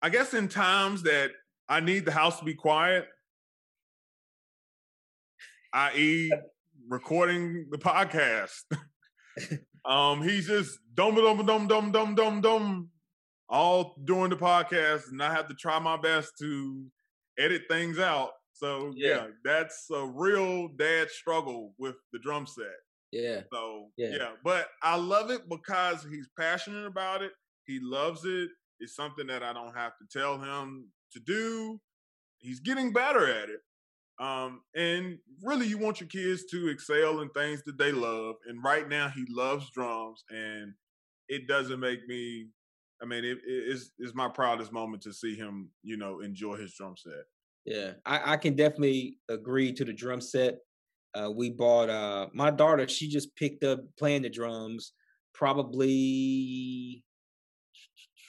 I 0.00 0.10
guess 0.10 0.34
in 0.34 0.48
times 0.48 1.02
that 1.02 1.30
I 1.68 1.80
need 1.80 2.04
the 2.04 2.12
house 2.12 2.38
to 2.38 2.44
be 2.44 2.54
quiet, 2.54 3.06
i.e., 5.72 6.30
recording 6.88 7.66
the 7.70 7.78
podcast. 7.78 8.64
um, 9.84 10.22
he's 10.22 10.46
just 10.46 10.78
dum 10.94 11.14
dum 11.14 11.46
dum 11.46 11.66
dum 11.66 11.92
dum 11.92 12.14
dum 12.14 12.40
dum 12.40 12.88
all 13.48 13.94
during 14.04 14.30
the 14.30 14.36
podcast, 14.36 15.10
and 15.10 15.22
I 15.22 15.32
have 15.32 15.48
to 15.48 15.54
try 15.54 15.78
my 15.78 15.96
best 15.96 16.32
to 16.40 16.84
edit 17.38 17.62
things 17.70 17.98
out. 17.98 18.30
So 18.52 18.92
yeah, 18.94 19.08
yeah 19.08 19.26
that's 19.44 19.86
a 19.94 20.04
real 20.04 20.68
dad 20.68 21.10
struggle 21.10 21.74
with 21.78 21.96
the 22.12 22.18
drum 22.18 22.46
set. 22.46 22.66
Yeah. 23.12 23.42
So 23.52 23.88
yeah. 23.96 24.08
yeah, 24.10 24.30
but 24.42 24.68
I 24.82 24.96
love 24.96 25.30
it 25.30 25.42
because 25.48 26.04
he's 26.10 26.28
passionate 26.38 26.86
about 26.86 27.22
it. 27.22 27.32
He 27.66 27.78
loves 27.80 28.24
it. 28.24 28.48
It's 28.80 28.96
something 28.96 29.26
that 29.28 29.42
I 29.42 29.52
don't 29.52 29.76
have 29.76 29.92
to 29.98 30.18
tell 30.18 30.38
him 30.38 30.88
to 31.12 31.20
do. 31.20 31.78
He's 32.38 32.58
getting 32.58 32.92
better 32.92 33.28
at 33.28 33.50
it. 33.50 33.60
Um, 34.18 34.62
and 34.74 35.18
really, 35.42 35.66
you 35.66 35.78
want 35.78 36.00
your 36.00 36.08
kids 36.08 36.44
to 36.50 36.68
excel 36.68 37.20
in 37.20 37.28
things 37.30 37.62
that 37.64 37.78
they 37.78 37.92
love. 37.92 38.36
And 38.46 38.62
right 38.62 38.88
now, 38.88 39.08
he 39.08 39.24
loves 39.28 39.70
drums, 39.70 40.24
and 40.30 40.74
it 41.28 41.46
doesn't 41.46 41.80
make 41.80 42.06
me. 42.06 42.48
I 43.02 43.04
mean, 43.04 43.24
it, 43.24 43.38
it's 43.44 43.90
it's 43.98 44.14
my 44.14 44.28
proudest 44.28 44.72
moment 44.72 45.02
to 45.02 45.12
see 45.12 45.34
him, 45.34 45.70
you 45.82 45.96
know, 45.96 46.20
enjoy 46.20 46.56
his 46.56 46.74
drum 46.74 46.94
set. 46.96 47.24
Yeah, 47.64 47.92
I, 48.04 48.34
I 48.34 48.36
can 48.36 48.54
definitely 48.54 49.18
agree 49.28 49.72
to 49.72 49.84
the 49.84 49.92
drum 49.92 50.20
set. 50.20 50.58
Uh, 51.14 51.30
we 51.30 51.50
bought 51.50 51.90
uh, 51.90 52.28
my 52.32 52.50
daughter. 52.50 52.88
She 52.88 53.08
just 53.08 53.34
picked 53.36 53.64
up 53.64 53.80
playing 53.98 54.22
the 54.22 54.30
drums 54.30 54.92
probably 55.34 57.02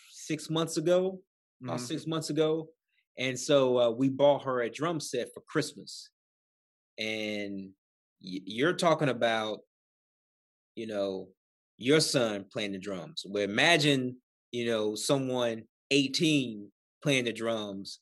six 0.10 0.50
months 0.50 0.78
ago, 0.78 1.20
about 1.62 1.78
mm-hmm. 1.78 1.86
six 1.86 2.08
months 2.08 2.30
ago, 2.30 2.70
and 3.18 3.40
so 3.40 3.80
uh, 3.80 3.90
we 3.92 4.10
bought 4.10 4.44
her 4.44 4.62
a 4.62 4.70
drum 4.70 5.00
set 5.00 5.34
for 5.34 5.42
Christmas. 5.48 6.10
And 6.98 7.70
y- 8.22 8.42
you're 8.46 8.74
talking 8.74 9.10
about, 9.10 9.60
you 10.76 10.88
know, 10.88 11.30
your 11.78 12.00
son 12.00 12.46
playing 12.52 12.72
the 12.72 12.80
drums. 12.80 13.26
Well, 13.28 13.44
imagine, 13.44 14.18
you 14.52 14.66
know, 14.66 14.96
someone 14.96 15.64
18 15.92 16.70
playing 17.02 17.26
the 17.26 17.34
drums. 17.34 18.00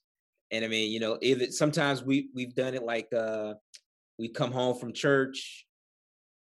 And 0.51 0.63
I 0.63 0.67
mean, 0.67 0.91
you 0.91 0.99
know, 0.99 1.17
if 1.21 1.41
it, 1.41 1.53
sometimes 1.53 2.03
we 2.03 2.29
we've 2.35 2.53
done 2.53 2.73
it 2.73 2.83
like 2.83 3.07
uh 3.13 3.53
we 4.21 4.29
come 4.29 4.51
home 4.51 4.77
from 4.77 4.93
church, 4.93 5.65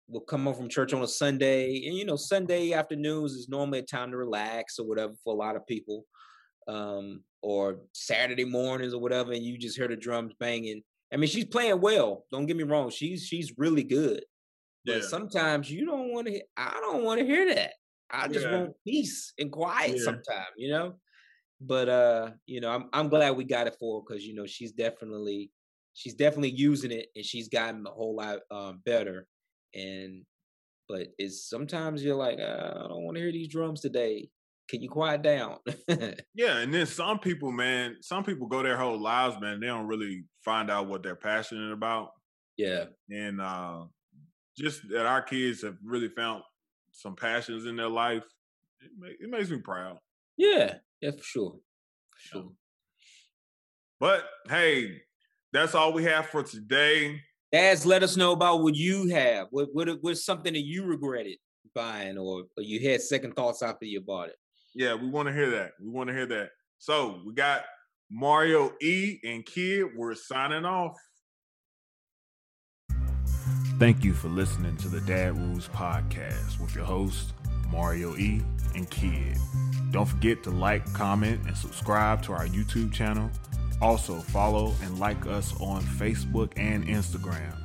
we'll 0.08 0.22
come 0.22 0.46
home 0.46 0.56
from 0.56 0.68
church 0.68 0.94
on 0.94 1.04
a 1.04 1.08
Sunday, 1.08 1.86
and 1.86 1.96
you 1.96 2.06
know, 2.06 2.16
Sunday 2.16 2.74
afternoons 2.74 3.34
is 3.34 3.50
normally 3.50 3.80
a 3.80 3.84
time 3.84 4.10
to 4.10 4.18
relax 4.18 4.80
or 4.80 4.88
whatever 4.88 5.14
for 5.24 5.34
a 5.34 5.38
lot 5.38 5.56
of 5.56 5.66
people 5.68 6.04
um, 6.68 7.24
or 7.44 7.78
Saturday 7.94 8.46
mornings 8.46 8.96
or 8.96 9.00
whatever, 9.00 9.32
and 9.32 9.44
you 9.44 9.60
just 9.60 9.78
hear 9.78 9.88
the 9.88 9.96
drums 9.96 10.34
banging. 10.40 10.82
I 11.14 11.18
mean, 11.18 11.30
she's 11.30 11.46
playing 11.46 11.80
well. 11.80 12.26
Don't 12.32 12.48
get 12.48 12.58
me 12.58 12.64
wrong; 12.64 12.90
she's 12.90 13.24
she's 13.24 13.54
really 13.58 13.84
good. 13.84 14.26
But 14.84 15.02
yeah. 15.02 15.08
sometimes 15.08 15.70
you 15.70 15.86
don't 15.86 16.12
want 16.12 16.28
to. 16.28 16.42
I 16.58 16.80
don't 16.82 17.04
want 17.04 17.20
to 17.20 17.26
hear 17.28 17.54
that. 17.54 17.74
I 18.10 18.28
just 18.28 18.46
yeah. 18.46 18.58
want 18.58 18.74
peace 18.84 19.34
and 19.38 19.52
quiet. 19.52 19.98
Yeah. 19.98 20.04
Sometimes, 20.04 20.48
you 20.58 20.72
know. 20.72 20.96
But 21.62 21.90
uh, 21.90 22.30
you 22.48 22.60
know, 22.60 22.72
I'm 22.72 22.90
I'm 22.92 23.10
glad 23.10 23.38
we 23.38 23.44
got 23.44 23.68
it 23.68 23.76
for 23.80 24.00
her 24.00 24.06
because 24.08 24.26
you 24.26 24.34
know 24.34 24.48
she's 24.48 24.72
definitely 24.72 25.52
she's 25.98 26.14
definitely 26.14 26.52
using 26.52 26.92
it 26.92 27.08
and 27.16 27.26
she's 27.26 27.50
gotten 27.50 27.86
a 27.86 27.92
whole 27.92 28.16
lot 28.16 28.40
um, 28.52 28.82
better. 28.86 29.28
And 29.74 30.24
but 30.88 31.08
it's 31.18 31.50
sometimes 31.50 32.04
you're 32.04 32.16
like, 32.16 32.40
uh, 32.40 32.74
I 32.76 32.88
don't 32.88 33.04
want 33.04 33.16
to 33.18 33.22
hear 33.22 33.32
these 33.32 33.50
drums 33.50 33.82
today 33.82 34.30
can 34.68 34.82
you 34.82 34.90
quiet 34.90 35.22
down? 35.22 35.58
yeah, 36.36 36.58
and 36.58 36.74
then 36.74 36.86
some 36.86 37.20
people, 37.20 37.52
man, 37.52 37.96
some 38.02 38.24
people 38.24 38.48
go 38.48 38.64
their 38.64 38.78
whole 38.78 39.00
lives, 39.00 39.38
man, 39.40 39.60
they 39.60 39.68
don't 39.68 39.88
really 39.88 40.26
find 40.44 40.70
out 40.70 40.88
what 40.88 41.04
they're 41.04 41.16
passionate 41.16 41.72
about. 41.72 42.10
Yeah. 42.58 42.86
And 43.10 43.40
uh 43.40 43.86
just 44.58 44.82
that 44.90 45.06
our 45.06 45.22
kids 45.22 45.62
have 45.62 45.78
really 45.84 46.10
found 46.10 46.42
some 46.92 47.16
passions 47.16 47.66
in 47.66 47.76
their 47.76 47.90
life, 47.90 48.24
it, 48.82 49.18
it 49.20 49.30
makes 49.30 49.50
me 49.50 49.58
proud. 49.58 50.00
Yeah, 50.36 50.76
yeah, 51.00 51.12
for 51.12 51.24
sure. 51.24 51.56
For 52.12 52.20
sure. 52.20 52.52
But 54.00 54.26
hey, 54.50 55.02
that's 55.58 55.76
all 55.76 55.94
we 55.94 56.04
have 56.04 56.28
for 56.28 56.44
today. 56.44 57.22
As 57.54 57.86
let 57.86 58.04
us 58.04 58.18
know 58.18 58.34
about 58.34 58.62
what 58.62 58.76
you 58.76 59.10
have. 59.10 59.48
What 59.52 59.70
what 59.74 59.90
what's 60.02 60.26
something 60.26 60.54
that 60.54 60.66
you 60.66 60.86
regretted 60.86 61.38
buying 61.74 62.18
or, 62.18 62.44
or 62.58 62.64
you 62.64 62.90
had 62.90 63.02
second 63.02 63.34
thoughts 63.34 63.62
after 63.62 63.86
you 63.86 64.02
bought 64.02 64.30
it? 64.30 64.36
Yeah, 64.76 64.96
we 64.96 65.08
want 65.08 65.28
to 65.28 65.34
hear 65.34 65.50
that. 65.52 65.72
We 65.82 65.90
want 65.90 66.10
to 66.10 66.14
hear 66.14 66.26
that. 66.28 66.50
So 66.80 67.22
we 67.26 67.34
got 67.34 67.64
Mario 68.12 68.74
E 68.82 69.20
and 69.24 69.46
Kidd. 69.46 69.88
We're 69.96 70.16
signing 70.16 70.66
off. 70.66 70.98
Thank 73.80 74.04
you 74.04 74.14
for 74.14 74.28
listening 74.28 74.76
to 74.78 74.88
the 74.88 75.02
Dad 75.02 75.38
Rules 75.38 75.68
podcast 75.68 76.60
with 76.60 76.76
your 76.76 76.84
host, 76.84 77.34
Mario 77.70 78.16
E 78.18 78.42
and 78.76 78.90
Kidd. 78.90 79.38
Don't 79.92 80.08
forget 80.08 80.44
to 80.44 80.50
like, 80.50 80.92
comment, 80.94 81.42
and 81.48 81.56
subscribe 81.56 82.22
to 82.24 82.34
our 82.34 82.48
YouTube 82.48 82.92
channel. 82.92 83.30
Also, 83.82 84.20
follow 84.20 84.74
and 84.84 85.00
like 85.00 85.28
us 85.28 85.54
on 85.62 85.82
Facebook 85.84 86.52
and 86.58 86.88
Instagram. 86.88 87.56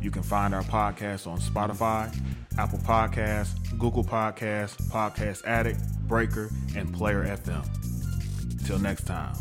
You 0.00 0.10
can 0.10 0.22
find 0.22 0.54
our 0.54 0.64
podcast 0.64 1.26
on 1.26 1.38
Spotify, 1.38 2.14
Apple 2.58 2.80
Podcasts, 2.80 3.54
Google 3.78 4.04
Podcasts, 4.04 4.76
Podcast 4.88 5.44
Addict, 5.46 5.80
Breaker, 6.06 6.50
and 6.76 6.92
Player 6.92 7.24
FM. 7.24 8.66
Till 8.66 8.78
next 8.78 9.04
time. 9.04 9.34